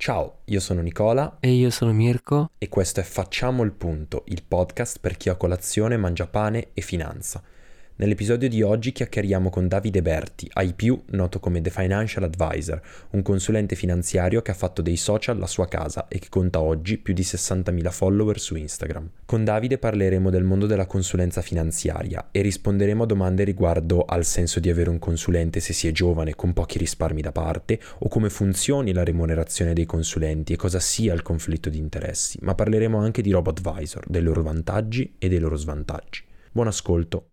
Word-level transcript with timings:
Ciao, 0.00 0.38
io 0.46 0.60
sono 0.60 0.80
Nicola 0.80 1.36
E 1.40 1.50
io 1.50 1.68
sono 1.68 1.92
Mirko. 1.92 2.52
e 2.56 2.70
questo 2.70 3.00
è 3.00 3.02
Facciamo 3.02 3.62
il 3.64 3.72
punto, 3.72 4.22
il 4.28 4.42
podcast 4.42 4.98
per 4.98 5.18
chi 5.18 5.28
a 5.28 5.34
colazione 5.34 5.98
mangia 5.98 6.26
pane 6.26 6.68
e 6.72 6.80
finanza. 6.80 7.42
Nell'episodio 8.00 8.48
di 8.48 8.62
oggi 8.62 8.92
chiacchieriamo 8.92 9.50
con 9.50 9.68
Davide 9.68 10.00
Berti, 10.00 10.48
ai 10.54 10.72
più 10.72 10.98
noto 11.08 11.38
come 11.38 11.60
The 11.60 11.68
Financial 11.68 12.24
Advisor, 12.24 12.80
un 13.10 13.20
consulente 13.20 13.76
finanziario 13.76 14.40
che 14.40 14.52
ha 14.52 14.54
fatto 14.54 14.80
dei 14.80 14.96
social 14.96 15.36
la 15.36 15.46
sua 15.46 15.68
casa 15.68 16.08
e 16.08 16.18
che 16.18 16.30
conta 16.30 16.62
oggi 16.62 16.96
più 16.96 17.12
di 17.12 17.20
60.000 17.20 17.90
follower 17.90 18.40
su 18.40 18.56
Instagram. 18.56 19.10
Con 19.26 19.44
Davide 19.44 19.76
parleremo 19.76 20.30
del 20.30 20.44
mondo 20.44 20.64
della 20.64 20.86
consulenza 20.86 21.42
finanziaria 21.42 22.28
e 22.30 22.40
risponderemo 22.40 23.02
a 23.02 23.06
domande 23.06 23.44
riguardo 23.44 24.06
al 24.06 24.24
senso 24.24 24.60
di 24.60 24.70
avere 24.70 24.88
un 24.88 24.98
consulente 24.98 25.60
se 25.60 25.74
si 25.74 25.86
è 25.86 25.92
giovane 25.92 26.34
con 26.34 26.54
pochi 26.54 26.78
risparmi 26.78 27.20
da 27.20 27.32
parte 27.32 27.78
o 27.98 28.08
come 28.08 28.30
funzioni 28.30 28.94
la 28.94 29.04
remunerazione 29.04 29.74
dei 29.74 29.84
consulenti 29.84 30.54
e 30.54 30.56
cosa 30.56 30.80
sia 30.80 31.12
il 31.12 31.20
conflitto 31.20 31.68
di 31.68 31.76
interessi, 31.76 32.38
ma 32.40 32.54
parleremo 32.54 32.96
anche 32.96 33.20
di 33.20 33.30
Robo 33.30 33.50
Advisor, 33.50 34.06
dei 34.08 34.22
loro 34.22 34.42
vantaggi 34.42 35.16
e 35.18 35.28
dei 35.28 35.38
loro 35.38 35.56
svantaggi. 35.56 36.24
Buon 36.50 36.68
ascolto! 36.68 37.32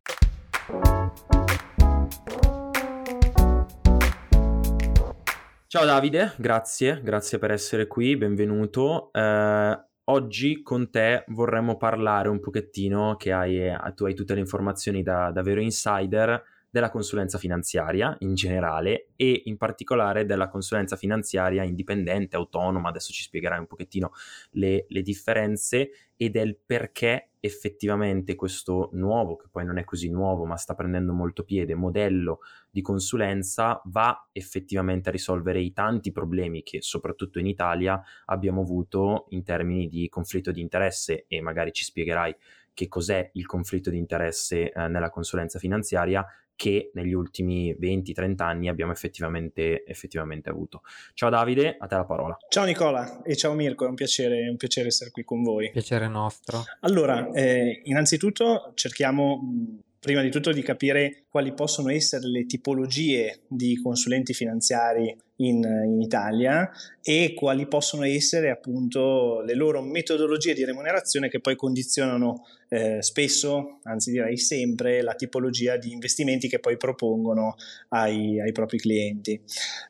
Ciao 5.67 5.85
Davide, 5.85 6.33
grazie, 6.37 6.99
grazie 7.01 7.37
per 7.37 7.51
essere 7.51 7.87
qui, 7.87 8.17
benvenuto. 8.17 9.09
Eh, 9.13 9.85
oggi 10.03 10.61
con 10.63 10.89
te 10.89 11.23
vorremmo 11.27 11.77
parlare 11.77 12.27
un 12.27 12.41
pochettino, 12.41 13.15
che 13.15 13.31
hai, 13.31 13.65
eh, 13.65 13.77
tu 13.95 14.03
hai 14.03 14.13
tutte 14.13 14.33
le 14.33 14.41
informazioni 14.41 15.03
da, 15.03 15.31
da 15.31 15.41
vero 15.41 15.61
insider, 15.61 16.43
della 16.69 16.89
consulenza 16.89 17.37
finanziaria 17.37 18.15
in 18.19 18.35
generale 18.35 19.11
e 19.15 19.43
in 19.45 19.57
particolare 19.57 20.25
della 20.25 20.49
consulenza 20.49 20.95
finanziaria 20.95 21.63
indipendente, 21.63 22.35
autonoma, 22.35 22.89
adesso 22.89 23.13
ci 23.13 23.23
spiegherai 23.23 23.59
un 23.59 23.67
pochettino 23.67 24.11
le, 24.51 24.85
le 24.89 25.01
differenze 25.01 26.06
e 26.17 26.29
del 26.29 26.57
perché 26.57 27.29
effettivamente 27.39 28.35
questo 28.35 28.89
nuovo, 28.93 29.35
che 29.35 29.47
poi 29.49 29.63
non 29.63 29.77
è 29.77 29.83
così 29.83 30.09
nuovo 30.09 30.45
ma 30.45 30.57
sta 30.57 30.73
prendendo 30.73 31.13
molto 31.13 31.43
piede, 31.43 31.75
modello 31.75 32.39
di 32.69 32.81
consulenza 32.81 33.79
va 33.85 34.27
effettivamente 34.31 35.09
a 35.09 35.11
risolvere 35.11 35.61
i 35.61 35.71
tanti 35.71 36.11
problemi 36.11 36.63
che 36.63 36.81
soprattutto 36.81 37.39
in 37.39 37.45
Italia 37.45 38.01
abbiamo 38.25 38.61
avuto 38.61 39.27
in 39.29 39.43
termini 39.43 39.87
di 39.87 40.09
conflitto 40.09 40.51
di 40.51 40.61
interesse 40.61 41.25
e 41.27 41.39
magari 41.41 41.71
ci 41.71 41.83
spiegherai 41.83 42.35
che 42.73 42.87
cos'è 42.87 43.29
il 43.33 43.45
conflitto 43.45 43.89
di 43.89 43.97
interesse 43.97 44.71
eh, 44.71 44.87
nella 44.87 45.09
consulenza 45.09 45.57
finanziaria 45.57 46.25
che 46.57 46.89
negli 46.95 47.13
ultimi 47.13 47.73
20-30 47.79 48.41
anni 48.41 48.67
abbiamo 48.67 48.91
effettivamente, 48.91 49.85
effettivamente, 49.85 50.49
avuto. 50.49 50.81
Ciao 51.13 51.29
Davide, 51.29 51.77
a 51.79 51.87
te 51.87 51.95
la 51.95 52.03
parola. 52.03 52.37
Ciao 52.49 52.65
Nicola 52.65 53.21
e 53.21 53.37
ciao 53.37 53.53
Mirko, 53.53 53.85
è 53.85 53.87
un 53.87 53.95
piacere, 53.95 54.49
un 54.49 54.57
piacere 54.57 54.87
essere 54.87 55.11
qui 55.11 55.23
con 55.23 55.43
voi. 55.43 55.71
Piacere 55.71 56.09
nostro. 56.09 56.63
Allora, 56.81 57.29
eh, 57.31 57.81
innanzitutto 57.85 58.71
cerchiamo 58.73 59.83
prima 59.99 60.21
di 60.21 60.29
tutto 60.29 60.51
di 60.51 60.61
capire 60.61 61.23
quali 61.29 61.53
possono 61.53 61.89
essere 61.89 62.27
le 62.27 62.45
tipologie 62.45 63.41
di 63.47 63.79
consulenti 63.81 64.33
finanziari 64.33 65.15
in, 65.37 65.63
in, 65.63 66.01
Italia 66.01 66.69
e 67.01 67.33
quali 67.35 67.67
possono 67.67 68.03
essere 68.03 68.49
appunto 68.49 69.41
le 69.41 69.53
loro 69.53 69.81
metodologie 69.81 70.53
di 70.53 70.65
remunerazione 70.65 71.29
che 71.29 71.39
poi 71.39 71.55
condizionano 71.55 72.45
eh, 72.69 73.01
spesso, 73.01 73.79
anzi 73.83 74.11
direi 74.11 74.37
sempre, 74.37 75.01
la 75.01 75.13
tipologia 75.13 75.77
di 75.77 75.91
investimenti 75.91 76.47
che 76.47 76.59
poi 76.59 76.77
propongono 76.77 77.55
ai, 77.89 78.39
ai 78.39 78.51
propri 78.51 78.79
clienti. 78.79 79.39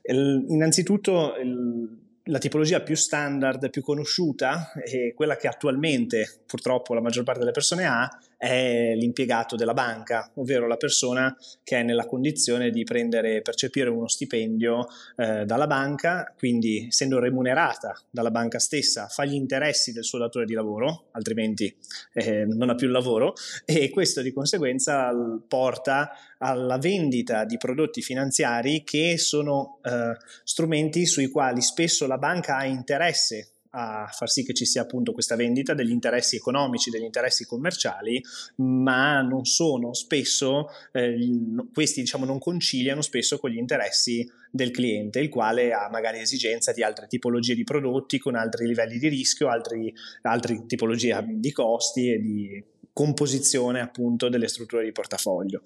Il, 0.04 0.46
innanzitutto 0.50 1.36
il, 1.38 2.06
la 2.28 2.40
tipologia 2.40 2.82
più 2.82 2.96
standard, 2.96 3.70
più 3.70 3.82
conosciuta 3.82 4.72
e 4.84 5.14
quella 5.16 5.36
che 5.38 5.48
attualmente 5.48 6.42
purtroppo 6.46 6.94
la 6.94 7.02
maggior 7.02 7.24
parte 7.24 7.40
delle 7.40 7.52
persone 7.52 7.86
ha 7.86 8.10
è 8.38 8.94
l'impiegato 8.96 9.56
della 9.56 9.74
banca, 9.74 10.32
ovvero 10.36 10.68
la 10.68 10.78
persona 10.78 11.36
che 11.64 11.80
è 11.80 11.84
nella 11.84 12.06
condizione 12.06 12.70
di 12.70 12.84
prendere, 12.84 13.42
percepire 13.42 13.90
uno 13.90 14.08
stipendio 14.08 14.88
eh, 15.16 15.44
dalla 15.46 15.68
banca, 15.68 16.34
quindi 16.38 16.86
essendo 16.88 17.20
remunerata 17.20 18.00
dalla 18.10 18.32
banca 18.32 18.60
stessa, 18.60 19.08
fa 19.08 19.26
gli 19.26 19.34
interessi 19.34 19.92
del 19.92 20.04
suo 20.04 20.20
datore 20.20 20.46
di 20.46 20.54
lavoro, 20.54 21.08
altrimenti 21.12 21.76
eh, 22.14 22.46
non 22.46 22.70
ha 22.70 22.76
più 22.76 22.88
il 22.88 22.94
lavoro, 22.94 23.34
e 23.66 23.90
questo 23.90 24.22
di 24.22 24.32
conseguenza 24.32 25.12
porta 25.48 26.12
alla 26.38 26.78
vendita 26.78 27.44
di 27.46 27.58
prodotti 27.58 28.02
finanziari 28.02 28.84
che 28.84 29.18
sono 29.18 29.80
eh, 29.84 30.16
strumenti 30.44 31.08
sui 31.08 31.30
quali 31.30 31.62
spesso 31.62 32.06
la 32.06 32.18
banca 32.20 32.58
ha 32.58 32.66
interesse 32.66 33.54
a 33.72 34.08
far 34.12 34.30
sì 34.30 34.44
che 34.44 34.54
ci 34.54 34.66
sia 34.66 34.82
appunto 34.82 35.14
questa 35.14 35.36
vendita 35.36 35.74
degli 35.74 35.92
interessi 35.92 36.36
economici, 36.36 36.90
degli 36.90 37.04
interessi 37.04 37.46
commerciali, 37.46 38.24
ma 38.58 39.22
non 39.22 39.46
sono 39.46 39.94
spesso, 39.94 40.68
eh, 40.92 41.18
questi 41.74 42.02
diciamo 42.02 42.26
non 42.26 42.40
conciliano 42.40 43.02
spesso 43.02 43.38
con 43.38 43.50
gli 43.50 43.58
interessi 43.58 44.30
del 44.52 44.72
cliente, 44.72 45.20
il 45.20 45.30
quale 45.30 45.74
ha 45.74 45.90
magari 45.90 46.20
esigenza 46.20 46.72
di 46.72 46.84
altre 46.84 47.08
tipologie 47.08 47.56
di 47.56 47.64
prodotti 47.64 48.18
con 48.18 48.36
altri 48.36 48.68
livelli 48.68 48.98
di 48.98 49.08
rischio, 49.08 49.50
altri, 49.50 49.94
altre 50.24 50.66
tipologie 50.66 51.24
di 51.28 51.52
costi 51.52 52.12
e 52.12 52.20
di 52.20 52.64
composizione 52.94 53.80
appunto 53.80 54.30
delle 54.30 54.48
strutture 54.48 54.84
di 54.84 54.92
portafoglio. 54.92 55.62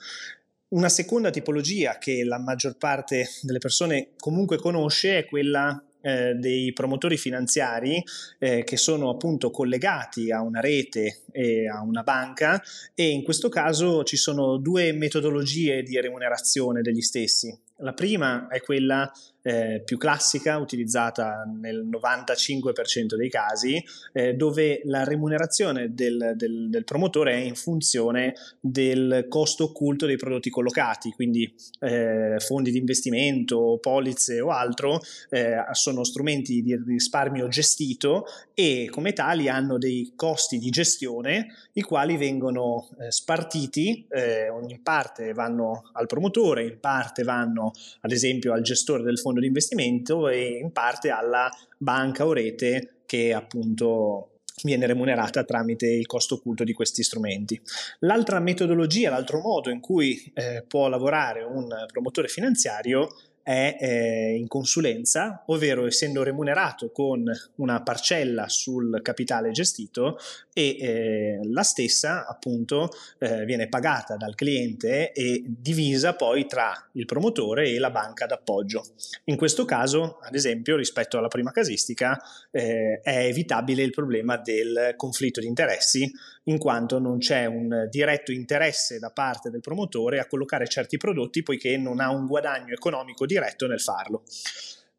Una 0.69 0.89
seconda 0.89 1.29
tipologia 1.29 1.97
che 1.97 2.23
la 2.23 2.39
maggior 2.39 2.78
parte 2.78 3.28
delle 3.41 3.59
persone 3.59 4.12
comunque 4.18 4.57
conosce 4.57 5.18
è 5.18 5.25
quella 5.25 5.81
eh, 6.01 6.34
dei 6.34 6.73
promotori 6.73 7.17
finanziari 7.17 8.03
eh, 8.39 8.63
che 8.63 8.78
sono 8.78 9.09
appunto 9.09 9.51
collegati 9.51 10.31
a 10.31 10.41
una 10.41 10.59
rete 10.59 11.22
e 11.31 11.67
a 11.67 11.81
una 11.81 12.03
banca 12.03 12.62
e 12.94 13.09
in 13.09 13.23
questo 13.23 13.50
caso 13.50 14.03
ci 14.03 14.17
sono 14.17 14.57
due 14.57 14.91
metodologie 14.91 15.84
di 15.84 16.00
remunerazione 16.00 16.81
degli 16.81 17.01
stessi. 17.01 17.57
La 17.78 17.94
prima 17.94 18.47
è 18.47 18.62
quella 18.62 19.12
eh, 19.41 19.81
più 19.84 19.97
classica, 19.97 20.57
utilizzata 20.57 21.44
nel 21.46 21.88
95% 21.88 23.16
dei 23.16 23.29
casi, 23.29 23.84
eh, 24.13 24.34
dove 24.34 24.81
la 24.85 25.03
remunerazione 25.03 25.94
del, 25.94 26.34
del, 26.35 26.69
del, 26.69 26.84
promotore 26.84 27.34
è 27.34 27.40
in 27.40 27.56
funzione 27.56 28.35
del 28.59 29.25
costo 29.30 29.66
occulto 29.66 30.06
dei 30.06 30.18
prodotti 30.18 30.50
collocati, 30.50 31.12
quindi 31.12 31.51
eh, 31.80 32.35
fondi 32.40 32.72
di 32.72 32.78
investimento, 32.78 33.78
polizze 33.81 34.41
o 34.41 34.50
altro, 34.50 35.00
eh, 35.30 35.63
sono 35.72 36.03
strumenti 36.03 36.62
di 36.62 36.75
risparmio 36.85 37.47
gestito 37.47 38.25
e 38.53 38.88
come 38.91 39.13
tali 39.13 39.47
hanno 39.47 39.78
dei 39.78 40.13
costi 40.16 40.57
di 40.57 40.69
gestione 40.69 41.47
i 41.74 41.81
quali 41.81 42.18
vengono 42.18 42.90
eh, 43.00 43.12
spartiti, 43.12 44.06
eh, 44.09 44.47
in 44.68 44.84
parte 44.84 45.34
vanno 45.34 45.90
al 45.94 46.07
promotore, 46.07 46.66
in 46.66 46.80
parte 46.80 47.24
vanno 47.24 47.72
ad 48.01 48.12
esempio 48.12 48.53
al 48.53 48.62
gestore 48.62 49.03
del 49.03 49.18
fondo 49.18 49.31
fondo 49.31 49.40
di 49.40 49.47
investimento 49.47 50.28
e 50.28 50.59
in 50.62 50.72
parte 50.72 51.09
alla 51.09 51.50
banca 51.78 52.25
o 52.25 52.34
rete 52.34 53.02
che 53.06 53.34
appunto 53.34 54.28
viene 54.64 54.86
remunerata 54.86 55.44
tramite 55.44 55.88
il 55.88 56.06
costo 56.06 56.36
occulto 56.36 56.64
di 56.64 56.74
questi 56.74 57.02
strumenti. 57.02 57.59
L'altra 58.00 58.40
metodologia, 58.40 59.09
l'altro 59.09 59.40
modo 59.40 59.72
in 59.72 59.80
cui 59.80 60.31
eh, 60.36 60.64
può 60.68 60.88
lavorare 60.88 61.44
un 61.44 61.68
promotore 61.88 62.28
finanziario 62.28 63.09
è 63.44 63.78
eh, 63.79 64.35
in 64.35 64.47
consulenza, 64.47 65.44
ovvero 65.47 65.85
essendo 65.85 66.24
remunerato 66.24 66.91
con 66.91 67.24
una 67.56 67.81
parcella 67.81 68.47
sul 68.47 69.00
capitale 69.02 69.52
gestito 69.52 70.18
e 70.53 70.78
eh, 70.79 71.40
la 71.44 71.63
stessa 71.63 72.28
appunto 72.28 72.90
eh, 73.19 73.46
viene 73.46 73.68
pagata 73.68 74.16
dal 74.16 74.35
cliente 74.35 75.12
e 75.12 75.44
divisa 75.46 76.16
poi 76.16 76.46
tra 76.46 76.72
il 76.94 77.06
promotore 77.06 77.69
e 77.69 77.80
la 77.80 77.90
banca 77.90 78.25
d'appoggio. 78.25 78.84
In 79.25 79.38
questo 79.38 79.66
caso, 79.66 80.19
ad 80.22 80.35
esempio, 80.35 80.75
rispetto 80.75 81.18
alla 81.18 81.28
prima 81.28 81.51
casistica, 81.51 82.19
eh, 82.51 83.00
è 83.01 83.25
evitabile 83.25 83.83
il 83.83 83.92
problema 83.92 84.38
del 84.38 84.94
conflitto 84.95 85.39
di 85.39 85.48
interessi 85.48 86.12
in 86.45 86.57
quanto 86.57 86.99
non 86.99 87.19
c'è 87.19 87.45
un 87.45 87.88
diretto 87.89 88.31
interesse 88.31 88.99
da 88.99 89.11
parte 89.11 89.49
del 89.49 89.61
promotore 89.61 90.19
a 90.19 90.27
collocare 90.27 90.67
certi 90.67 90.97
prodotti 90.97 91.43
poiché 91.43 91.77
non 91.77 91.99
ha 91.99 92.09
un 92.09 92.25
guadagno 92.25 92.73
economico 92.73 93.25
diretto 93.25 93.67
nel 93.67 93.79
farlo. 93.79 94.23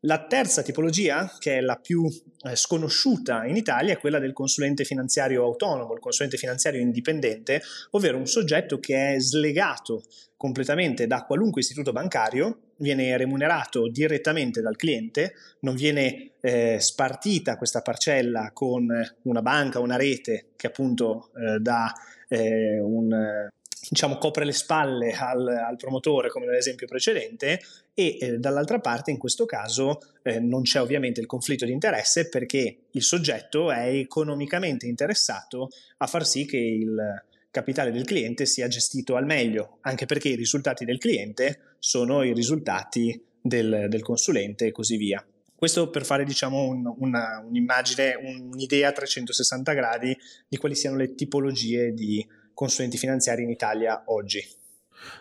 La 0.04 0.26
terza 0.26 0.62
tipologia, 0.62 1.32
che 1.38 1.58
è 1.58 1.60
la 1.60 1.76
più 1.76 2.04
eh, 2.04 2.56
sconosciuta 2.56 3.44
in 3.44 3.54
Italia, 3.54 3.92
è 3.92 3.98
quella 3.98 4.18
del 4.18 4.32
consulente 4.32 4.82
finanziario 4.82 5.44
autonomo, 5.44 5.94
il 5.94 6.00
consulente 6.00 6.36
finanziario 6.36 6.80
indipendente, 6.80 7.62
ovvero 7.90 8.18
un 8.18 8.26
soggetto 8.26 8.80
che 8.80 9.14
è 9.14 9.20
slegato 9.20 10.02
completamente 10.36 11.06
da 11.06 11.22
qualunque 11.22 11.60
istituto 11.60 11.92
bancario, 11.92 12.71
viene 12.82 13.16
remunerato 13.16 13.88
direttamente 13.88 14.60
dal 14.60 14.76
cliente, 14.76 15.34
non 15.60 15.74
viene 15.74 16.32
eh, 16.40 16.78
spartita 16.80 17.56
questa 17.56 17.80
parcella 17.80 18.50
con 18.52 18.88
una 19.22 19.42
banca, 19.42 19.78
una 19.78 19.96
rete 19.96 20.48
che 20.56 20.66
appunto 20.66 21.30
eh, 21.36 21.58
dà 21.60 21.92
eh, 22.28 22.80
un 22.80 23.48
diciamo, 23.88 24.16
copre 24.16 24.44
le 24.44 24.52
spalle 24.52 25.12
al, 25.12 25.46
al, 25.46 25.76
promotore, 25.76 26.28
come 26.28 26.46
nell'esempio 26.46 26.86
precedente, 26.86 27.60
e 27.94 28.16
eh, 28.20 28.38
dall'altra 28.38 28.78
parte 28.78 29.10
in 29.10 29.18
questo 29.18 29.44
caso 29.44 30.00
eh, 30.22 30.40
non 30.40 30.62
c'è 30.62 30.80
ovviamente 30.80 31.20
il 31.20 31.26
conflitto 31.26 31.64
di 31.64 31.72
interesse 31.72 32.28
perché 32.28 32.84
il 32.90 33.02
soggetto 33.02 33.70
è 33.70 33.88
economicamente 33.88 34.86
interessato 34.86 35.68
a 35.98 36.06
far 36.06 36.26
sì 36.26 36.46
che 36.46 36.56
il 36.56 37.22
capitale 37.50 37.90
del 37.90 38.04
cliente 38.04 38.46
sia 38.46 38.66
gestito 38.66 39.14
al 39.14 39.26
meglio, 39.26 39.78
anche 39.82 40.06
perché 40.06 40.30
i 40.30 40.36
risultati 40.36 40.84
del 40.86 40.98
cliente 40.98 41.71
sono 41.84 42.22
i 42.22 42.32
risultati 42.32 43.20
del, 43.40 43.86
del 43.88 44.02
consulente 44.02 44.66
e 44.66 44.70
così 44.70 44.96
via. 44.96 45.26
Questo 45.52 45.90
per 45.90 46.04
fare 46.04 46.22
diciamo, 46.22 46.62
un, 46.62 46.94
una, 46.98 47.42
un'immagine, 47.44 48.14
un'idea 48.14 48.90
a 48.90 48.92
360 48.92 49.72
gradi 49.72 50.16
di 50.46 50.56
quali 50.58 50.76
siano 50.76 50.96
le 50.96 51.16
tipologie 51.16 51.92
di 51.92 52.24
consulenti 52.54 52.98
finanziari 52.98 53.42
in 53.42 53.50
Italia 53.50 54.04
oggi. 54.06 54.40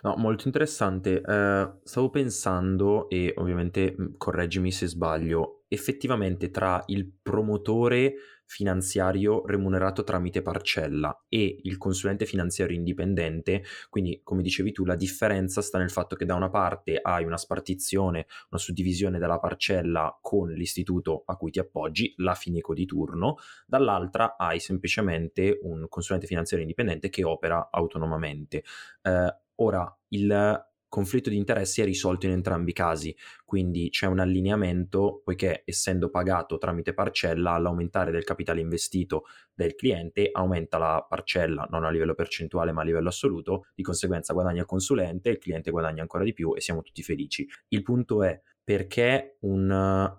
No, 0.03 0.15
molto 0.17 0.45
interessante. 0.45 1.21
Eh, 1.25 1.71
stavo 1.83 2.09
pensando, 2.11 3.09
e 3.09 3.33
ovviamente 3.37 3.95
correggimi 4.17 4.71
se 4.71 4.85
sbaglio, 4.85 5.60
effettivamente 5.73 6.49
tra 6.49 6.83
il 6.87 7.09
promotore 7.09 8.15
finanziario 8.45 9.45
remunerato 9.45 10.03
tramite 10.03 10.41
parcella 10.41 11.23
e 11.29 11.61
il 11.63 11.77
consulente 11.77 12.25
finanziario 12.25 12.75
indipendente, 12.75 13.63
quindi 13.89 14.19
come 14.21 14.41
dicevi 14.41 14.73
tu 14.73 14.83
la 14.83 14.97
differenza 14.97 15.61
sta 15.61 15.77
nel 15.77 15.89
fatto 15.89 16.17
che 16.17 16.25
da 16.25 16.35
una 16.35 16.49
parte 16.49 16.99
hai 17.01 17.23
una 17.23 17.37
spartizione, 17.37 18.27
una 18.49 18.59
suddivisione 18.59 19.17
della 19.17 19.39
parcella 19.39 20.17
con 20.19 20.49
l'istituto 20.49 21.23
a 21.25 21.37
cui 21.37 21.51
ti 21.51 21.59
appoggi, 21.59 22.13
la 22.17 22.35
Fineco 22.35 22.73
di 22.73 22.85
turno, 22.85 23.37
dall'altra 23.65 24.35
hai 24.37 24.59
semplicemente 24.59 25.57
un 25.61 25.87
consulente 25.87 26.27
finanziario 26.27 26.65
indipendente 26.65 27.07
che 27.07 27.23
opera 27.23 27.69
autonomamente. 27.71 28.65
Eh, 29.01 29.35
ora, 29.55 29.97
il 30.09 30.69
conflitto 30.91 31.29
di 31.29 31.37
interessi 31.37 31.81
è 31.81 31.85
risolto 31.85 32.25
in 32.25 32.33
entrambi 32.33 32.71
i 32.71 32.73
casi, 32.73 33.15
quindi 33.45 33.89
c'è 33.89 34.07
un 34.07 34.19
allineamento 34.19 35.21
poiché 35.23 35.61
essendo 35.63 36.09
pagato 36.09 36.57
tramite 36.57 36.93
parcella 36.93 37.51
all'aumentare 37.51 38.11
del 38.11 38.25
capitale 38.25 38.59
investito 38.59 39.23
del 39.53 39.73
cliente 39.75 40.29
aumenta 40.33 40.77
la 40.77 41.05
parcella 41.07 41.65
non 41.71 41.85
a 41.85 41.89
livello 41.89 42.13
percentuale 42.13 42.73
ma 42.73 42.81
a 42.81 42.83
livello 42.83 43.07
assoluto, 43.07 43.67
di 43.73 43.83
conseguenza 43.83 44.33
guadagna 44.33 44.59
il 44.59 44.65
consulente, 44.65 45.29
il 45.29 45.37
cliente 45.37 45.71
guadagna 45.71 46.01
ancora 46.01 46.25
di 46.25 46.33
più 46.33 46.53
e 46.55 46.59
siamo 46.59 46.81
tutti 46.81 47.01
felici. 47.03 47.47
Il 47.69 47.83
punto 47.83 48.21
è 48.23 48.41
perché 48.61 49.37
un 49.41 49.69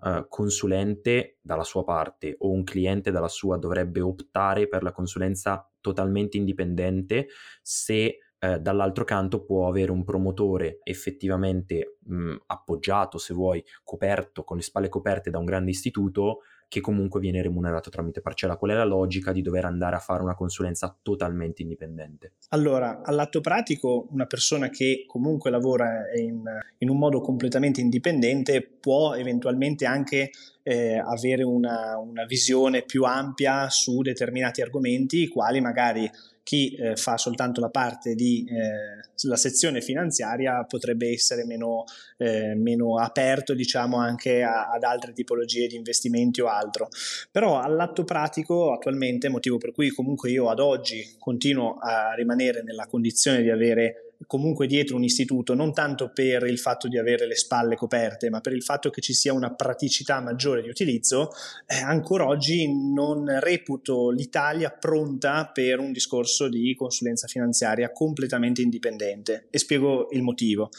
uh, 0.01 0.27
consulente 0.27 1.37
dalla 1.41 1.63
sua 1.63 1.83
parte 1.83 2.35
o 2.39 2.49
un 2.49 2.63
cliente 2.63 3.11
dalla 3.11 3.27
sua 3.27 3.57
dovrebbe 3.57 4.01
optare 4.01 4.67
per 4.67 4.81
la 4.81 4.91
consulenza 4.91 5.71
totalmente 5.79 6.37
indipendente 6.37 7.27
se 7.61 8.17
eh, 8.43 8.59
dall'altro 8.59 9.05
canto 9.05 9.41
può 9.41 9.69
avere 9.69 9.91
un 9.91 10.03
promotore 10.03 10.79
effettivamente 10.83 11.95
mh, 12.03 12.35
appoggiato, 12.47 13.17
se 13.17 13.33
vuoi, 13.33 13.63
coperto, 13.85 14.43
con 14.43 14.57
le 14.57 14.63
spalle 14.63 14.89
coperte 14.89 15.29
da 15.29 15.37
un 15.37 15.45
grande 15.45 15.71
istituto 15.71 16.39
che 16.67 16.81
comunque 16.81 17.21
viene 17.21 17.41
remunerato 17.41 17.89
tramite 17.89 18.19
parcella. 18.19 18.57
Qual 18.57 18.71
è 18.71 18.73
la 18.73 18.83
logica 18.83 19.31
di 19.31 19.41
dover 19.41 19.63
andare 19.63 19.95
a 19.95 19.99
fare 19.99 20.23
una 20.23 20.33
consulenza 20.35 20.97
totalmente 21.01 21.61
indipendente? 21.61 22.33
Allora, 22.49 23.01
all'atto 23.03 23.39
pratico, 23.39 24.07
una 24.09 24.25
persona 24.25 24.69
che 24.69 25.05
comunque 25.07 25.49
lavora 25.49 26.01
in, 26.15 26.43
in 26.79 26.89
un 26.89 26.97
modo 26.97 27.21
completamente 27.21 27.79
indipendente 27.79 28.61
può 28.61 29.13
eventualmente 29.13 29.85
anche 29.85 30.31
eh, 30.63 30.97
avere 30.97 31.43
una, 31.43 31.97
una 31.97 32.25
visione 32.25 32.81
più 32.81 33.03
ampia 33.03 33.69
su 33.69 34.01
determinati 34.01 34.61
argomenti, 34.61 35.21
i 35.21 35.27
quali 35.27 35.61
magari 35.61 36.09
chi 36.43 36.75
eh, 36.75 36.95
fa 36.95 37.17
soltanto 37.17 37.61
la 37.61 37.69
parte 37.69 38.15
di 38.15 38.45
eh, 38.47 39.11
la 39.27 39.37
sezione 39.37 39.81
finanziaria 39.81 40.63
potrebbe 40.65 41.09
essere 41.09 41.45
meno, 41.45 41.85
eh, 42.17 42.53
meno 42.55 42.99
aperto 42.99 43.53
diciamo 43.53 43.97
anche 43.97 44.43
a, 44.43 44.69
ad 44.69 44.83
altre 44.83 45.13
tipologie 45.13 45.67
di 45.67 45.75
investimenti 45.75 46.41
o 46.41 46.47
altro. 46.47 46.89
Però 47.31 47.59
all'atto 47.59 48.03
pratico 48.03 48.73
attualmente 48.73 49.29
motivo 49.29 49.57
per 49.57 49.71
cui 49.71 49.89
comunque 49.89 50.29
io 50.29 50.49
ad 50.49 50.59
oggi 50.59 51.15
continuo 51.17 51.77
a 51.79 52.13
rimanere 52.13 52.61
nella 52.61 52.87
condizione 52.87 53.41
di 53.41 53.49
avere 53.49 54.12
comunque 54.27 54.67
dietro 54.67 54.95
un 54.95 55.03
istituto, 55.03 55.53
non 55.53 55.73
tanto 55.73 56.09
per 56.09 56.43
il 56.43 56.59
fatto 56.59 56.87
di 56.87 56.97
avere 56.97 57.27
le 57.27 57.35
spalle 57.35 57.75
coperte, 57.75 58.29
ma 58.29 58.41
per 58.41 58.53
il 58.53 58.63
fatto 58.63 58.89
che 58.89 59.01
ci 59.01 59.13
sia 59.13 59.33
una 59.33 59.53
praticità 59.53 60.19
maggiore 60.21 60.61
di 60.61 60.69
utilizzo, 60.69 61.31
eh, 61.67 61.77
ancora 61.77 62.27
oggi 62.27 62.67
non 62.67 63.39
reputo 63.39 64.09
l'Italia 64.09 64.69
pronta 64.69 65.49
per 65.53 65.79
un 65.79 65.91
discorso 65.91 66.47
di 66.49 66.73
consulenza 66.75 67.27
finanziaria 67.27 67.91
completamente 67.91 68.61
indipendente 68.61 69.47
e 69.49 69.57
spiego 69.57 70.07
il 70.11 70.21
motivo, 70.21 70.69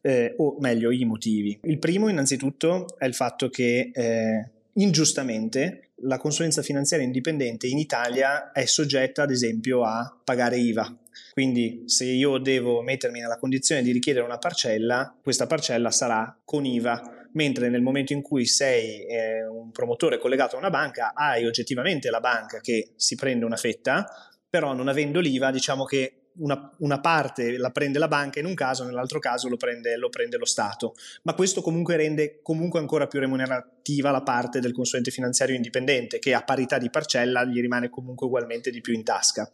eh, 0.00 0.34
o 0.36 0.56
meglio 0.60 0.90
i 0.90 1.04
motivi. 1.04 1.58
Il 1.62 1.78
primo 1.78 2.08
innanzitutto 2.08 2.96
è 2.98 3.06
il 3.06 3.14
fatto 3.14 3.48
che 3.48 3.90
eh, 3.92 4.50
ingiustamente 4.74 5.90
la 6.02 6.18
consulenza 6.18 6.62
finanziaria 6.62 7.06
indipendente 7.06 7.66
in 7.66 7.78
Italia 7.78 8.52
è 8.52 8.64
soggetta 8.66 9.22
ad 9.22 9.30
esempio 9.30 9.82
a 9.82 10.16
pagare 10.22 10.58
IVA 10.58 10.96
quindi 11.32 11.84
se 11.86 12.04
io 12.04 12.38
devo 12.38 12.82
mettermi 12.82 13.20
nella 13.20 13.38
condizione 13.38 13.82
di 13.82 13.92
richiedere 13.92 14.24
una 14.24 14.38
parcella, 14.38 15.16
questa 15.22 15.46
parcella 15.46 15.90
sarà 15.90 16.36
con 16.44 16.64
IVA, 16.64 17.26
mentre 17.32 17.68
nel 17.68 17.82
momento 17.82 18.12
in 18.12 18.22
cui 18.22 18.46
sei 18.46 19.06
eh, 19.06 19.46
un 19.46 19.70
promotore 19.70 20.18
collegato 20.18 20.56
a 20.56 20.58
una 20.58 20.70
banca, 20.70 21.12
hai 21.14 21.46
oggettivamente 21.46 22.10
la 22.10 22.20
banca 22.20 22.60
che 22.60 22.92
si 22.96 23.14
prende 23.14 23.44
una 23.44 23.56
fetta, 23.56 24.06
però 24.48 24.72
non 24.72 24.88
avendo 24.88 25.20
l'IVA 25.20 25.50
diciamo 25.50 25.84
che 25.84 26.17
una, 26.38 26.74
una, 26.78 27.00
parte 27.00 27.56
la 27.56 27.70
prende 27.70 27.98
la 27.98 28.08
banca 28.08 28.38
in 28.38 28.46
un 28.46 28.54
caso, 28.54 28.84
nell'altro 28.84 29.18
caso 29.18 29.48
lo 29.48 29.56
prende, 29.56 29.96
lo 29.96 30.08
prende, 30.08 30.36
lo 30.36 30.44
Stato. 30.44 30.94
Ma 31.22 31.34
questo 31.34 31.62
comunque 31.62 31.96
rende 31.96 32.40
comunque 32.42 32.80
ancora 32.80 33.06
più 33.06 33.20
remunerativa 33.20 34.10
la 34.10 34.22
parte 34.22 34.60
del 34.60 34.72
consulente 34.72 35.10
finanziario 35.10 35.54
indipendente, 35.54 36.18
che 36.18 36.34
a 36.34 36.42
parità 36.42 36.78
di 36.78 36.90
parcella 36.90 37.44
gli 37.44 37.60
rimane 37.60 37.90
comunque 37.90 38.26
ugualmente 38.26 38.70
di 38.70 38.80
più 38.80 38.94
in 38.94 39.04
tasca. 39.04 39.50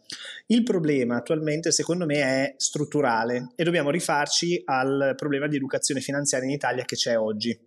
Il 0.47 0.63
problema 0.63 1.17
attualmente, 1.17 1.71
secondo 1.71 2.05
me, 2.05 2.15
è 2.21 2.53
strutturale 2.57 3.49
e 3.55 3.63
dobbiamo 3.63 3.89
rifarci 3.89 4.61
al 4.65 5.13
problema 5.15 5.47
di 5.47 5.55
educazione 5.55 6.01
finanziaria 6.01 6.47
in 6.47 6.53
Italia 6.53 6.85
che 6.85 6.95
c'è 6.95 7.17
oggi. 7.17 7.57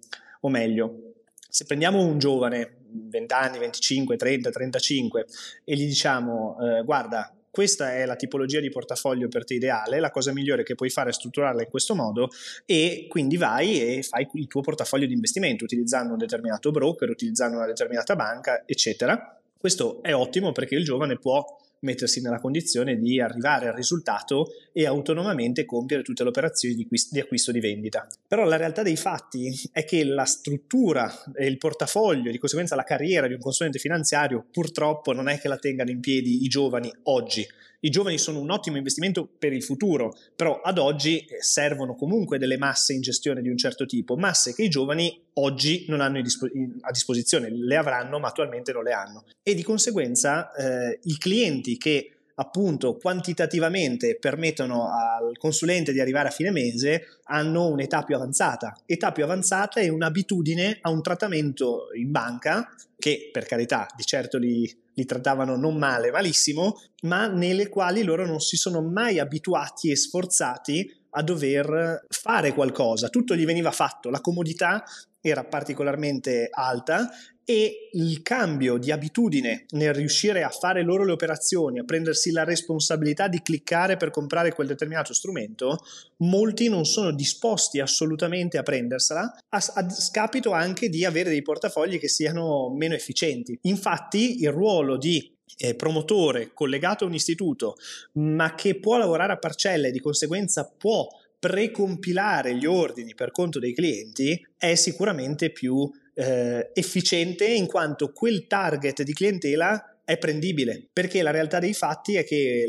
O 0.41 0.49
meglio, 0.49 1.15
se 1.49 1.65
prendiamo 1.65 2.05
un 2.05 2.19
giovane, 2.19 2.77
20 2.91 3.33
anni, 3.35 3.59
25, 3.59 4.17
30, 4.17 4.51
35, 4.51 5.27
e 5.65 5.75
gli 5.75 5.87
diciamo, 5.87 6.57
eh, 6.61 6.85
guarda, 6.85 7.33
questa 7.59 7.93
è 7.93 8.07
la 8.07 8.15
tipologia 8.15 8.61
di 8.61 8.71
portafoglio 8.71 9.27
per 9.27 9.43
te 9.45 9.55
ideale, 9.55 9.99
la 9.99 10.13
cosa 10.13 10.33
migliore 10.33 10.63
che 10.63 10.77
puoi 10.77 10.91
fare 10.91 11.11
è 11.11 11.13
strutturarla 11.13 11.63
in 11.63 11.69
questo 11.69 11.97
modo 11.97 12.29
e 12.65 13.07
quindi 13.09 13.37
vai 13.37 13.81
e 13.81 14.05
fai 14.05 14.29
il 14.35 14.47
tuo 14.47 14.61
portafoglio 14.61 15.07
di 15.07 15.13
investimento 15.13 15.65
utilizzando 15.65 16.13
un 16.13 16.19
determinato 16.19 16.71
broker, 16.71 17.11
utilizzando 17.11 17.57
una 17.57 17.67
determinata 17.67 18.15
banca, 18.15 18.63
eccetera. 18.65 19.37
Questo 19.59 20.01
è 20.03 20.15
ottimo 20.15 20.53
perché 20.53 20.77
il 20.77 20.85
giovane 20.85 21.19
può 21.19 21.45
mettersi 21.81 22.21
nella 22.21 22.41
condizione 22.41 22.97
di 22.97 23.21
arrivare 23.21 23.69
al 23.69 23.75
risultato 23.75 24.49
e 24.73 24.87
autonomamente 24.87 25.65
compiere 25.65 26.03
tutte 26.03 26.23
le 26.23 26.29
operazioni 26.29 26.75
di, 26.75 26.87
di 27.11 27.21
acquisto 27.21 27.53
di 27.53 27.61
vendita. 27.61 28.07
Però 28.27 28.45
la 28.45 28.57
realtà 28.57 28.83
dei 28.83 28.97
fatti 28.97 29.53
è 29.73 29.85
che 29.85 30.05
la 30.05 30.25
struttura 30.25 31.13
e 31.35 31.47
il 31.47 31.59
portafoglio, 31.59 32.31
di 32.31 32.39
conseguenza 32.39 32.77
la 32.77 32.85
carriera 32.85 33.27
di 33.27 33.35
un 33.35 33.41
consulente 33.41 33.79
finanziario, 33.79 34.47
purtroppo 34.51 35.13
non 35.13 35.29
è 35.29 35.39
che 35.39 35.49
la 35.49 35.57
tengano 35.57 35.91
in 35.91 36.01
piedi 36.01 36.45
i 36.45 36.49
giovani 36.49 36.93
oggi. 37.05 37.47
I 37.81 37.91
giovani 37.91 38.19
sono 38.19 38.41
un 38.41 38.51
ottimo 38.51 38.77
investimento 38.77 39.29
per 39.39 39.53
il 39.53 39.63
futuro, 39.63 40.17
però 40.35 40.61
ad 40.61 40.79
oggi 40.79 41.21
eh, 41.21 41.41
servono 41.43 41.95
comunque 41.95 42.37
delle 42.37 42.59
masse 42.59 42.93
in 42.93 43.01
gestione 43.01 43.41
di 43.41 43.49
un 43.49 43.57
certo 43.57 43.87
tipo, 43.87 44.17
masse 44.17 44.53
che 44.53 44.65
i 44.65 44.69
giovani 44.69 45.17
oggi 45.35 45.85
non 45.89 46.01
hanno 46.01 46.19
a 46.19 46.91
disposizione, 46.91 47.51
le 47.51 47.77
avranno 47.77 48.19
ma 48.19 48.29
attualmente 48.29 48.73
non 48.73 48.83
le 48.83 48.93
hanno. 48.93 49.25
E 49.45 49.55
di 49.55 49.63
conseguenza 49.63 50.53
eh, 50.55 50.99
i 51.05 51.17
clienti 51.19 51.77
che 51.77 52.15
appunto 52.35 52.97
quantitativamente 52.97 54.17
permettono 54.19 54.91
al 54.91 55.37
consulente 55.39 55.93
di 55.93 56.01
arrivare 56.01 56.29
a 56.29 56.33
fine 56.33 56.51
mese 56.51 57.21
hanno 57.25 57.69
un'età 57.69 58.03
più 58.03 58.17
avanzata. 58.17 58.77
Età 58.87 59.13
più 59.13 59.25
avanzata 59.25 59.81
è 59.81 59.89
un'abitudine 59.89 60.79
a 60.81 60.91
un 60.91 61.03
trattamento 61.03 61.89
in 61.95 62.11
banca 62.11 62.75
che 62.99 63.31
per 63.33 63.45
carità 63.45 63.87
di 63.97 64.03
certo 64.05 64.39
li, 64.39 64.69
li 64.99 65.05
trattavano 65.05 65.57
non 65.57 65.77
male, 65.77 66.11
malissimo, 66.11 66.81
ma 67.03 67.29
nelle 67.29 67.69
quali 67.69 68.03
loro 68.03 68.27
non 68.27 68.41
si 68.41 68.57
sono 68.57 68.83
mai 68.83 69.21
abituati 69.21 69.93
e 69.93 69.97
sforzati 69.97 70.93
a 71.11 71.23
dover 71.23 72.05
fare 72.09 72.53
qualcosa, 72.53 73.09
tutto 73.09 73.37
gli 73.37 73.47
veniva 73.47 73.71
fatto, 73.71 74.11
la 74.11 74.21
comodità 74.21 74.83
era 75.21 75.45
particolarmente 75.45 76.49
alta 76.51 77.09
e 77.51 77.89
il 77.93 78.21
cambio 78.21 78.77
di 78.77 78.93
abitudine 78.93 79.65
nel 79.71 79.95
riuscire 79.95 80.43
a 80.43 80.51
fare 80.51 80.83
loro 80.83 81.07
le 81.07 81.13
operazioni, 81.13 81.79
a 81.79 81.85
prendersi 81.85 82.31
la 82.31 82.45
responsabilità 82.45 83.27
di 83.27 83.41
cliccare 83.41 83.97
per 83.97 84.11
comprare 84.11 84.53
quel 84.53 84.67
determinato 84.67 85.15
strumento, 85.15 85.79
molti 86.19 86.69
non 86.69 86.85
sono 86.85 87.11
disposti 87.11 87.81
assolutamente 87.81 88.59
a 88.59 88.63
prendersela, 88.63 89.23
a, 89.49 89.65
a 89.77 89.89
scapito 89.89 90.51
anche 90.51 90.91
di 90.91 91.07
avere 91.07 91.31
dei 91.31 91.41
portafogli 91.41 91.99
che 91.99 92.09
siano 92.09 92.69
meno 92.69 92.93
efficienti. 92.93 93.59
Infatti 93.63 94.43
il 94.43 94.51
ruolo 94.51 94.99
di 94.99 95.35
eh, 95.57 95.75
promotore 95.75 96.51
collegato 96.53 97.05
a 97.05 97.07
un 97.07 97.15
istituto, 97.15 97.77
ma 98.17 98.55
che 98.57 98.79
può 98.79 98.99
lavorare 98.99 99.33
a 99.33 99.39
parcelle 99.39 99.89
e 99.89 99.93
di 99.93 100.01
conseguenza 100.01 100.71
può 100.77 101.09
precompilare 101.39 102.57
gli 102.57 102.67
ordini 102.67 103.15
per 103.15 103.31
conto 103.31 103.59
dei 103.59 103.73
clienti 103.73 104.45
è 104.59 104.75
sicuramente 104.75 105.51
più 105.51 105.89
eh, 106.19 106.71
efficiente 106.75 107.47
in 107.47 107.67
quanto 107.67 108.11
quel 108.13 108.49
target 108.49 109.03
di 109.03 109.13
clientela 109.13 109.93
è 110.05 110.19
prendibile, 110.19 110.89
perché 110.91 111.23
la 111.23 111.31
realtà 111.31 111.59
dei 111.59 111.75
fatti 111.75 112.17
è 112.17 112.25
che, 112.25 112.67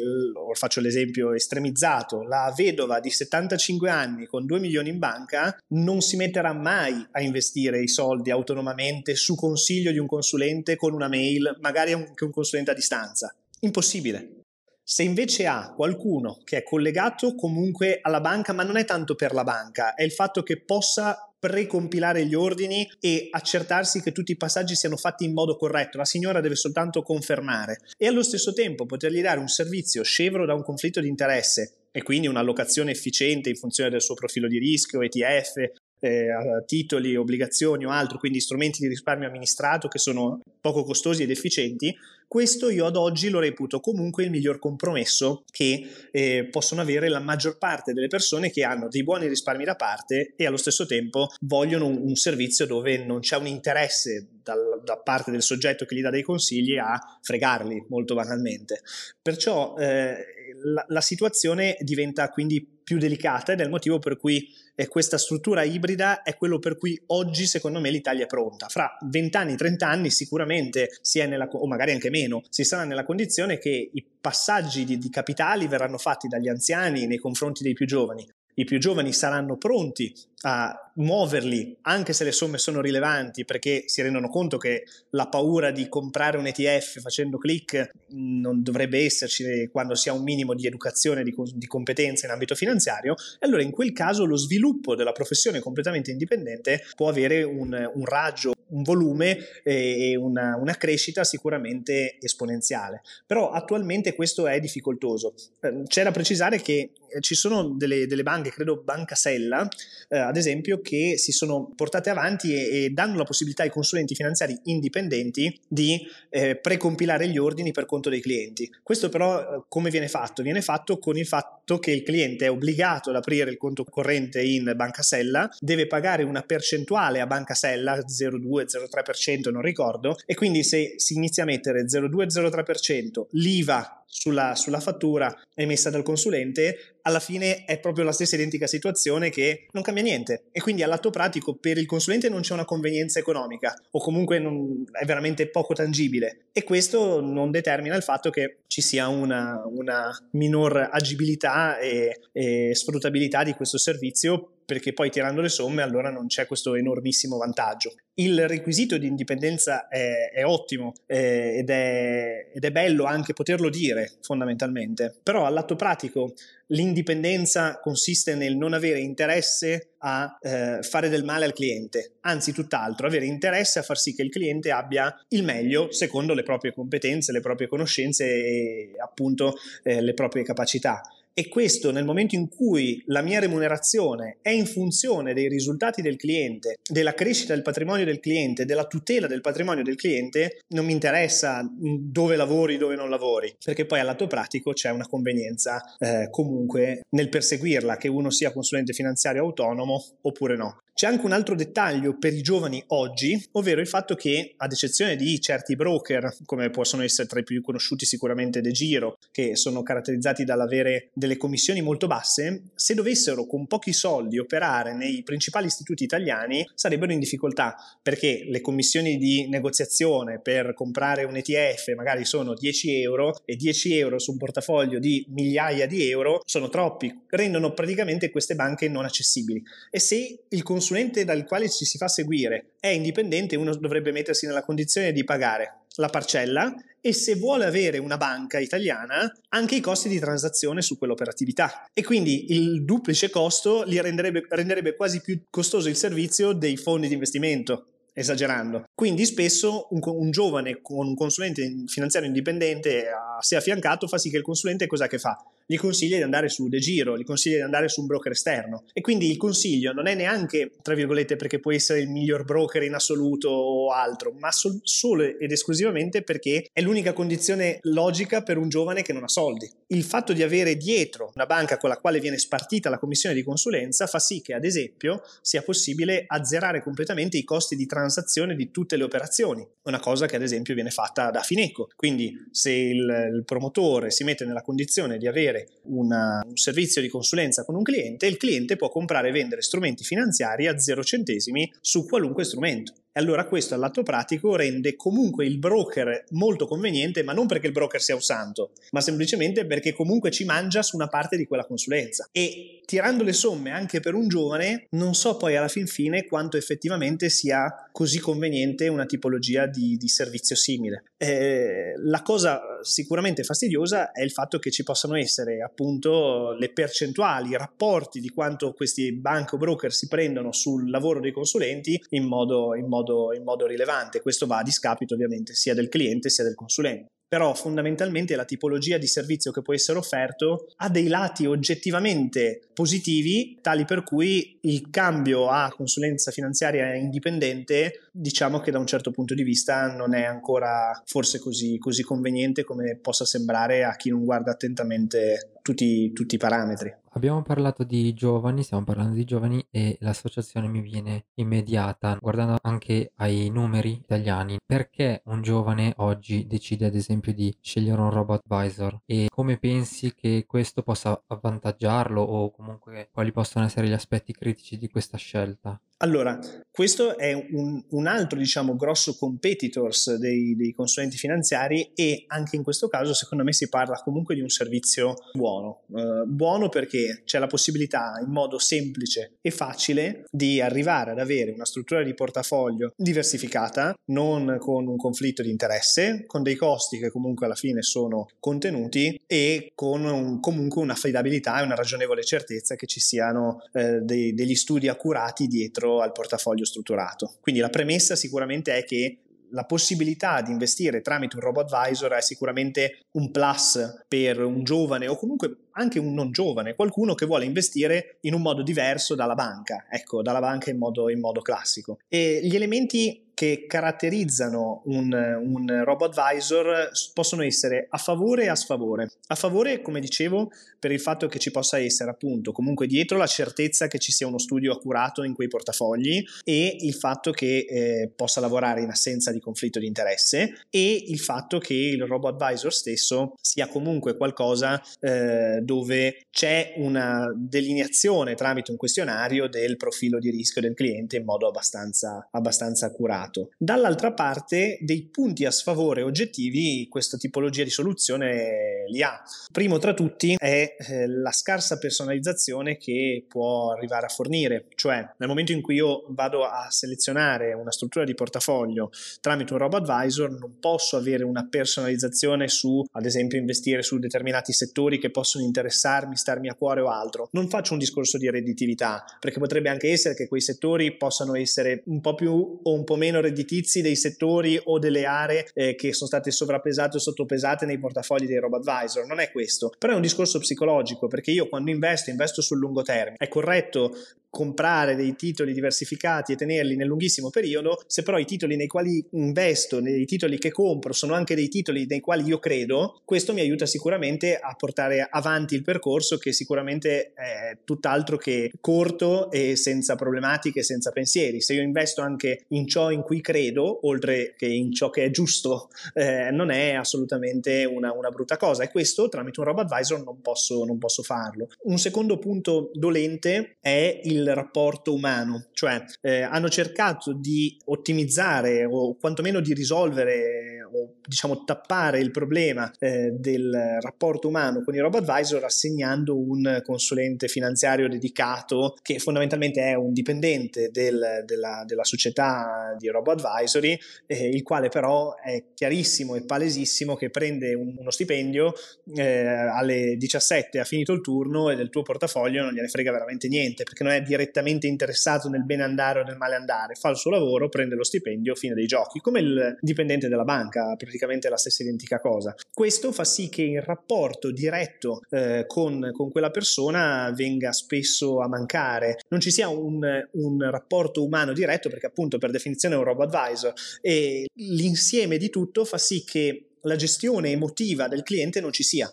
faccio 0.54 0.82
l'esempio 0.82 1.34
estremizzato, 1.34 2.24
la 2.24 2.54
vedova 2.56 3.00
di 3.00 3.10
75 3.10 3.90
anni 3.90 4.26
con 4.26 4.46
2 4.46 4.60
milioni 4.60 4.90
in 4.90 5.00
banca 5.00 5.58
non 5.70 6.02
si 6.02 6.18
metterà 6.18 6.54
mai 6.54 7.08
a 7.12 7.22
investire 7.22 7.82
i 7.82 7.88
soldi 7.88 8.30
autonomamente 8.30 9.16
su 9.16 9.36
consiglio 9.36 9.92
di 9.92 10.00
un 10.00 10.06
consulente 10.06 10.76
con 10.76 10.94
una 10.94 11.08
mail, 11.08 11.56
magari 11.62 11.94
anche 11.94 12.26
un 12.26 12.32
consulente 12.32 12.72
a 12.72 12.76
distanza. 12.76 13.34
Impossibile. 13.62 14.42
Se 14.84 15.04
invece 15.04 15.48
ha 15.48 15.74
qualcuno 15.74 16.40
che 16.44 16.58
è 16.58 16.64
collegato 16.64 17.36
comunque 17.36 18.00
alla 18.02 18.22
banca, 18.22 18.54
ma 18.54 18.64
non 18.64 18.76
è 18.76 18.84
tanto 18.84 19.16
per 19.16 19.34
la 19.34 19.44
banca, 19.44 19.94
è 19.94 20.04
il 20.04 20.12
fatto 20.12 20.44
che 20.44 20.62
possa 20.62 21.29
precompilare 21.40 22.26
gli 22.26 22.36
ordini 22.36 22.90
e 23.00 23.30
accertarsi 23.32 24.02
che 24.02 24.12
tutti 24.12 24.34
i 24.34 24.38
passaggi 24.38 24.76
siano 24.76 24.98
fatti 24.98 25.24
in 25.24 25.34
modo 25.34 25.56
corretto. 25.56 25.98
La 25.98 26.06
signora 26.06 26.42
deve 26.42 26.56
soltanto 26.56 27.02
confermare 27.02 27.80
e 27.98 28.08
allo 28.08 28.24
stesso 28.24 28.54
tempo 28.54 28.86
potergli 28.86 29.22
dare 29.22 29.40
un 29.40 29.48
servizio 29.48 30.04
scevro 30.04 30.46
da 30.46 30.54
un 30.54 30.64
conflitto 30.64 31.00
di 31.00 31.08
interesse 31.08 31.88
e 31.92 32.04
quindi 32.04 32.28
un'allocazione 32.28 32.92
efficiente 32.92 33.50
in 33.50 33.56
funzione 33.56 33.90
del 33.90 34.02
suo 34.02 34.16
profilo 34.16 34.48
di 34.48 34.60
rischio, 34.60 35.02
ETF, 35.02 35.72
eh, 36.00 36.28
titoli, 36.66 37.16
obbligazioni 37.16 37.86
o 37.86 37.90
altro, 37.90 38.18
quindi 38.18 38.40
strumenti 38.40 38.80
di 38.80 38.88
risparmio 38.88 39.28
amministrato 39.28 39.88
che 39.88 40.00
sono 40.00 40.40
poco 40.62 40.84
costosi 40.84 41.24
ed 41.24 41.30
efficienti, 41.30 41.96
questo 42.30 42.70
io 42.70 42.86
ad 42.86 42.96
oggi 42.96 43.30
lo 43.30 43.40
reputo 43.40 43.80
comunque 43.80 44.24
il 44.24 44.30
miglior 44.30 44.60
compromesso 44.60 45.44
che 45.50 45.84
eh, 46.12 46.48
possono 46.52 46.82
avere 46.82 47.10
la 47.10 47.20
maggior 47.20 47.58
parte 47.58 47.92
delle 47.92 48.08
persone 48.08 48.52
che 48.52 48.64
hanno 48.64 48.88
dei 48.88 49.04
buoni 49.04 49.28
risparmi 49.28 49.66
da 49.66 49.76
parte 49.76 50.34
e 50.36 50.46
allo 50.46 50.58
stesso 50.58 50.86
tempo 50.86 51.30
vogliono 51.42 51.88
un, 51.88 51.98
un 51.98 52.16
servizio 52.16 52.68
dove 52.68 53.04
non 53.04 53.22
c'è 53.22 53.36
un 53.38 53.48
interesse 53.48 54.28
dal, 54.44 54.80
da 54.84 54.98
parte 54.98 55.32
del 55.32 55.42
soggetto 55.42 55.86
che 55.86 55.96
gli 55.96 56.02
dà 56.02 56.12
dei 56.12 56.22
consigli 56.22 56.78
a 56.78 57.00
fregarli 57.20 57.86
molto 57.90 58.14
banalmente. 58.14 58.82
Perciò 59.24 59.76
eh, 59.80 60.39
la, 60.64 60.86
la 60.88 61.02
situazione 61.02 61.78
diventa 61.82 62.30
quindi 62.30 62.66
più 62.90 62.98
delicata 62.98 63.52
ed 63.52 63.60
è 63.60 63.64
il 63.64 63.70
motivo 63.70 64.00
per 64.00 64.18
cui 64.18 64.52
eh, 64.76 64.88
questa 64.88 65.18
struttura 65.18 65.64
ibrida 65.64 66.24
è 66.24 66.36
quello 66.36 66.58
per 66.58 66.78
cui 66.78 67.00
oggi 67.08 67.46
secondo 67.46 67.80
me 67.80 67.90
l'Italia 67.92 68.24
è 68.24 68.28
pronta. 68.28 68.68
Fra 68.68 68.98
20 69.02 69.38
anni, 69.38 69.56
30 69.56 69.88
anni 69.88 70.10
sicuramente 70.10 70.90
si 71.02 71.20
è 71.20 71.28
nella, 71.28 71.48
o 71.52 71.68
magari 71.68 71.92
anche 71.92 72.10
meno, 72.10 72.42
si 72.50 72.64
sarà 72.64 72.86
nella 72.86 73.04
condizione 73.04 73.60
che 73.60 73.90
i 73.94 74.06
passaggi 74.20 74.86
di, 74.86 74.98
di 74.98 75.10
capitali 75.10 75.68
verranno 75.68 75.98
fatti 75.98 76.28
dagli 76.28 76.48
anziani 76.48 77.06
nei 77.06 77.18
confronti 77.18 77.64
dei 77.64 77.74
più 77.74 77.86
giovani 77.86 78.28
i 78.60 78.66
più 78.66 78.78
giovani 78.78 79.14
saranno 79.14 79.56
pronti 79.56 80.14
a 80.42 80.92
muoverli, 80.96 81.78
anche 81.84 82.12
se 82.12 82.26
le 82.26 82.32
somme 82.34 82.58
sono 82.58 82.82
rilevanti, 82.82 83.46
perché 83.46 83.84
si 83.88 84.02
rendono 84.02 84.30
conto 84.30 84.58
che 84.58 84.84
la 85.12 85.28
paura 85.28 85.72
di 85.72 85.88
comprare 85.88 86.38
un 86.38 86.48
ETF 86.48 87.00
facendo 87.00 87.38
click 87.38 87.90
non 88.10 88.62
dovrebbe 88.62 89.04
esserci 89.04 89.70
quando 89.72 89.96
si 89.96 90.10
ha 90.10 90.14
un 90.14 90.24
minimo 90.24 90.54
di 90.54 90.68
educazione, 90.68 91.24
di, 91.24 91.34
di 91.54 91.68
competenza 91.68 92.26
in 92.26 92.34
ambito 92.34 92.54
finanziario, 92.54 93.16
e 93.40 93.46
allora 93.46 93.64
in 93.64 93.72
quel 93.72 93.94
caso 93.94 94.26
lo 94.26 94.36
sviluppo 94.36 94.96
della 94.96 95.14
professione 95.14 95.60
completamente 95.60 96.12
indipendente 96.12 96.84
può 96.96 97.08
avere 97.08 97.44
un, 97.44 97.92
un 97.94 98.06
raggio, 98.06 98.54
un 98.70 98.84
volume 98.84 99.38
e 99.64 100.16
una, 100.18 100.58
una, 100.58 100.76
crescita 100.76 101.24
sicuramente 101.24 102.18
esponenziale. 102.20 103.02
Però 103.26 103.52
attualmente 103.52 104.14
questo 104.14 104.48
è 104.48 104.60
difficoltoso. 104.60 105.34
Eh, 105.62 105.84
c'è 105.88 106.04
da 106.04 106.12
precisare 106.12 106.62
che 106.62 106.74
eh, 106.78 106.92
ci 107.20 107.36
sono 107.36 107.70
delle, 107.70 108.08
delle 108.08 108.24
banche, 108.24 108.52
credo 108.52 108.82
Banca 108.84 109.16
Sella, 109.16 109.68
eh, 110.10 110.18
ad 110.18 110.38
esempio, 110.38 110.82
che 110.82 111.18
si 111.18 111.32
sono 111.32 111.72
portate 111.76 112.10
avanti 112.10 112.54
e, 112.54 112.86
e, 112.86 112.90
danno 112.90 113.18
la 113.18 113.24
possibilità 113.24 113.64
ai 113.64 113.70
consulenti 113.70 114.16
finanziari 114.16 114.58
indipendenti 114.64 115.60
di 115.68 116.08
eh, 116.30 116.56
precompilare 116.56 117.28
gli 117.28 117.38
ordini 117.38 117.72
per 117.72 117.86
conto 117.86 118.10
dei 118.10 118.22
clienti. 118.22 118.70
Questo 118.84 119.10
però 119.10 119.40
eh, 119.40 119.64
come 119.68 119.90
viene 119.90 120.08
fatto? 120.08 120.44
Viene 120.44 120.62
fatto 120.62 120.98
con 121.00 121.18
il 121.18 121.26
fatto 121.26 121.59
che 121.78 121.92
il 121.92 122.02
cliente 122.02 122.46
è 122.46 122.50
obbligato 122.50 123.12
ad 123.12 123.18
aprire 123.18 123.52
il 123.52 123.58
conto 123.58 123.84
corrente 123.84 124.42
in 124.42 124.74
Banca 124.76 125.04
Sella, 125.04 125.48
deve 125.60 125.86
pagare 125.86 126.24
una 126.24 126.42
percentuale 126.42 127.20
a 127.20 127.28
Banca 127.28 127.54
Sella, 127.54 127.98
0,2-0,3%, 127.98 129.52
non 129.52 129.62
ricordo, 129.62 130.18
e 130.26 130.34
quindi 130.34 130.64
se 130.64 130.94
si 130.96 131.14
inizia 131.14 131.44
a 131.44 131.46
mettere 131.46 131.86
0,2-0,3% 131.86 133.28
l'IVA 133.32 134.00
sulla, 134.10 134.56
sulla, 134.56 134.80
fattura 134.80 135.34
emessa 135.54 135.90
dal 135.92 136.02
consulente, 136.02 136.98
alla 137.04 137.20
fine 137.20 137.64
è 137.66 137.80
proprio 137.80 138.04
la 138.04 138.12
stessa 138.12 138.36
identica 138.36 138.66
situazione 138.66 139.30
che 139.30 139.68
non 139.72 139.84
cambia 139.84 140.04
niente. 140.04 140.46
E 140.52 140.60
quindi 140.62 140.84
all'atto 140.84 141.12
pratico 141.12 141.56
per 141.56 141.78
il 141.78 141.86
consulente 141.86 142.28
non 142.28 142.42
c'è 142.42 142.54
una 142.54 142.66
convenienza 142.66 143.20
economica 143.20 143.74
o 143.92 144.00
comunque 144.00 144.40
non, 144.40 144.84
è 144.92 145.06
veramente 145.06 145.48
poco 145.48 145.74
tangibile. 145.74 146.48
E 146.52 146.64
questo 146.64 147.22
non 147.22 147.52
determina 147.52 147.96
il 147.96 148.04
fatto 148.04 148.30
che 148.32 148.62
ci 148.68 148.82
sia 148.82 149.08
una, 149.08 149.62
una 149.66 150.10
minor 150.32 150.90
agibilità 150.92 151.54
e, 151.80 152.20
e 152.32 152.74
sfruttabilità 152.74 153.44
di 153.44 153.54
questo 153.54 153.78
servizio 153.78 154.60
perché 154.70 154.94
poi 154.94 155.10
tirando 155.10 155.42
le 155.42 155.50
somme 155.50 155.82
allora 155.82 156.12
non 156.12 156.28
c'è 156.28 156.46
questo 156.46 156.76
enormissimo 156.76 157.38
vantaggio. 157.38 157.96
Il 158.14 158.48
requisito 158.48 159.00
di 159.00 159.08
indipendenza 159.08 159.88
è, 159.88 160.30
è 160.32 160.46
ottimo 160.46 160.94
eh, 161.08 161.58
ed, 161.58 161.72
è, 161.72 162.52
ed 162.54 162.64
è 162.64 162.70
bello 162.70 163.06
anche 163.06 163.34
poterlo 163.34 163.70
dire 163.70 164.18
fondamentalmente, 164.22 165.16
però 165.24 165.48
all'atto 165.48 165.76
pratico 165.76 166.36
l'indipendenza 166.68 167.80
consiste 167.80 168.36
nel 168.36 168.56
non 168.56 168.74
avere 168.74 169.00
interesse 169.00 169.94
a 170.00 170.38
eh, 170.40 170.84
fare 170.84 171.10
del 171.10 171.24
male 171.24 171.46
al 171.46 171.54
cliente, 171.54 172.18
anzi 172.22 172.52
tutt'altro, 172.52 173.08
avere 173.08 173.26
interesse 173.26 173.80
a 173.80 173.82
far 173.82 173.98
sì 173.98 174.14
che 174.14 174.22
il 174.22 174.30
cliente 174.30 174.70
abbia 174.70 175.12
il 175.30 175.44
meglio 175.44 175.92
secondo 175.92 176.36
le 176.36 176.44
proprie 176.44 176.74
competenze, 176.74 177.32
le 177.32 177.40
proprie 177.42 177.68
conoscenze 177.68 178.26
e 178.26 178.92
appunto 179.04 179.56
eh, 179.82 180.00
le 180.00 180.14
proprie 180.14 180.44
capacità. 180.44 181.02
E 181.40 181.48
questo 181.48 181.92
nel 181.94 182.04
momento 182.04 182.36
in 182.36 182.50
cui 182.50 183.02
la 183.06 183.22
mia 183.22 183.40
remunerazione 183.40 184.40
è 184.42 184.50
in 184.50 184.66
funzione 184.66 185.34
dei 185.34 185.48
risultati 185.48 186.02
del 186.02 186.18
cliente, 186.18 186.80
della 186.86 187.14
crescita 187.14 187.54
del 187.54 187.62
patrimonio 187.62 188.04
del 188.04 188.20
cliente, 188.20 188.66
della 188.66 188.84
tutela 188.84 189.26
del 189.26 189.40
patrimonio 189.40 189.82
del 189.82 189.96
cliente, 189.96 190.60
non 190.74 190.86
mi 190.86 190.92
interessa 190.92 191.66
dove 191.74 192.36
lavori, 192.36 192.76
dove 192.76 192.98
non 192.98 193.10
lavori, 193.10 193.56
perché 193.64 193.86
poi 193.86 194.02
all'atto 194.02 194.28
pratico 194.28 194.74
c'è 194.74 194.90
una 194.90 195.08
convenienza 195.08 195.82
eh, 195.98 196.28
comunque 196.30 197.04
nel 197.12 197.30
perseguirla, 197.30 197.96
che 197.96 198.10
uno 198.10 198.32
sia 198.32 198.52
consulente 198.52 198.92
finanziario 198.92 199.44
autonomo 199.44 200.04
oppure 200.24 200.58
no. 200.58 200.80
C'è 201.00 201.08
anche 201.08 201.26
un 201.26 201.32
altro 201.32 201.56
dettaglio 201.56 202.18
per 202.18 202.34
i 202.34 202.42
giovani 202.42 202.84
oggi, 202.88 203.42
ovvero 203.54 203.80
il 203.80 203.88
fatto 203.88 204.16
che, 204.16 204.56
ad 204.58 204.74
eccezione 204.74 205.16
di 205.16 205.40
certi 205.40 205.78
broker, 205.78 206.36
come 206.44 206.70
possono 206.72 207.04
essere 207.04 207.26
tra 207.26 207.40
i 207.40 207.44
più 207.44 207.62
conosciuti 207.62 208.06
sicuramente 208.06 208.60
De 208.60 208.72
Giro, 208.72 209.18
che 209.32 209.56
sono 209.56 209.82
caratterizzati 209.82 210.44
dall'avere 210.44 211.12
delle 211.14 211.38
commissioni 211.38 211.82
molto 211.82 212.08
basse, 212.08 212.64
se 212.76 212.96
dovessero 212.96 213.46
con 213.46 213.66
pochi 213.66 213.94
soldi 213.94 214.40
operare 214.40 214.94
nei 214.94 215.24
principali 215.24 215.68
istituti 215.68 216.04
italiani 216.04 216.70
sarebbero 216.76 217.14
in 217.14 217.20
difficoltà, 217.20 217.78
perché 218.02 218.44
le 218.50 218.60
commissioni 218.60 219.16
di 219.16 219.48
negoziazione 219.48 220.42
per 220.42 220.74
comprare 220.74 221.24
un 221.24 221.38
ETF 221.38 221.94
magari 221.96 222.26
sono 222.26 222.54
10 222.54 223.02
euro 223.02 223.40
e 223.46 223.56
10 223.56 223.98
euro 223.98 224.20
su 224.20 224.32
un 224.32 224.38
portafoglio 224.38 225.00
di 225.00 225.26
migliaia 225.30 225.88
di 225.88 226.10
euro 226.10 226.42
sono 226.44 226.68
troppi, 226.68 227.22
rendono 227.30 227.72
praticamente 227.72 228.30
queste 228.30 228.56
banche 228.56 228.90
non 228.90 229.06
accessibili. 229.06 229.64
E 229.90 230.00
se 230.00 230.44
il 230.50 230.62
consumatore 230.62 230.88
consulente 230.90 231.24
dal 231.24 231.46
quale 231.46 231.70
ci 231.70 231.86
si 231.86 231.98
fa 231.98 232.08
seguire. 232.08 232.72
È 232.80 232.88
indipendente, 232.88 233.56
uno 233.56 233.76
dovrebbe 233.76 234.12
mettersi 234.12 234.48
nella 234.48 234.64
condizione 234.64 235.12
di 235.12 235.24
pagare 235.24 235.82
la 235.96 236.10
parcella 236.10 236.74
e 237.02 237.14
se 237.14 237.36
vuole 237.36 237.66
avere 237.66 237.98
una 237.98 238.18
banca 238.18 238.58
italiana 238.60 239.32
anche 239.50 239.76
i 239.76 239.82
costi 239.82 240.10
di 240.10 240.20
transazione 240.20 240.82
su 240.82 240.98
quell'operatività. 240.98 241.86
E 241.94 242.04
quindi 242.04 242.54
il 242.54 242.84
duplice 242.86 243.30
costo 243.30 243.86
gli 243.86 244.00
renderebbe, 244.00 244.46
renderebbe 244.50 244.96
quasi 244.96 245.22
più 245.22 245.40
costoso 245.50 245.90
il 245.90 245.96
servizio 245.96 246.54
dei 246.54 246.76
fondi 246.76 247.08
di 247.08 247.14
investimento 247.14 247.86
esagerando. 248.14 248.86
Quindi 248.94 249.26
spesso 249.26 249.88
un, 249.92 250.00
un, 250.04 250.32
giovane 250.32 250.82
con 250.82 251.08
un 251.08 251.16
consulente 251.16 251.84
finanziario 251.88 252.30
indipendente 252.30 253.08
a 253.08 253.38
sé 253.42 253.56
affiancato 253.56 254.08
fa 254.08 254.18
sì 254.18 254.30
che 254.30 254.38
il 254.38 254.44
consulente 254.44 254.88
cosa 254.88 255.08
che 255.08 255.18
fa? 255.18 255.38
gli 255.72 255.78
consiglia 255.78 256.18
di 256.18 256.24
andare 256.24 256.50
su 256.50 256.68
De 256.68 256.80
Giro, 256.80 257.16
gli 257.16 257.24
consiglia 257.24 257.58
di 257.58 257.62
andare 257.62 257.90
su 257.90 258.02
un 258.02 258.08
broker 258.08 258.32
esterno. 258.32 258.86
E 258.92 259.02
quindi 259.02 259.30
il 259.30 259.38
consiglio 259.38 259.94
non 259.94 260.08
è 260.08 260.16
neanche, 260.16 260.72
tra 260.82 260.96
virgolette, 260.96 261.36
perché 261.36 261.60
può 261.60 261.72
essere 261.72 262.00
il 262.00 262.10
miglior 262.10 262.44
broker 262.44 262.82
in 262.82 262.96
assoluto 262.96 263.50
o 263.50 263.92
altro, 263.92 264.32
ma 264.32 264.52
sol- 264.52 264.80
solo 264.82 265.22
ed 265.22 265.52
esclusivamente 265.52 266.24
perché 266.24 266.66
è 266.74 266.82
l'unica 266.82 267.14
condizione 267.14 267.78
logica 267.84 268.42
per 268.42 268.58
un 268.58 268.68
giovane 268.68 269.04
che 269.04 269.14
non 269.14 269.22
ha 269.22 269.28
soldi. 269.28 269.70
Il 269.92 270.04
fatto 270.04 270.34
di 270.34 270.44
avere 270.44 270.76
dietro 270.76 271.32
una 271.34 271.46
banca 271.46 271.78
con 271.78 271.90
la 271.90 271.98
quale 271.98 272.20
viene 272.20 272.38
spartita 272.38 272.90
la 272.90 273.00
commissione 273.00 273.34
di 273.34 273.44
consulenza 273.44 274.06
fa 274.06 274.20
sì 274.20 274.42
che, 274.42 274.54
ad 274.54 274.64
esempio, 274.64 275.22
sia 275.42 275.64
possibile 275.64 276.26
azzerare 276.28 276.84
completamente 276.84 277.38
i 277.38 277.44
costi 277.44 277.76
di 277.76 277.86
transazione 277.86 278.56
di 278.56 278.70
tutte 278.72 278.98
le 278.98 279.04
operazioni, 279.04 279.68
una 279.84 280.00
cosa 280.00 280.28
che, 280.28 280.36
ad 280.36 280.44
esempio, 280.44 280.76
viene 280.76 280.92
fatta 280.92 281.32
da 281.32 281.42
Fineco. 281.42 281.90
Quindi, 281.96 282.34
se 282.52 282.72
il, 282.72 283.32
il 283.34 283.44
promotore 283.46 284.12
si 284.12 284.24
mette 284.24 284.46
nella 284.46 284.62
condizione 284.62 285.18
di 285.18 285.28
avere 285.28 285.68
una, 285.84 286.44
un 286.46 286.56
servizio 286.56 287.02
di 287.02 287.10
consulenza 287.10 287.64
con 287.64 287.76
un 287.76 287.84
cliente, 287.84 288.28
il 288.28 288.38
cliente 288.38 288.76
può 288.76 288.90
comprare 288.90 289.30
e 289.30 289.32
vendere 289.32 289.62
strumenti 289.62 290.04
finanziari 290.04 290.68
a 290.68 290.78
zero 290.78 291.04
centesimi 291.04 291.72
su 291.82 292.06
qualunque 292.06 292.44
strumento. 292.44 292.94
Allora 293.20 293.44
questo 293.44 293.74
al 293.74 293.82
lato 293.82 294.02
pratico 294.02 294.56
rende 294.56 294.96
comunque 294.96 295.46
il 295.46 295.58
broker 295.58 296.24
molto 296.30 296.66
conveniente, 296.66 297.22
ma 297.22 297.34
non 297.34 297.48
perché 297.48 297.68
il 297.68 297.74
broker 297.74 298.02
sia 298.02 298.16
un 298.16 298.22
santo, 298.22 298.72
ma 298.92 299.02
semplicemente 299.02 299.66
perché 299.66 299.92
comunque 299.92 300.32
ci 300.32 300.46
mangia 300.46 300.82
su 300.82 300.96
una 300.96 301.10
parte 301.10 301.36
di 301.36 301.46
quella 301.46 301.66
consulenza. 301.66 302.30
E 302.32 302.80
tirando 302.86 303.24
le 303.24 303.34
somme 303.34 303.72
anche 303.72 304.00
per 304.00 304.14
un 304.14 304.30
giovane, 304.30 304.88
non 304.92 305.14
so 305.16 305.36
poi 305.36 305.58
alla 305.58 305.68
fin 305.68 305.86
fine 305.86 306.26
quanto 306.28 306.56
effettivamente 306.56 307.30
sia 307.30 307.89
così 308.00 308.22
conveniente 308.22 308.88
una 308.88 309.06
tipologia 309.06 309.66
di, 309.66 309.98
di 309.98 310.08
servizio 310.08 310.56
simile. 310.56 311.04
Eh, 311.18 311.92
la 311.98 312.22
cosa 312.22 312.80
sicuramente 312.82 313.44
fastidiosa 313.44 314.14
è 314.14 314.24
il 314.24 314.32
fatto 314.32 314.58
che 314.58 314.72
ci 314.72 314.84
possano 314.84 315.18
essere 315.18 315.62
appunto 315.62 316.54
le 316.54 316.72
percentuali, 316.72 317.50
i 317.50 317.58
rapporti 317.58 318.22
di 318.22 318.30
quanto 318.30 318.72
questi 318.72 319.12
banco 319.12 319.58
broker 319.58 319.92
si 319.92 320.08
prendono 320.08 320.54
sul 320.54 320.90
lavoro 320.90 321.20
dei 321.20 321.34
consulenti 321.34 322.02
in 322.12 322.24
modo, 322.24 322.74
in 322.74 322.88
modo 322.88 323.34
in 323.34 323.44
modo 323.44 323.68
rilevante. 323.68 324.22
Questo 324.22 324.48
va 324.48 324.60
a 324.60 324.64
discapito 324.64 325.16
ovviamente 325.16 325.54
sia 325.54 325.74
del 325.74 325.90
cliente 325.90 326.30
sia 326.30 326.46
del 326.46 326.56
consulente 326.56 327.18
però 327.30 327.54
fondamentalmente 327.54 328.36
la 328.36 328.44
tipologia 328.44 328.98
di 328.98 329.06
servizio 329.06 329.52
che 329.52 329.62
può 329.62 329.76
essere 329.76 330.00
offerto 330.00 330.66
ha 330.78 330.90
dei 330.90 331.08
lati 331.08 331.46
oggettivamente 331.46 332.60
positivi, 332.74 333.60
tali 333.62 333.86
per 333.86 334.04
cui 334.04 334.58
il 334.64 334.90
cambio 334.90 335.48
a 335.48 335.72
consulenza 335.72 336.32
finanziaria 336.32 336.96
indipendente, 336.96 338.10
diciamo 338.12 338.60
che 338.60 338.72
da 338.72 338.80
un 338.80 338.88
certo 338.88 339.12
punto 339.12 339.36
di 339.36 339.44
vista 339.44 339.94
non 339.94 340.16
è 340.16 340.24
ancora 340.24 341.00
forse 341.06 341.38
così, 341.38 341.78
così 341.78 342.02
conveniente 342.02 342.64
come 342.64 342.98
possa 342.98 343.26
sembrare 343.26 343.84
a 343.84 343.96
chi 343.96 344.10
non 344.10 344.26
guarda 344.26 344.52
attentamente 344.52 345.52
tutti, 345.62 346.12
tutti 346.14 346.34
i 346.34 346.40
parametri. 346.40 346.92
Abbiamo 347.14 347.42
parlato 347.42 347.84
di 347.84 348.14
giovani, 348.14 348.64
stiamo 348.64 348.84
parlando 348.84 349.14
di 349.16 349.24
giovani 349.26 349.66
e 349.70 349.98
l'associazione 350.02 350.68
mi 350.68 350.82
viene 350.82 351.26
immediata, 351.36 352.18
guardando 352.20 352.58
anche 352.62 353.12
ai 353.16 353.50
numeri 353.50 353.92
italiani, 353.92 354.58
perché 354.66 355.22
un 355.26 355.42
giovane 355.42 355.94
oggi 355.98 356.46
decide 356.48 356.86
ad 356.86 356.96
esempio 356.96 357.34
di 357.34 357.56
scegliere 357.62 358.02
un 358.02 358.12
robot 358.12 358.42
advisor 358.48 359.02
e 359.06 359.28
come 359.30 359.58
pensi 359.58 360.14
che 360.14 360.46
questo 360.48 360.84
possa 360.84 361.22
avvantaggiarlo 361.28 362.22
o 362.22 362.52
comunque 362.52 363.10
quali 363.12 363.32
possono 363.32 363.66
essere 363.66 363.88
gli 363.88 363.94
aspetti 363.94 364.32
critici 364.34 364.78
di 364.78 364.88
questa 364.90 365.18
scelta? 365.18 365.80
Allora, 366.02 366.40
questo 366.72 367.18
è 367.18 367.34
un, 367.34 367.84
un 367.90 368.08
altro, 368.08 368.40
diciamo, 368.40 368.78
grosso 368.78 369.18
competitors 369.18 370.16
dei, 370.16 370.56
dei, 370.56 370.72
consulenti 370.72 371.18
finanziari 371.18 371.92
e 371.94 372.24
anche 372.28 372.56
in 372.56 372.64
questo 372.64 372.88
caso, 372.88 373.14
secondo 373.14 373.44
me, 373.44 373.52
si 373.52 373.68
parla 373.68 374.02
comunque 374.02 374.34
di 374.34 374.40
un 374.40 374.48
servizio 374.48 375.16
buono. 375.34 375.82
Uh, 375.88 376.26
buono 376.26 376.70
perché 376.70 377.24
c'è 377.26 377.38
la 377.38 377.48
possibilità 377.48 378.14
in 378.26 378.32
modo 378.32 378.60
semplice 378.60 379.40
e 379.42 379.52
facile 379.52 380.24
di 380.32 380.62
arrivare 380.62 381.12
ad 381.12 381.20
avere 381.20 381.52
una 381.52 381.66
struttura 381.66 382.02
di 382.02 382.14
portafoglio 382.14 382.94
diversificata, 382.96 383.94
non 384.06 384.56
con 384.58 384.88
un 384.88 384.96
conflitto 384.96 385.42
di 385.42 385.50
interesse, 385.50 386.24
con 386.28 386.44
dei 386.44 386.56
costi 386.56 386.98
che 386.98 387.12
comunque 387.12 387.46
alla 387.46 387.56
fine 387.56 387.82
sono 387.82 388.28
contenuti 388.40 389.20
e 389.28 389.74
con 389.76 390.06
un, 390.06 390.40
comunque 390.40 390.82
un'affidabilità 390.82 391.60
e 391.60 391.64
una 391.64 391.76
ragionevole 391.76 392.24
certezza 392.24 392.76
che 392.76 392.86
ci 392.86 393.02
siano 393.02 393.64
eh, 393.74 394.00
dei, 394.00 394.34
degli 394.34 394.56
studi 394.56 394.88
accurati 394.88 395.48
dietro 395.48 395.89
al 395.98 396.12
portafoglio 396.12 396.66
strutturato. 396.66 397.38
Quindi 397.42 397.60
la 397.60 397.70
premessa 397.70 398.16
sicuramente 398.16 398.78
è 398.78 398.84
che 398.84 399.18
la 399.52 399.66
possibilità 399.66 400.42
di 400.42 400.52
investire 400.52 401.02
tramite 401.02 401.36
un 401.36 401.42
robo 401.42 401.62
advisor 401.62 402.12
è 402.12 402.22
sicuramente 402.22 403.06
un 403.14 403.32
plus 403.32 404.04
per 404.08 404.44
un 404.44 404.64
giovane 404.64 405.08
o 405.08 405.16
comunque 405.16 405.70
anche 405.72 406.00
un 406.00 406.14
non 406.14 406.32
giovane, 406.32 406.76
qualcuno 406.76 407.16
che 407.16 407.26
vuole 407.26 407.46
investire 407.46 408.18
in 408.22 408.34
un 408.34 408.42
modo 408.42 408.62
diverso 408.62 409.16
dalla 409.16 409.36
banca, 409.36 409.88
ecco, 409.90 410.22
dalla 410.22 410.40
banca 410.40 410.70
in 410.70 410.78
modo, 410.78 411.10
in 411.10 411.20
modo 411.20 411.42
classico. 411.42 412.00
E 412.08 412.42
gli 412.44 412.56
elementi 412.56 413.29
che 413.40 413.68
caratterizzano 413.70 414.82
un, 414.88 415.14
un 415.14 415.84
robo 415.86 416.04
advisor 416.04 416.90
possono 417.14 417.42
essere 417.42 417.88
a 417.90 417.98
favore 417.98 418.44
e 418.44 418.50
a 418.50 418.56
sfavore. 418.56 419.14
A 419.28 419.36
favore, 419.36 419.82
come 419.82 420.02
dicevo, 420.02 420.52
per 420.78 420.92
il 420.92 421.00
fatto 421.00 421.28
che 421.28 421.40
ci 421.40 421.50
possa 421.50 421.80
essere 421.80 422.10
appunto 422.10 422.52
comunque 422.52 422.86
dietro 422.86 423.18
la 423.18 423.28
certezza 423.28 423.88
che 423.88 423.98
ci 423.98 424.12
sia 424.12 424.28
uno 424.28 424.40
studio 424.40 424.74
accurato 424.74 425.24
in 425.24 425.34
quei 425.34 425.48
portafogli 425.48 426.22
e 426.44 426.76
il 426.82 426.94
fatto 426.94 427.32
che 427.32 427.66
eh, 427.70 428.12
possa 428.14 428.42
lavorare 428.42 428.82
in 428.82 428.90
assenza 428.90 429.32
di 429.32 429.40
conflitto 429.40 429.80
di 429.80 429.88
interesse 429.88 430.66
e 430.70 431.06
il 431.08 431.20
fatto 431.20 431.60
che 431.60 431.74
il 431.74 432.04
robo 432.04 432.28
advisor 432.28 432.74
stesso 432.74 433.36
sia 433.40 433.70
comunque 433.70 434.18
qualcosa 434.18 434.82
eh, 435.00 435.62
dove 435.62 436.26
c'è 436.30 436.74
una 436.76 437.32
delineazione 437.34 438.36
tramite 438.36 438.72
un 438.72 438.78
questionario 438.78 439.48
del 439.48 439.78
profilo 439.78 440.20
di 440.20 440.30
rischio 440.30 440.60
del 440.60 440.74
cliente 440.74 441.16
in 441.16 441.24
modo 441.24 441.48
abbastanza, 441.48 442.28
abbastanza 442.32 442.88
accurato 442.88 443.29
mercato. 443.30 443.52
Dall'altra 443.58 444.14
parte, 444.14 444.78
dei 444.82 445.04
punti 445.04 445.46
a 445.46 445.52
sfavore 445.52 446.02
oggettivi 446.02 446.88
questa 446.90 447.18
tipologia 447.18 447.64
di 447.64 447.70
soluzione 447.70 448.86
li 448.90 449.02
ha. 449.02 449.22
Primo 449.52 449.78
tra 449.78 449.94
tutti 449.94 450.36
è 450.38 450.76
eh, 450.78 451.08
la 451.08 451.32
scarsa 451.32 451.78
personalizzazione 451.78 452.78
che 452.78 453.26
può 453.28 453.72
arrivare 453.72 454.08
a 454.08 454.10
fornire, 454.10 454.66
cioè 454.76 455.08
nel 455.18 455.30
momento 455.30 455.52
in 455.52 455.62
cui 455.62 455.76
io 455.76 456.06
vado 456.10 456.44
a 456.44 456.68
selezionare 456.70 457.54
una 457.54 457.72
struttura 457.72 458.06
di 458.06 458.14
portafoglio 458.14 458.90
tramite 459.22 459.54
un 459.54 459.60
robo 459.60 459.78
advisor 459.78 460.32
non 460.32 460.60
posso 460.60 460.98
avere 460.98 461.24
una 461.24 461.48
personalizzazione 461.48 462.48
su 462.48 462.84
ad 462.92 463.06
esempio 463.06 463.38
investire 463.38 463.82
su 463.82 464.00
determinati 464.00 464.54
settori 464.54 464.98
che 464.98 465.12
possono 465.12 465.44
interessarmi, 465.44 466.16
starmi 466.16 466.50
a 466.50 466.56
cuore 466.56 466.82
o 466.82 466.90
altro. 466.90 467.30
Non 467.32 467.50
faccio 467.50 467.74
un 467.74 467.80
discorso 467.80 468.18
di 468.18 468.30
redditività, 468.30 469.04
perché 469.20 469.40
potrebbe 469.40 469.70
anche 469.70 469.92
essere 469.92 470.16
che 470.16 470.28
quei 470.28 470.42
settori 470.42 470.96
possano 470.96 471.36
essere 471.36 471.84
un 471.86 472.02
po' 472.02 472.16
più 472.16 472.60
o 472.64 472.74
un 472.74 472.84
po' 472.84 472.96
meno 472.96 473.19
redditizi 473.22 473.82
dei 473.82 473.96
settori 473.96 474.60
o 474.64 474.80
delle 474.80 475.06
aree 475.06 475.48
eh, 475.54 475.76
che 475.76 475.94
sono 475.94 476.10
state 476.10 476.32
sovrappesate 476.32 476.98
o 476.98 477.00
sottopesate 477.00 477.66
nei 477.66 477.80
portafogli 477.80 478.26
dei 478.26 478.40
robo 478.40 478.58
advisor. 478.58 479.06
Non 479.06 479.20
è 479.20 479.32
questo, 479.32 479.72
però 479.78 479.94
è 479.94 479.96
un 479.96 480.02
discorso 480.02 480.40
psicologico 480.40 481.08
perché 481.08 481.32
io 481.32 481.48
quando 481.48 481.72
investo, 481.72 482.10
investo 482.10 482.42
sul 482.42 482.60
lungo 482.60 482.82
termine. 482.82 483.18
È 483.18 483.28
corretto 483.28 483.96
comprare 484.30 484.96
dei 484.96 485.16
titoli 485.16 485.54
diversificati 485.54 486.34
e 486.34 486.36
tenerli 486.36 486.76
nel 486.76 486.88
lunghissimo 486.88 487.30
periodo, 487.30 487.82
se 487.88 488.04
però 488.04 488.18
i 488.18 488.26
titoli 488.26 488.56
nei 488.56 488.68
quali 488.68 489.04
investo, 489.12 489.80
nei 489.80 490.06
titoli 490.06 490.38
che 490.38 490.52
compro 490.52 490.94
sono 490.94 491.14
anche 491.14 491.36
dei 491.36 491.50
titoli 491.50 491.86
nei 491.88 492.00
quali 492.00 492.24
io 492.26 492.40
credo, 492.40 493.02
questo 493.06 493.34
mi 493.34 493.42
aiuta 493.42 493.66
sicuramente 493.66 494.38
a 494.38 494.54
portare 494.56 495.08
avanti 495.10 495.56
il 495.56 495.64
percorso 495.64 496.18
che 496.18 496.32
sicuramente 496.32 497.14
è 497.14 497.58
tutt'altro 497.64 498.18
che 498.18 498.52
corto 498.60 499.32
e 499.32 499.56
senza 499.56 499.96
problematiche, 499.96 500.64
senza 500.64 500.92
pensieri. 500.92 501.42
Se 501.42 501.54
io 501.54 501.62
investo 501.62 502.02
anche 502.02 502.46
in 502.50 502.68
ciò 502.68 502.92
in 502.92 503.02
cui 503.02 503.22
credo, 503.22 503.88
oltre 503.88 504.34
che 504.38 504.48
in 504.48 504.72
ciò 504.72 504.90
che 504.90 505.06
è 505.06 505.10
giusto, 505.10 505.70
eh, 505.94 506.30
non 506.32 506.52
è 506.52 506.74
assolutamente 506.74 507.66
una, 507.66 507.94
una, 507.94 508.10
brutta 508.10 508.38
cosa 508.38 508.64
e 508.64 508.70
questo 508.70 509.08
tramite 509.08 509.40
un 509.40 509.46
robo 509.46 509.62
advisor 509.62 510.04
non 510.04 510.22
posso, 510.22 510.66
non 510.66 510.78
posso 510.78 511.04
farlo. 511.04 511.48
Un 511.64 511.78
secondo 511.78 512.18
punto 512.18 512.72
dolente 512.74 513.58
è 513.62 514.02
il 514.04 514.19
il 514.20 514.34
rapporto 514.36 514.94
umano, 514.94 515.48
cioè 515.54 515.84
eh, 516.02 516.22
hanno 516.22 516.50
cercato 516.50 517.14
di 517.14 517.58
ottimizzare 517.66 518.66
o 518.66 518.96
quantomeno 518.96 519.40
di 519.40 519.54
risolvere 519.54 520.59
o 520.74 520.96
diciamo 521.06 521.44
tappare 521.44 522.00
il 522.00 522.12
problema 522.12 522.72
eh, 522.80 523.12
del 523.12 523.78
rapporto 523.82 524.28
umano 524.28 524.62
con 524.64 524.76
i 524.76 524.80
robo 524.80 524.98
advisor 524.98 525.44
assegnando 525.44 526.18
un 526.18 526.62
consulente 526.64 527.28
finanziario 527.28 527.88
dedicato 527.88 528.76
che 528.82 529.00
fondamentalmente 529.00 529.62
è 529.62 529.74
un 529.74 529.94
dipendente 529.94 530.70
del, 530.72 531.24
della, 531.26 531.64
della, 531.66 531.84
società 531.84 532.76
di 532.78 532.88
robo 532.90 533.12
advisory 533.12 533.78
eh, 534.06 534.30
il 534.30 534.44
quale 534.44 534.70
però 534.70 535.16
è 535.16 535.44
chiarissimo 535.54 536.16
e 536.16 536.24
palesissimo 536.24 536.96
che 536.96 537.10
prende 537.10 537.54
un, 537.54 537.76
uno 537.78 537.90
stipendio 537.92 538.54
eh, 538.96 539.26
alle 539.26 539.96
17 539.98 540.60
ha 540.60 540.66
finito 540.66 540.94
il 540.94 541.02
turno 541.02 541.50
e 541.50 541.56
del 541.56 541.70
tuo 541.70 541.82
portafoglio 541.82 542.44
non 542.44 542.54
gliene 542.54 542.68
frega 542.68 542.92
veramente 542.92 543.28
niente 543.28 543.64
perché 543.64 543.84
non 543.84 543.94
è 543.94 544.02
direttamente 544.02 544.68
interessato 544.68 545.30
nel 545.30 545.46
bene 545.46 545.64
andare 545.64 546.02
o 546.02 546.04
nel 546.04 546.18
male 546.18 546.36
andare 546.36 546.76
fa 546.76 546.90
il 546.90 546.98
suo 546.98 547.12
lavoro, 547.12 547.50
prende 547.50 547.76
lo 547.76 547.84
stipendio, 547.84 548.36
fine 548.36 548.54
dei 548.54 548.66
giochi 548.66 549.00
come 549.00 549.20
il 549.20 549.58
dipendente 549.60 550.08
della 550.08 550.24
banca 550.24 550.59
pratica 550.76 551.00
praticamente 551.00 551.30
la 551.30 551.38
stessa 551.38 551.64
identica 551.64 552.00
cosa. 552.00 552.36
Questo 552.54 552.92
fa 552.92 553.04
sì 553.04 553.30
che 553.30 553.42
il 553.42 553.62
rapporto 553.62 554.32
diretto 554.32 555.02
eh, 555.10 555.46
con, 555.48 555.90
con, 555.94 556.12
quella 556.12 556.30
persona 556.30 557.12
venga 557.16 557.52
spesso 557.52 558.20
a 558.20 558.28
mancare, 558.28 559.00
non 559.10 559.20
ci 559.20 559.32
sia 559.32 559.48
un, 559.48 559.80
un 560.14 560.50
rapporto 560.50 561.04
umano 561.04 561.34
diretto 561.34 561.70
perché 561.70 561.88
appunto 561.88 562.18
per 562.18 562.32
definizione 562.32 562.76
è 562.76 562.78
un 562.78 562.84
robo 562.84 563.04
advisor. 563.04 563.54
E 563.82 564.28
l'insieme 564.36 565.18
di 565.18 565.30
tutto 565.30 565.64
fa 565.64 565.78
sì 565.78 566.04
che 566.04 566.46
la 566.64 566.76
gestione 566.76 567.32
emotiva 567.32 567.88
del 567.88 568.04
cliente 568.04 568.42
non 568.42 568.52
ci 568.52 568.64
sia 568.64 568.92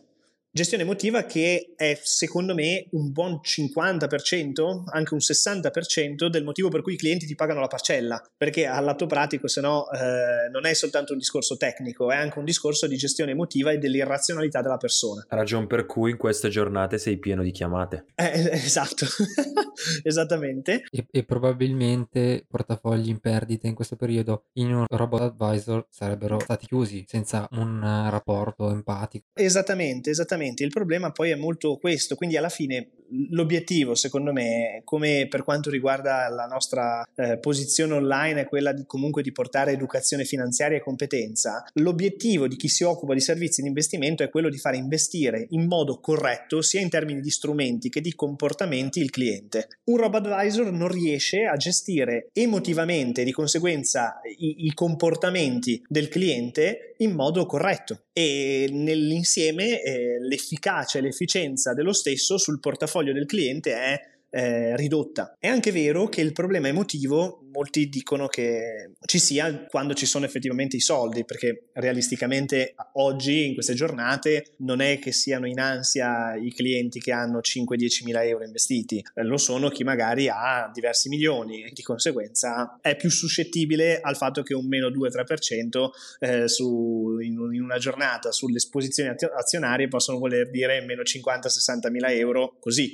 Gestione 0.57 0.85
emotiva 0.85 1.25
che 1.25 1.75
è 1.77 2.01
secondo 2.03 2.55
me 2.55 2.87
un 2.93 3.13
buon 3.13 3.41
50%, 3.45 4.85
anche 4.87 5.13
un 5.13 5.21
60% 5.21 6.29
del 6.29 6.45
motivo 6.45 6.71
per 6.71 6.81
cui 6.81 6.95
i 6.95 6.97
clienti 6.97 7.27
ti 7.27 7.35
pagano 7.35 7.61
la 7.61 7.67
parcella, 7.67 8.27
perché 8.35 8.65
al 8.65 8.83
lato 8.83 9.05
pratico 9.05 9.49
se 9.49 9.61
no 9.61 9.87
eh, 9.91 10.49
non 10.51 10.65
è 10.65 10.73
soltanto 10.73 11.13
un 11.13 11.19
discorso 11.19 11.59
tecnico, 11.59 12.11
è 12.11 12.17
anche 12.17 12.39
un 12.39 12.47
discorso 12.47 12.87
di 12.87 12.97
gestione 12.97 13.33
emotiva 13.33 13.71
e 13.71 13.77
dell'irrazionalità 13.77 14.63
della 14.63 14.79
persona. 14.79 15.27
Ragion 15.29 15.67
per 15.67 15.85
cui 15.85 16.13
in 16.13 16.17
queste 16.17 16.49
giornate 16.49 16.97
sei 16.97 17.19
pieno 17.19 17.43
di 17.43 17.51
chiamate. 17.51 18.07
Eh, 18.15 18.49
esatto, 18.53 19.05
esattamente. 20.05 20.85
E, 20.91 21.07
e, 21.11 21.25
probabilmente 21.25 22.47
portafogli 22.49 23.11
in 23.11 23.21
perdita 23.21 23.67
in 23.67 23.75
questo 23.75 23.97
periodo 23.97 24.45
in 24.55 24.75
un 24.75 24.87
robot 24.89 25.21
advisor 25.21 25.87
sarebbero 25.91 26.39
stati 26.39 26.67
chiusi 26.67 27.05
senza 27.07 27.47
un 27.51 28.09
rapporto 28.09 28.71
empatico. 28.71 29.27
Esattamente, 29.35 30.09
esattamente 30.09 30.45
esattamente, 30.47 30.65
il 30.65 30.71
problema 30.71 31.11
poi 31.11 31.31
è 31.31 31.35
molto 31.35 31.77
questo, 31.77 32.15
quindi 32.15 32.37
alla 32.37 32.49
fine 32.49 32.89
l'obiettivo 33.31 33.95
secondo 33.95 34.33
me, 34.33 34.83
come 34.85 35.27
per 35.29 35.45
quanto 35.45 35.71
riguarda 35.71 36.29
la 36.29 36.47
nostra 36.47 37.07
eh, 37.15 37.39
posizione 37.39 37.95
online, 37.95 38.43
è 38.43 38.47
quella 38.47 38.73
di, 38.73 38.85
comunque 38.87 39.23
di 39.23 39.33
portare 39.33 39.73
educazione 39.73 40.25
finanziaria 40.25 40.79
e 40.79 40.83
competenza. 40.83 41.65
L'obiettivo 41.75 42.47
di 42.49 42.57
chi 42.57 42.69
si 42.69 42.85
occupa 42.85 43.15
di 43.15 43.21
servizi 43.21 43.63
di 43.63 43.69
investimento 43.69 44.23
è 44.23 44.29
quello 44.29 44.49
di 44.49 44.59
fare 44.59 44.77
investire 44.77 45.47
in 45.51 45.67
modo 45.67 45.99
corretto, 46.01 46.63
sia 46.63 46.81
in 46.81 46.89
termini 46.89 47.21
di 47.21 47.31
strumenti 47.31 47.89
che 47.89 48.01
di 48.01 48.15
comportamenti, 48.15 49.01
il 49.01 49.11
cliente. 49.11 49.69
Un 49.85 49.97
robo 49.97 50.17
advisor 50.19 50.71
non 50.73 50.89
riesce 50.89 51.45
a 51.45 51.57
gestire 51.57 52.29
emotivamente, 52.33 53.25
di 53.25 53.33
conseguenza, 53.33 54.21
i, 54.39 54.67
i 54.67 54.75
comportamenti 54.75 55.83
del 55.87 56.09
cliente 56.09 56.95
in 56.99 57.13
modo 57.13 57.45
corretto 57.47 58.05
e 58.13 58.69
nell'insieme 58.73 59.83
eh, 59.83 60.19
l'efficacia 60.21 60.99
e 60.99 61.03
l'efficienza 61.03 61.75
dello 61.75 61.93
stesso 61.93 62.39
sul 62.39 62.61
portafoglio 62.61 62.96
del 63.03 63.27
cliente 63.27 63.73
è 63.73 64.01
eh, 64.31 64.77
ridotta. 64.77 65.35
È 65.39 65.47
anche 65.47 65.73
vero 65.73 66.09
che 66.09 66.21
il 66.21 66.33
problema 66.33 66.69
emotivo 66.69 67.46
molti 67.57 67.89
dicono 67.89 68.27
che 68.27 68.91
ci 69.07 69.19
sia 69.19 69.65
quando 69.65 69.95
ci 69.95 70.05
sono 70.05 70.27
effettivamente 70.27 70.77
i 70.77 70.81
soldi, 70.81 71.25
perché 71.25 71.69
realisticamente 71.73 72.75
oggi, 72.95 73.47
in 73.47 73.55
queste 73.55 73.73
giornate, 73.73 74.53
non 74.59 74.81
è 74.81 74.99
che 74.99 75.13
siano 75.13 75.47
in 75.47 75.59
ansia 75.59 76.35
i 76.37 76.53
clienti 76.53 77.01
che 77.01 77.13
hanno 77.13 77.39
5-10 77.39 78.05
mila 78.05 78.23
euro 78.23 78.45
investiti, 78.45 79.03
eh, 79.15 79.23
lo 79.23 79.39
sono 79.39 79.71
chi 79.71 79.85
magari 79.85 80.29
ha 80.29 80.71
diversi 80.73 81.09
milioni 81.09 81.65
e 81.65 81.71
di 81.73 81.83
conseguenza 81.83 82.79
è 82.83 82.95
più 82.95 83.11
suscettibile 83.11 84.01
al 84.01 84.17
fatto 84.17 84.43
che 84.43 84.55
un 84.55 84.67
meno 84.67 84.89
2-3% 84.89 85.89
eh, 86.21 86.49
su, 86.49 87.19
in, 87.21 87.33
in, 87.53 87.63
una 87.63 87.79
giornata 87.79 88.33
sulle 88.33 88.57
esposizioni 88.57 89.09
azionarie 89.09 89.89
possono 89.89 90.19
voler 90.19 90.51
dire 90.51 90.83
meno 90.83 91.03
50-60 91.03 91.91
mila 91.91 92.13
euro 92.13 92.57
così. 92.61 92.93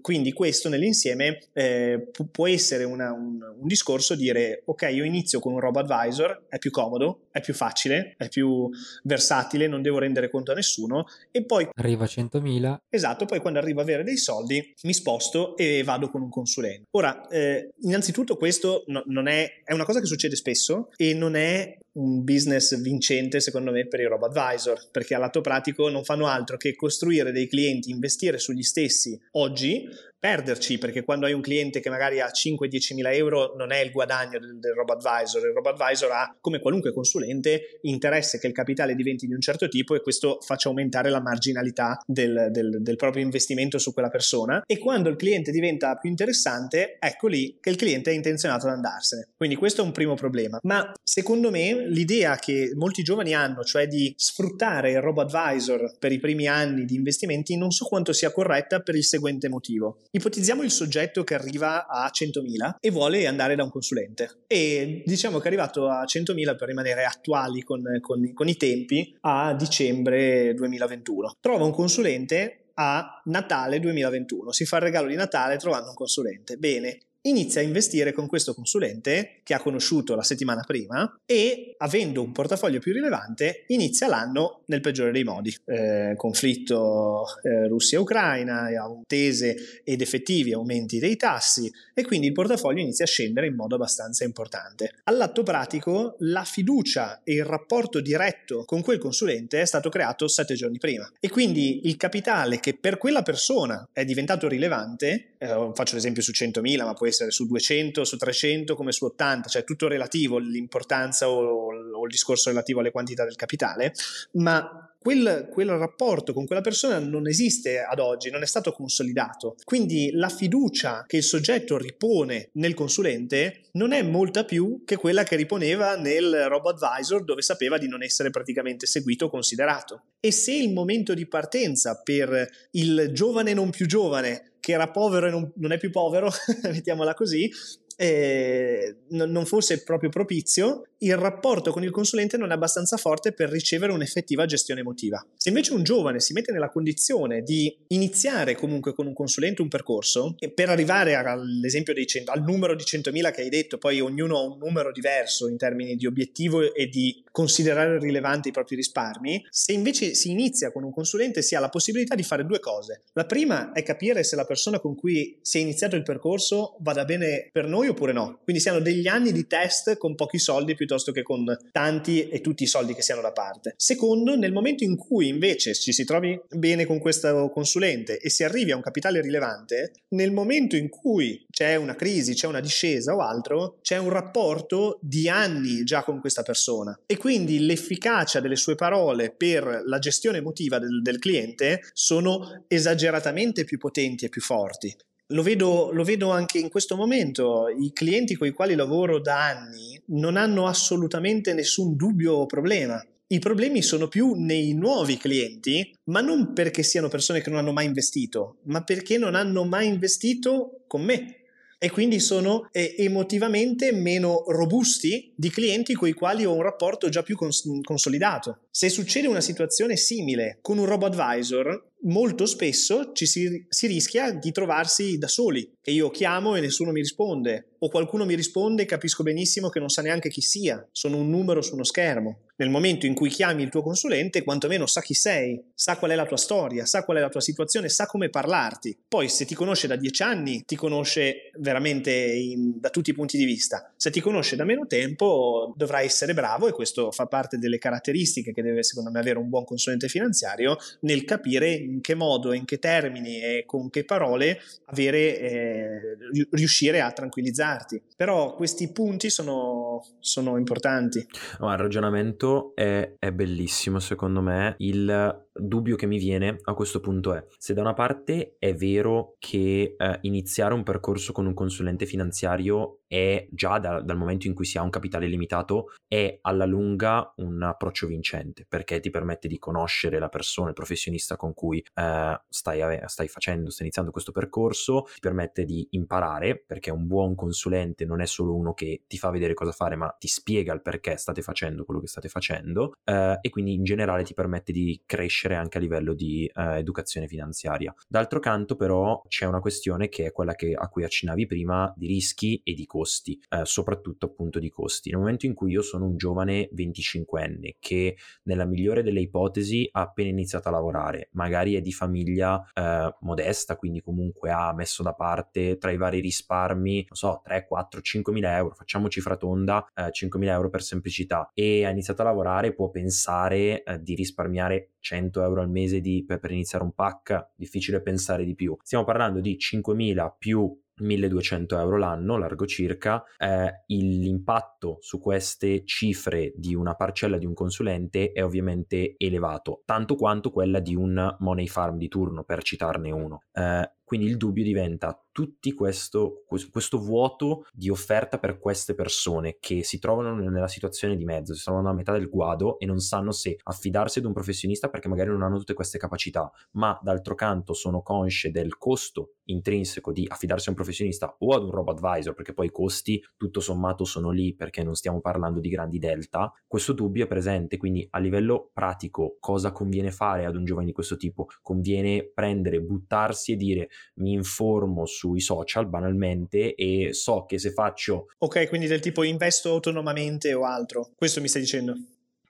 Quindi 0.00 0.32
questo 0.32 0.68
nell'insieme 0.68 1.38
eh, 1.52 2.10
può 2.30 2.46
essere 2.46 2.84
una, 2.84 3.12
un, 3.12 3.40
un 3.60 3.66
discorso 3.66 3.93
discorso 3.94 4.14
dire 4.14 4.62
ok 4.66 4.88
io 4.92 5.04
inizio 5.04 5.38
con 5.40 5.52
un 5.52 5.60
robo 5.60 5.80
advisor, 5.80 6.46
è 6.48 6.58
più 6.58 6.70
comodo, 6.70 7.26
è 7.30 7.40
più 7.40 7.54
facile, 7.54 8.14
è 8.16 8.28
più 8.28 8.68
versatile, 9.04 9.68
non 9.68 9.82
devo 9.82 9.98
rendere 9.98 10.30
conto 10.30 10.52
a 10.52 10.54
nessuno 10.54 11.06
e 11.30 11.44
poi... 11.44 11.68
Arriva 11.74 12.04
a 12.04 12.08
100.000. 12.08 12.76
Esatto, 12.88 13.24
poi 13.24 13.40
quando 13.40 13.58
arrivo 13.58 13.80
a 13.80 13.82
avere 13.82 14.02
dei 14.02 14.16
soldi 14.16 14.74
mi 14.82 14.92
sposto 14.92 15.56
e 15.56 15.82
vado 15.84 16.10
con 16.10 16.22
un 16.22 16.30
consulente. 16.30 16.88
Ora, 16.92 17.26
eh, 17.28 17.70
innanzitutto 17.82 18.36
questo 18.36 18.84
no, 18.88 19.02
non 19.06 19.28
è, 19.28 19.62
è 19.64 19.72
una 19.72 19.84
cosa 19.84 20.00
che 20.00 20.06
succede 20.06 20.36
spesso 20.36 20.90
e 20.96 21.14
non 21.14 21.36
è 21.36 21.76
un 21.94 22.24
business 22.24 22.80
vincente 22.80 23.38
secondo 23.38 23.70
me 23.70 23.86
per 23.86 24.00
i 24.00 24.06
robo 24.06 24.26
advisor 24.26 24.88
perché 24.90 25.14
all'atto 25.14 25.40
pratico 25.40 25.88
non 25.88 26.02
fanno 26.02 26.26
altro 26.26 26.56
che 26.56 26.74
costruire 26.74 27.30
dei 27.30 27.46
clienti, 27.46 27.90
investire 27.90 28.38
sugli 28.38 28.62
stessi 28.62 29.16
oggi 29.32 29.86
perderci 30.24 30.78
perché 30.78 31.04
quando 31.04 31.26
hai 31.26 31.34
un 31.34 31.42
cliente 31.42 31.80
che 31.80 31.90
magari 31.90 32.18
ha 32.18 32.30
5-10 32.30 32.94
mila 32.94 33.12
euro 33.12 33.52
non 33.58 33.72
è 33.72 33.80
il 33.80 33.90
guadagno 33.90 34.38
del, 34.38 34.58
del 34.58 34.72
robo 34.72 34.94
advisor, 34.94 35.44
il 35.46 35.52
robo 35.52 35.68
advisor 35.68 36.10
ha 36.12 36.34
come 36.40 36.60
qualunque 36.60 36.94
consulente 36.94 37.78
interesse 37.82 38.38
che 38.38 38.46
il 38.46 38.54
capitale 38.54 38.94
diventi 38.94 39.26
di 39.26 39.34
un 39.34 39.42
certo 39.42 39.68
tipo 39.68 39.94
e 39.94 40.00
questo 40.00 40.38
faccia 40.40 40.70
aumentare 40.70 41.10
la 41.10 41.20
marginalità 41.20 42.00
del, 42.06 42.48
del, 42.50 42.78
del 42.80 42.96
proprio 42.96 43.22
investimento 43.22 43.76
su 43.76 43.92
quella 43.92 44.08
persona 44.08 44.62
e 44.64 44.78
quando 44.78 45.10
il 45.10 45.16
cliente 45.16 45.50
diventa 45.50 45.94
più 45.96 46.08
interessante 46.08 46.96
ecco 46.98 47.26
lì 47.26 47.58
che 47.60 47.68
il 47.68 47.76
cliente 47.76 48.10
è 48.10 48.14
intenzionato 48.14 48.66
ad 48.66 48.72
andarsene. 48.72 49.28
Quindi 49.36 49.56
questo 49.56 49.82
è 49.82 49.84
un 49.84 49.92
primo 49.92 50.14
problema. 50.14 50.58
Ma 50.62 50.90
secondo 51.02 51.50
me 51.50 51.86
l'idea 51.86 52.36
che 52.36 52.72
molti 52.74 53.02
giovani 53.02 53.34
hanno, 53.34 53.62
cioè 53.62 53.86
di 53.86 54.14
sfruttare 54.16 54.92
il 54.92 55.02
robo 55.02 55.20
advisor 55.20 55.98
per 55.98 56.12
i 56.12 56.18
primi 56.18 56.46
anni 56.46 56.86
di 56.86 56.94
investimenti, 56.94 57.58
non 57.58 57.72
so 57.72 57.84
quanto 57.84 58.14
sia 58.14 58.32
corretta 58.32 58.80
per 58.80 58.94
il 58.94 59.04
seguente 59.04 59.50
motivo. 59.50 59.98
Ipotizziamo 60.14 60.62
il 60.62 60.70
soggetto 60.70 61.24
che 61.24 61.34
arriva 61.34 61.88
a 61.88 62.08
100.000 62.08 62.76
e 62.78 62.90
vuole 62.92 63.26
andare 63.26 63.56
da 63.56 63.64
un 63.64 63.70
consulente 63.70 64.44
e 64.46 65.02
diciamo 65.04 65.38
che 65.38 65.44
è 65.44 65.46
arrivato 65.48 65.88
a 65.88 66.04
100.000 66.04 66.56
per 66.56 66.68
rimanere 66.68 67.02
attuali 67.04 67.62
con, 67.62 67.82
con, 68.00 68.32
con 68.32 68.46
i 68.46 68.56
tempi 68.56 69.16
a 69.22 69.54
dicembre 69.54 70.54
2021. 70.54 71.38
Trova 71.40 71.64
un 71.64 71.72
consulente 71.72 72.66
a 72.74 73.20
Natale 73.24 73.80
2021. 73.80 74.52
Si 74.52 74.64
fa 74.64 74.76
il 74.76 74.82
regalo 74.82 75.08
di 75.08 75.16
Natale 75.16 75.56
trovando 75.56 75.88
un 75.88 75.96
consulente. 75.96 76.58
Bene, 76.58 77.00
inizia 77.26 77.60
a 77.60 77.64
investire 77.64 78.12
con 78.12 78.26
questo 78.26 78.54
consulente 78.54 79.40
che 79.42 79.54
ha 79.54 79.60
conosciuto 79.60 80.14
la 80.14 80.22
settimana 80.22 80.62
prima 80.62 81.20
e 81.24 81.74
avendo 81.78 82.22
un 82.22 82.32
portafoglio 82.32 82.80
più 82.80 82.92
rilevante 82.92 83.64
inizia 83.68 84.08
l'anno 84.08 84.62
nel 84.66 84.80
peggiore 84.80 85.12
dei 85.12 85.24
modi. 85.24 85.54
Eh, 85.64 86.14
conflitto 86.16 87.24
eh, 87.42 87.68
Russia-Ucraina, 87.68 88.68
tese 89.06 89.82
ed 89.84 90.00
effettivi 90.00 90.52
aumenti 90.52 90.98
dei 90.98 91.16
tassi 91.16 91.70
e 91.94 92.04
quindi 92.04 92.26
il 92.26 92.32
portafoglio 92.32 92.80
inizia 92.80 93.04
a 93.04 93.08
scendere 93.08 93.46
in 93.46 93.54
modo 93.54 93.76
abbastanza 93.76 94.24
importante. 94.24 94.96
All'atto 95.04 95.42
pratico 95.42 96.16
la 96.20 96.44
fiducia 96.44 97.22
e 97.24 97.34
il 97.34 97.44
rapporto 97.44 98.00
diretto 98.00 98.64
con 98.64 98.82
quel 98.82 98.98
consulente 98.98 99.60
è 99.60 99.64
stato 99.64 99.88
creato 99.88 100.28
sette 100.28 100.54
giorni 100.54 100.78
prima 100.78 101.10
e 101.20 101.28
quindi 101.30 101.86
il 101.86 101.96
capitale 101.96 102.60
che 102.60 102.74
per 102.74 102.98
quella 102.98 103.22
persona 103.22 103.88
è 103.92 104.04
diventato 104.04 104.48
rilevante, 104.48 105.34
eh, 105.38 105.70
faccio 105.74 105.94
l'esempio 105.94 106.22
su 106.22 106.32
100.000 106.32 106.84
ma 106.84 106.94
può 106.94 107.06
su 107.28 107.46
200, 107.46 108.04
su 108.04 108.16
300 108.16 108.74
come 108.74 108.92
su 108.92 109.04
80, 109.04 109.48
cioè 109.48 109.64
tutto 109.64 109.88
relativo 109.88 110.38
l'importanza 110.38 111.28
o, 111.28 111.70
o 111.70 112.04
il 112.04 112.10
discorso 112.10 112.50
relativo 112.50 112.80
alle 112.80 112.90
quantità 112.90 113.24
del 113.24 113.36
capitale, 113.36 113.92
ma 114.32 114.88
quel, 115.04 115.48
quel, 115.50 115.68
rapporto 115.68 116.32
con 116.32 116.46
quella 116.46 116.62
persona 116.62 116.98
non 116.98 117.28
esiste 117.28 117.82
ad 117.82 117.98
oggi, 117.98 118.30
non 118.30 118.42
è 118.42 118.46
stato 118.46 118.72
consolidato. 118.72 119.54
Quindi 119.62 120.10
la 120.12 120.30
fiducia 120.30 121.04
che 121.06 121.18
il 121.18 121.22
soggetto 121.22 121.76
ripone 121.76 122.48
nel 122.52 122.72
consulente 122.72 123.64
non 123.72 123.92
è 123.92 124.00
molta 124.00 124.46
più 124.46 124.82
che 124.86 124.96
quella 124.96 125.22
che 125.22 125.36
riponeva 125.36 125.96
nel 125.96 126.46
robo 126.48 126.70
advisor 126.70 127.22
dove 127.22 127.42
sapeva 127.42 127.76
di 127.76 127.86
non 127.86 128.02
essere 128.02 128.30
praticamente 128.30 128.86
seguito 128.86 129.26
o 129.26 129.30
considerato. 129.30 130.04
E 130.20 130.32
se 130.32 130.54
il 130.54 130.72
momento 130.72 131.12
di 131.12 131.26
partenza 131.26 132.00
per 132.02 132.48
il 132.70 133.10
giovane 133.12 133.52
non 133.52 133.68
più 133.68 133.84
giovane 133.84 134.53
che 134.64 134.72
era 134.72 134.88
povero 134.88 135.26
e 135.26 135.30
non, 135.30 135.52
non 135.56 135.72
è 135.72 135.78
più 135.78 135.90
povero, 135.90 136.30
mettiamola 136.64 137.12
così, 137.12 137.52
eh, 137.96 138.96
non 139.10 139.46
fosse 139.46 139.82
proprio 139.82 140.10
propizio, 140.10 140.84
il 141.04 141.16
rapporto 141.16 141.70
con 141.70 141.84
il 141.84 141.90
consulente 141.90 142.36
non 142.36 142.50
è 142.50 142.54
abbastanza 142.54 142.96
forte 142.96 143.32
per 143.32 143.50
ricevere 143.50 143.92
un'effettiva 143.92 144.46
gestione 144.46 144.80
emotiva. 144.80 145.24
Se 145.36 145.50
invece 145.50 145.74
un 145.74 145.82
giovane 145.82 146.20
si 146.20 146.32
mette 146.32 146.50
nella 146.50 146.70
condizione 146.70 147.42
di 147.42 147.74
iniziare 147.88 148.54
comunque 148.54 148.94
con 148.94 149.06
un 149.06 149.12
consulente 149.12 149.60
un 149.60 149.68
percorso, 149.68 150.34
per 150.54 150.70
arrivare 150.70 151.14
all'esempio 151.14 151.92
dei 151.92 152.06
100, 152.06 152.32
al 152.32 152.42
numero 152.42 152.74
di 152.74 152.84
100.000 152.84 153.32
che 153.32 153.42
hai 153.42 153.50
detto, 153.50 153.76
poi 153.76 154.00
ognuno 154.00 154.38
ha 154.38 154.42
un 154.42 154.58
numero 154.58 154.92
diverso 154.92 155.48
in 155.48 155.58
termini 155.58 155.96
di 155.96 156.06
obiettivo 156.06 156.74
e 156.74 156.86
di 156.86 157.22
considerare 157.30 157.98
rilevanti 157.98 158.48
i 158.48 158.52
propri 158.52 158.76
risparmi, 158.76 159.46
se 159.50 159.72
invece 159.72 160.14
si 160.14 160.30
inizia 160.30 160.72
con 160.72 160.84
un 160.84 160.92
consulente 160.92 161.42
si 161.42 161.54
ha 161.54 161.60
la 161.60 161.68
possibilità 161.68 162.14
di 162.14 162.22
fare 162.22 162.46
due 162.46 162.60
cose. 162.60 163.02
La 163.12 163.26
prima 163.26 163.72
è 163.72 163.82
capire 163.82 164.24
se 164.24 164.36
la 164.36 164.44
persona 164.44 164.78
con 164.78 164.94
cui 164.94 165.38
si 165.42 165.58
è 165.58 165.60
iniziato 165.60 165.96
il 165.96 166.02
percorso 166.02 166.76
vada 166.80 167.04
bene 167.04 167.48
per 167.52 167.66
noi 167.66 167.83
oppure 167.88 168.12
no. 168.12 168.40
Quindi 168.42 168.60
si 168.60 168.68
hanno 168.68 168.80
degli 168.80 169.06
anni 169.06 169.32
di 169.32 169.46
test 169.46 169.96
con 169.96 170.14
pochi 170.14 170.38
soldi 170.38 170.74
piuttosto 170.74 171.12
che 171.12 171.22
con 171.22 171.44
tanti 171.72 172.28
e 172.28 172.40
tutti 172.40 172.62
i 172.64 172.66
soldi 172.66 172.94
che 172.94 173.02
si 173.02 173.12
hanno 173.12 173.22
da 173.22 173.32
parte. 173.32 173.74
Secondo, 173.76 174.36
nel 174.36 174.52
momento 174.52 174.84
in 174.84 174.96
cui 174.96 175.28
invece 175.28 175.74
ci 175.74 175.92
si 175.92 176.04
trovi 176.04 176.40
bene 176.50 176.84
con 176.84 176.98
questo 176.98 177.50
consulente 177.50 178.18
e 178.18 178.30
si 178.30 178.44
arrivi 178.44 178.72
a 178.72 178.76
un 178.76 178.82
capitale 178.82 179.20
rilevante, 179.20 179.92
nel 180.10 180.32
momento 180.32 180.76
in 180.76 180.88
cui 180.88 181.44
c'è 181.50 181.76
una 181.76 181.94
crisi, 181.96 182.34
c'è 182.34 182.46
una 182.46 182.60
discesa 182.60 183.14
o 183.14 183.20
altro, 183.20 183.78
c'è 183.82 183.96
un 183.96 184.10
rapporto 184.10 184.98
di 185.00 185.28
anni 185.28 185.84
già 185.84 186.02
con 186.02 186.20
questa 186.20 186.42
persona 186.42 186.98
e 187.06 187.16
quindi 187.16 187.64
l'efficacia 187.64 188.40
delle 188.40 188.56
sue 188.56 188.74
parole 188.74 189.30
per 189.30 189.82
la 189.84 189.98
gestione 189.98 190.38
emotiva 190.38 190.78
del, 190.78 191.02
del 191.02 191.18
cliente 191.18 191.80
sono 191.92 192.64
esageratamente 192.68 193.64
più 193.64 193.78
potenti 193.78 194.24
e 194.24 194.28
più 194.28 194.40
forti. 194.40 194.94
Lo 195.28 195.42
vedo, 195.42 195.90
lo 195.90 196.04
vedo, 196.04 196.30
anche 196.30 196.58
in 196.58 196.68
questo 196.68 196.96
momento, 196.96 197.68
i 197.68 197.92
clienti 197.94 198.34
con 198.34 198.46
i 198.46 198.52
quali 198.52 198.74
lavoro 198.74 199.20
da 199.20 199.46
anni 199.46 199.98
non 200.08 200.36
hanno 200.36 200.66
assolutamente 200.66 201.54
nessun 201.54 201.96
dubbio 201.96 202.34
o 202.34 202.46
problema. 202.46 203.02
I 203.28 203.38
problemi 203.38 203.80
sono 203.80 204.06
più 204.06 204.34
nei 204.34 204.74
nuovi 204.74 205.16
clienti, 205.16 205.96
ma 206.04 206.20
non 206.20 206.52
perché 206.52 206.82
siano 206.82 207.08
persone 207.08 207.40
che 207.40 207.48
non 207.48 207.58
hanno 207.58 207.72
mai 207.72 207.86
investito, 207.86 208.58
ma 208.64 208.84
perché 208.84 209.16
non 209.16 209.34
hanno 209.34 209.64
mai 209.64 209.86
investito 209.86 210.84
con 210.86 211.02
me. 211.02 211.36
E 211.78 211.90
quindi 211.90 212.20
sono 212.20 212.68
eh, 212.70 212.94
emotivamente 212.98 213.92
meno 213.92 214.44
robusti 214.48 215.32
di 215.34 215.48
clienti 215.48 215.94
con 215.94 216.08
i 216.08 216.12
quali 216.12 216.44
ho 216.44 216.52
un 216.52 216.62
rapporto 216.62 217.08
già 217.08 217.22
più 217.22 217.34
cons- 217.34 217.80
consolidato. 217.82 218.58
Se 218.76 218.88
succede 218.88 219.28
una 219.28 219.40
situazione 219.40 219.94
simile 219.94 220.58
con 220.60 220.78
un 220.78 220.86
robo 220.86 221.06
advisor, 221.06 221.92
molto 222.04 222.44
spesso 222.44 223.12
ci 223.12 223.24
si, 223.24 223.66
si, 223.68 223.86
rischia 223.86 224.32
di 224.32 224.50
trovarsi 224.52 225.16
da 225.16 225.28
soli 225.28 225.76
e 225.80 225.92
io 225.92 226.10
chiamo 226.10 226.56
e 226.56 226.60
nessuno 226.60 226.90
mi 226.90 227.00
risponde 227.00 227.74
o 227.78 227.88
qualcuno 227.88 228.24
mi 228.24 228.34
risponde 228.34 228.82
e 228.82 228.86
capisco 228.86 229.22
benissimo 229.22 229.68
che 229.68 229.78
non 229.78 229.90
sa 229.90 230.00
neanche 230.00 230.30
chi 230.30 230.40
sia, 230.40 230.86
sono 230.90 231.18
un 231.18 231.28
numero 231.28 231.60
su 231.60 231.74
uno 231.74 231.84
schermo. 231.84 232.40
Nel 232.56 232.70
momento 232.70 233.04
in 233.04 233.14
cui 233.14 233.28
chiami 233.28 233.62
il 233.62 233.68
tuo 233.68 233.82
consulente, 233.82 234.42
quantomeno 234.42 234.86
sa 234.86 235.02
chi 235.02 235.12
sei, 235.12 235.60
sa 235.74 235.98
qual 235.98 236.12
è 236.12 236.14
la 236.14 236.24
tua 236.24 236.36
storia, 236.38 236.86
sa 236.86 237.04
qual 237.04 237.18
è 237.18 237.20
la 237.20 237.28
tua 237.28 237.40
situazione, 237.40 237.90
sa 237.90 238.06
come 238.06 238.30
parlarti. 238.30 238.96
Poi 239.06 239.28
se 239.28 239.44
ti 239.44 239.54
conosce 239.54 239.86
da 239.86 239.96
dieci 239.96 240.22
anni, 240.22 240.62
ti 240.64 240.76
conosce 240.76 241.50
veramente 241.58 242.12
in, 242.12 242.78
da 242.78 242.88
tutti 242.88 243.10
i 243.10 243.14
punti 243.14 243.36
di 243.36 243.44
vista. 243.44 243.92
Se 243.96 244.10
ti 244.10 244.20
conosce 244.20 244.56
da 244.56 244.64
meno 244.64 244.86
tempo, 244.86 245.74
dovrai 245.76 246.06
essere 246.06 246.32
bravo 246.32 246.68
e 246.68 246.72
questo 246.72 247.10
fa 247.10 247.26
parte 247.26 247.58
delle 247.58 247.76
caratteristiche 247.76 248.52
che 248.52 248.62
deve 248.64 248.82
secondo 248.82 249.10
me 249.10 249.20
avere 249.20 249.38
un 249.38 249.48
buon 249.48 249.64
consulente 249.64 250.08
finanziario 250.08 250.76
nel 251.00 251.24
capire 251.24 251.70
in 251.70 252.00
che 252.00 252.14
modo, 252.14 252.52
in 252.52 252.64
che 252.64 252.78
termini 252.78 253.40
e 253.40 253.64
con 253.66 253.90
che 253.90 254.04
parole 254.04 254.60
avere, 254.86 255.38
eh, 255.38 256.16
riuscire 256.50 257.00
a 257.00 257.12
tranquillizzarti. 257.12 258.02
Però 258.16 258.54
questi 258.54 258.90
punti 258.90 259.30
sono, 259.30 259.93
sono 260.18 260.56
importanti. 260.56 261.26
No, 261.60 261.70
il 261.70 261.78
ragionamento 261.78 262.72
è, 262.74 263.14
è 263.18 263.32
bellissimo 263.32 263.98
secondo 263.98 264.40
me. 264.40 264.74
Il 264.78 265.42
dubbio 265.54 265.96
che 265.96 266.06
mi 266.06 266.18
viene 266.18 266.58
a 266.64 266.74
questo 266.74 267.00
punto 267.00 267.32
è 267.32 267.46
se 267.58 267.74
da 267.74 267.80
una 267.80 267.94
parte 267.94 268.56
è 268.58 268.74
vero 268.74 269.36
che 269.38 269.94
eh, 269.96 270.18
iniziare 270.22 270.74
un 270.74 270.82
percorso 270.82 271.32
con 271.32 271.46
un 271.46 271.54
consulente 271.54 272.06
finanziario 272.06 273.00
è 273.06 273.46
già 273.50 273.78
da, 273.78 274.00
dal 274.00 274.16
momento 274.16 274.48
in 274.48 274.54
cui 274.54 274.64
si 274.64 274.78
ha 274.78 274.82
un 274.82 274.90
capitale 274.90 275.26
limitato 275.26 275.92
è 276.08 276.38
alla 276.42 276.64
lunga 276.64 277.32
un 277.36 277.62
approccio 277.62 278.08
vincente 278.08 278.66
perché 278.68 278.98
ti 278.98 279.10
permette 279.10 279.46
di 279.46 279.58
conoscere 279.58 280.18
la 280.18 280.28
persona, 280.28 280.68
il 280.68 280.74
professionista 280.74 281.36
con 281.36 281.54
cui 281.54 281.84
eh, 281.94 282.40
stai, 282.48 283.00
stai 283.06 283.28
facendo, 283.28 283.70
stai 283.70 283.82
iniziando 283.82 284.10
questo 284.10 284.32
percorso, 284.32 285.02
ti 285.02 285.20
permette 285.20 285.64
di 285.64 285.86
imparare 285.90 286.62
perché 286.66 286.90
un 286.90 287.06
buon 287.06 287.36
consulente 287.36 288.04
non 288.04 288.20
è 288.20 288.26
solo 288.26 288.56
uno 288.56 288.74
che 288.74 289.04
ti 289.06 289.18
fa 289.18 289.30
vedere 289.30 289.54
cosa 289.54 289.70
fare 289.70 289.83
ma 289.96 290.14
ti 290.18 290.28
spiega 290.28 290.72
il 290.72 290.82
perché 290.82 291.16
state 291.16 291.42
facendo 291.42 291.84
quello 291.84 292.00
che 292.00 292.08
state 292.08 292.28
facendo 292.28 292.94
eh, 293.04 293.38
e 293.40 293.48
quindi 293.50 293.74
in 293.74 293.84
generale 293.84 294.24
ti 294.24 294.34
permette 294.34 294.72
di 294.72 295.02
crescere 295.06 295.54
anche 295.54 295.78
a 295.78 295.80
livello 295.80 296.14
di 296.14 296.50
eh, 296.52 296.78
educazione 296.78 297.26
finanziaria. 297.26 297.94
D'altro 298.08 298.40
canto 298.40 298.76
però 298.76 299.22
c'è 299.28 299.46
una 299.46 299.60
questione 299.60 300.08
che 300.08 300.26
è 300.26 300.32
quella 300.32 300.54
che, 300.54 300.74
a 300.74 300.88
cui 300.88 301.04
accennavi 301.04 301.46
prima 301.46 301.92
di 301.96 302.06
rischi 302.06 302.60
e 302.64 302.74
di 302.74 302.86
costi 302.86 303.02
costi, 303.04 303.40
eh, 303.48 303.64
soprattutto 303.64 304.26
appunto 304.26 304.58
di 304.58 304.70
costi. 304.70 305.10
Nel 305.10 305.18
momento 305.18 305.46
in 305.46 305.54
cui 305.54 305.72
io 305.72 305.82
sono 305.82 306.06
un 306.06 306.16
giovane 306.16 306.68
25enne 306.74 307.76
che 307.78 308.16
nella 308.44 308.64
migliore 308.64 309.02
delle 309.02 309.20
ipotesi 309.20 309.88
ha 309.92 310.00
appena 310.00 310.28
iniziato 310.28 310.68
a 310.68 310.72
lavorare, 310.72 311.28
magari 311.32 311.74
è 311.74 311.80
di 311.80 311.92
famiglia 311.92 312.62
eh, 312.72 313.14
modesta, 313.20 313.76
quindi 313.76 314.00
comunque 314.00 314.50
ha 314.50 314.72
messo 314.74 315.02
da 315.02 315.12
parte 315.14 315.78
tra 315.78 315.90
i 315.90 315.96
vari 315.96 316.20
risparmi, 316.20 317.04
non 317.08 317.16
so, 317.16 317.40
3, 317.44 317.66
4, 317.66 318.00
5 318.00 318.32
mila 318.32 318.56
euro, 318.56 318.74
facciamo 318.74 319.08
cifra 319.08 319.36
tonda, 319.36 319.73
eh, 319.94 320.10
5 320.10 320.38
mila 320.38 320.52
euro 320.52 320.68
per 320.68 320.82
semplicità, 320.82 321.50
e 321.54 321.84
ha 321.84 321.90
iniziato 321.90 322.22
a 322.22 322.26
lavorare, 322.26 322.74
può 322.74 322.90
pensare 322.90 323.82
eh, 323.82 324.02
di 324.02 324.14
risparmiare 324.14 324.92
100 325.00 325.42
euro 325.42 325.60
al 325.62 325.70
mese 325.70 326.00
di, 326.00 326.24
per, 326.26 326.38
per 326.38 326.50
iniziare 326.50 326.84
un 326.84 326.92
pack, 326.92 327.50
difficile 327.56 328.02
pensare 328.02 328.44
di 328.44 328.54
più. 328.54 328.76
Stiamo 328.82 329.04
parlando 329.04 329.40
di 329.40 329.56
5.000 329.58 330.32
più 330.38 330.78
1200 330.96 331.78
euro 331.78 331.96
l'anno, 331.96 332.36
largo 332.36 332.66
circa, 332.66 333.24
eh, 333.38 333.84
l'impatto 333.86 334.98
su 335.00 335.18
queste 335.18 335.84
cifre 335.84 336.52
di 336.54 336.74
una 336.74 336.94
parcella 336.94 337.38
di 337.38 337.46
un 337.46 337.54
consulente 337.54 338.32
è 338.32 338.44
ovviamente 338.44 339.14
elevato, 339.16 339.82
tanto 339.84 340.14
quanto 340.14 340.50
quella 340.50 340.80
di 340.80 340.94
un 340.94 341.36
money 341.40 341.66
farm 341.66 341.96
di 341.96 342.08
turno, 342.08 342.44
per 342.44 342.62
citarne 342.62 343.10
uno. 343.10 343.42
Eh, 343.52 343.90
quindi 344.04 344.26
il 344.26 344.36
dubbio 344.36 344.62
diventa 344.62 345.18
tutti 345.32 345.72
questo, 345.72 346.44
questo 346.46 346.98
vuoto 346.98 347.66
di 347.72 347.90
offerta 347.90 348.38
per 348.38 348.58
queste 348.58 348.94
persone 348.94 349.56
che 349.58 349.82
si 349.82 349.98
trovano 349.98 350.36
nella 350.36 350.68
situazione 350.68 351.16
di 351.16 351.24
mezzo, 351.24 351.54
si 351.54 351.64
trovano 351.64 351.88
a 351.88 351.92
metà 351.92 352.12
del 352.12 352.28
guado 352.28 352.78
e 352.78 352.86
non 352.86 353.00
sanno 353.00 353.32
se 353.32 353.58
affidarsi 353.64 354.20
ad 354.20 354.26
un 354.26 354.32
professionista 354.32 354.88
perché 354.88 355.08
magari 355.08 355.30
non 355.30 355.42
hanno 355.42 355.58
tutte 355.58 355.74
queste 355.74 355.98
capacità, 355.98 356.48
ma 356.72 356.96
d'altro 357.02 357.34
canto 357.34 357.72
sono 357.72 358.02
consce 358.02 358.52
del 358.52 358.78
costo 358.78 359.34
intrinseco 359.46 360.12
di 360.12 360.26
affidarsi 360.28 360.68
a 360.68 360.70
un 360.70 360.76
professionista 360.76 361.34
o 361.38 361.54
ad 361.54 361.64
un 361.64 361.70
robot 361.70 361.98
advisor, 361.98 362.34
perché 362.34 362.52
poi 362.52 362.66
i 362.66 362.70
costi 362.70 363.22
tutto 363.36 363.60
sommato 363.60 364.04
sono 364.04 364.30
lì 364.30 364.54
perché 364.54 364.82
non 364.84 364.94
stiamo 364.94 365.20
parlando 365.20 365.58
di 365.60 365.68
grandi 365.68 365.98
delta, 365.98 366.52
questo 366.66 366.92
dubbio 366.92 367.24
è 367.24 367.26
presente, 367.26 367.76
quindi 367.76 368.06
a 368.10 368.18
livello 368.18 368.70
pratico 368.72 369.36
cosa 369.40 369.72
conviene 369.72 370.10
fare 370.10 370.44
ad 370.44 370.54
un 370.54 370.64
giovane 370.64 370.86
di 370.86 370.92
questo 370.92 371.16
tipo? 371.16 371.48
Conviene 371.60 372.30
prendere, 372.32 372.80
buttarsi 372.80 373.52
e 373.52 373.56
dire 373.56 373.88
mi 374.14 374.32
informo 374.32 375.06
sui 375.06 375.40
social 375.40 375.88
banalmente 375.88 376.74
e 376.74 377.12
so 377.12 377.44
che 377.44 377.58
se 377.58 377.72
faccio... 377.72 378.26
Ok, 378.38 378.68
quindi 378.68 378.86
del 378.86 379.00
tipo 379.00 379.22
investo 379.22 379.70
autonomamente 379.70 380.52
o 380.54 380.64
altro, 380.64 381.10
questo 381.16 381.40
mi 381.40 381.48
stai 381.48 381.62
dicendo? 381.62 381.94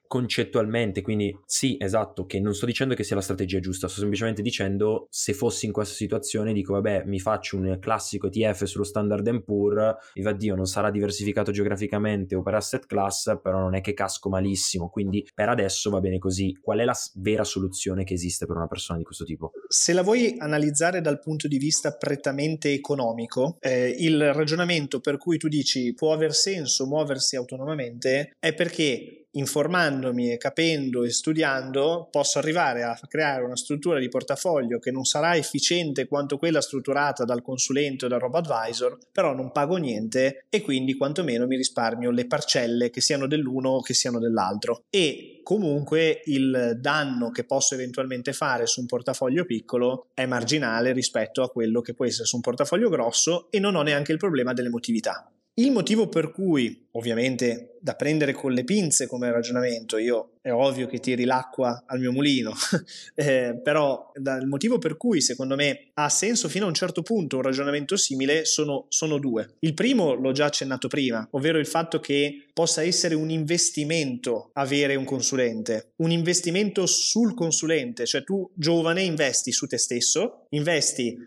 Concettualmente, 0.07 1.01
quindi 1.01 1.37
sì, 1.45 1.77
esatto, 1.79 2.25
che 2.25 2.39
non 2.39 2.53
sto 2.53 2.65
dicendo 2.65 2.95
che 2.95 3.03
sia 3.03 3.15
la 3.15 3.21
strategia 3.21 3.59
giusta, 3.59 3.87
sto 3.87 3.99
semplicemente 3.99 4.41
dicendo 4.41 5.07
se 5.09 5.33
fossi 5.33 5.65
in 5.65 5.71
questa 5.71 5.95
situazione 5.95 6.53
dico 6.53 6.73
vabbè 6.73 7.03
mi 7.05 7.19
faccio 7.19 7.57
un 7.57 7.77
classico 7.79 8.27
ETF 8.27 8.63
sullo 8.65 8.83
Standard 8.83 9.43
Poor, 9.43 9.97
viva 10.13 10.33
Dio 10.33 10.55
non 10.55 10.65
sarà 10.65 10.91
diversificato 10.91 11.51
geograficamente 11.51 12.35
o 12.35 12.41
per 12.41 12.55
asset 12.55 12.85
class, 12.85 13.39
però 13.41 13.59
non 13.59 13.75
è 13.75 13.81
che 13.81 13.93
casco 13.93 14.29
malissimo, 14.29 14.89
quindi 14.89 15.27
per 15.33 15.49
adesso 15.49 15.89
va 15.89 15.99
bene 15.99 16.17
così. 16.17 16.57
Qual 16.61 16.79
è 16.79 16.83
la 16.83 16.95
vera 17.15 17.43
soluzione 17.43 18.03
che 18.03 18.13
esiste 18.13 18.45
per 18.45 18.55
una 18.55 18.67
persona 18.67 18.97
di 18.97 19.03
questo 19.03 19.23
tipo? 19.23 19.51
Se 19.67 19.93
la 19.93 20.01
vuoi 20.01 20.35
analizzare 20.37 21.01
dal 21.01 21.19
punto 21.19 21.47
di 21.47 21.57
vista 21.57 21.95
prettamente 21.95 22.71
economico, 22.71 23.57
eh, 23.59 23.95
il 23.99 24.33
ragionamento 24.33 24.99
per 24.99 25.17
cui 25.17 25.37
tu 25.37 25.47
dici 25.47 25.93
può 25.93 26.13
aver 26.13 26.33
senso 26.33 26.85
muoversi 26.85 27.35
autonomamente 27.35 28.35
è 28.39 28.53
perché 28.53 29.24
informandomi 29.35 30.31
e 30.31 30.37
capendo 30.37 31.03
e 31.03 31.11
studiando 31.11 32.07
posso 32.11 32.39
arrivare 32.39 32.83
a 32.83 32.99
creare 33.07 33.43
una 33.43 33.55
struttura 33.55 33.99
di 33.99 34.09
portafoglio 34.09 34.79
che 34.79 34.91
non 34.91 35.05
sarà 35.05 35.35
efficiente 35.35 36.07
quanto 36.07 36.37
quella 36.37 36.61
strutturata 36.61 37.23
dal 37.25 37.41
consulente 37.41 38.05
o 38.05 38.07
dal 38.07 38.19
robot 38.19 38.49
advisor, 38.49 38.97
però 39.11 39.33
non 39.33 39.51
pago 39.51 39.77
niente 39.77 40.45
e 40.49 40.61
quindi 40.61 40.95
quantomeno 40.95 41.47
mi 41.47 41.55
risparmio 41.55 42.11
le 42.11 42.27
parcelle 42.27 42.89
che 42.89 43.01
siano 43.01 43.27
dell'uno 43.27 43.69
o 43.69 43.81
che 43.81 43.93
siano 43.93 44.19
dell'altro. 44.19 44.83
E 44.89 45.39
comunque 45.43 46.21
il 46.25 46.77
danno 46.79 47.29
che 47.31 47.43
posso 47.43 47.75
eventualmente 47.75 48.33
fare 48.33 48.65
su 48.65 48.79
un 48.79 48.87
portafoglio 48.87 49.45
piccolo 49.45 50.07
è 50.13 50.25
marginale 50.25 50.91
rispetto 50.91 51.43
a 51.43 51.49
quello 51.49 51.81
che 51.81 51.93
può 51.93 52.05
essere 52.05 52.25
su 52.25 52.35
un 52.35 52.41
portafoglio 52.41 52.89
grosso 52.89 53.47
e 53.51 53.59
non 53.59 53.75
ho 53.75 53.81
neanche 53.81 54.11
il 54.11 54.17
problema 54.17 54.53
dell'emotività. 54.53 55.29
Il 55.57 55.71
motivo 55.71 56.09
per 56.09 56.31
cui, 56.31 56.87
ovviamente 56.91 57.74
da 57.85 57.93
prendere 57.93 58.33
con 58.33 58.51
le 58.51 58.63
pinze 58.63 59.05
come 59.05 59.31
ragionamento, 59.31 59.99
io 59.99 60.37
è 60.41 60.51
ovvio 60.51 60.87
che 60.87 60.99
tiri 60.99 61.23
l'acqua 61.23 61.83
al 61.85 61.99
mio 61.99 62.11
mulino, 62.11 62.51
eh, 63.13 63.59
però 63.63 64.11
il 64.15 64.47
motivo 64.47 64.79
per 64.79 64.97
cui 64.97 65.21
secondo 65.21 65.55
me 65.55 65.89
ha 65.93 66.09
senso 66.09 66.49
fino 66.49 66.65
a 66.65 66.67
un 66.67 66.73
certo 66.73 67.03
punto 67.03 67.35
un 67.35 67.43
ragionamento 67.43 67.95
simile 67.95 68.43
sono, 68.45 68.85
sono 68.89 69.19
due. 69.19 69.57
Il 69.59 69.75
primo 69.75 70.15
l'ho 70.15 70.31
già 70.31 70.45
accennato 70.45 70.87
prima, 70.87 71.27
ovvero 71.31 71.59
il 71.59 71.67
fatto 71.67 71.99
che 71.99 72.47
possa 72.53 72.81
essere 72.81 73.13
un 73.13 73.29
investimento 73.29 74.49
avere 74.53 74.95
un 74.95 75.03
consulente, 75.03 75.91
un 75.97 76.09
investimento 76.09 76.87
sul 76.87 77.35
consulente, 77.35 78.07
cioè 78.07 78.23
tu 78.23 78.49
giovane 78.55 79.03
investi 79.03 79.51
su 79.51 79.67
te 79.67 79.77
stesso, 79.77 80.45
investi 80.49 81.17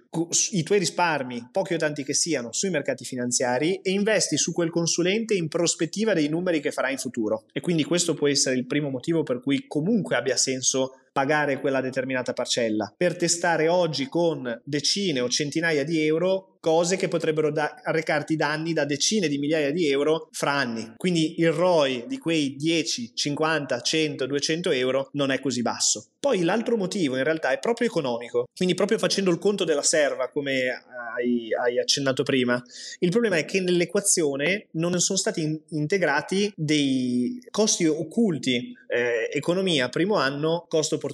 i 0.52 0.62
tuoi 0.62 0.78
risparmi, 0.78 1.50
pochi 1.52 1.74
o 1.74 1.76
tanti 1.76 2.02
che 2.02 2.14
siano, 2.14 2.52
sui 2.52 2.70
mercati 2.70 3.04
finanziari 3.04 3.80
e 3.82 3.90
investi 3.90 4.36
su 4.36 4.52
quel 4.52 4.70
consulente 4.70 5.34
in 5.34 5.48
prospettiva 5.48 6.14
dei 6.14 6.28
numeri 6.28 6.47
che 6.60 6.72
farà 6.72 6.90
in 6.90 6.98
futuro. 6.98 7.44
E 7.52 7.60
quindi 7.60 7.84
questo 7.84 8.14
può 8.14 8.28
essere 8.28 8.56
il 8.56 8.66
primo 8.66 8.88
motivo 8.90 9.22
per 9.22 9.40
cui 9.40 9.66
comunque 9.66 10.16
abbia 10.16 10.36
senso 10.36 11.00
pagare 11.18 11.58
quella 11.58 11.80
determinata 11.80 12.32
parcella. 12.32 12.94
Per 12.96 13.16
testare 13.16 13.66
oggi 13.66 14.06
con 14.06 14.60
decine 14.62 15.18
o 15.18 15.28
centinaia 15.28 15.82
di 15.82 16.06
euro 16.06 16.58
cose 16.60 16.96
che 16.96 17.08
potrebbero 17.08 17.50
da- 17.50 17.80
arrecarti 17.82 18.36
danni 18.36 18.72
da 18.72 18.84
decine 18.84 19.28
di 19.28 19.38
migliaia 19.38 19.72
di 19.72 19.88
euro 19.88 20.28
fra 20.32 20.52
anni. 20.52 20.92
Quindi 20.96 21.40
il 21.40 21.50
ROI 21.50 22.04
di 22.06 22.18
quei 22.18 22.54
10, 22.56 23.14
50, 23.14 23.80
100, 23.80 24.26
200 24.26 24.70
euro 24.70 25.08
non 25.12 25.30
è 25.30 25.40
così 25.40 25.62
basso. 25.62 26.08
Poi 26.20 26.42
l'altro 26.42 26.76
motivo 26.76 27.16
in 27.16 27.22
realtà 27.24 27.50
è 27.50 27.58
proprio 27.58 27.86
economico, 27.86 28.48
quindi 28.54 28.74
proprio 28.74 28.98
facendo 28.98 29.30
il 29.30 29.38
conto 29.38 29.64
della 29.64 29.82
serva, 29.82 30.28
come 30.30 30.84
hai, 31.16 31.48
hai 31.54 31.78
accennato 31.78 32.24
prima, 32.24 32.60
il 32.98 33.10
problema 33.10 33.36
è 33.36 33.44
che 33.44 33.60
nell'equazione 33.60 34.66
non 34.72 34.98
sono 34.98 35.18
stati 35.18 35.42
in- 35.42 35.60
integrati 35.70 36.52
dei 36.56 37.40
costi 37.50 37.86
occulti, 37.86 38.76
eh, 38.88 39.28
economia 39.32 39.88
primo 39.88 40.16
anno, 40.16 40.66
costo 40.68 40.96
opportunità. 40.96 41.07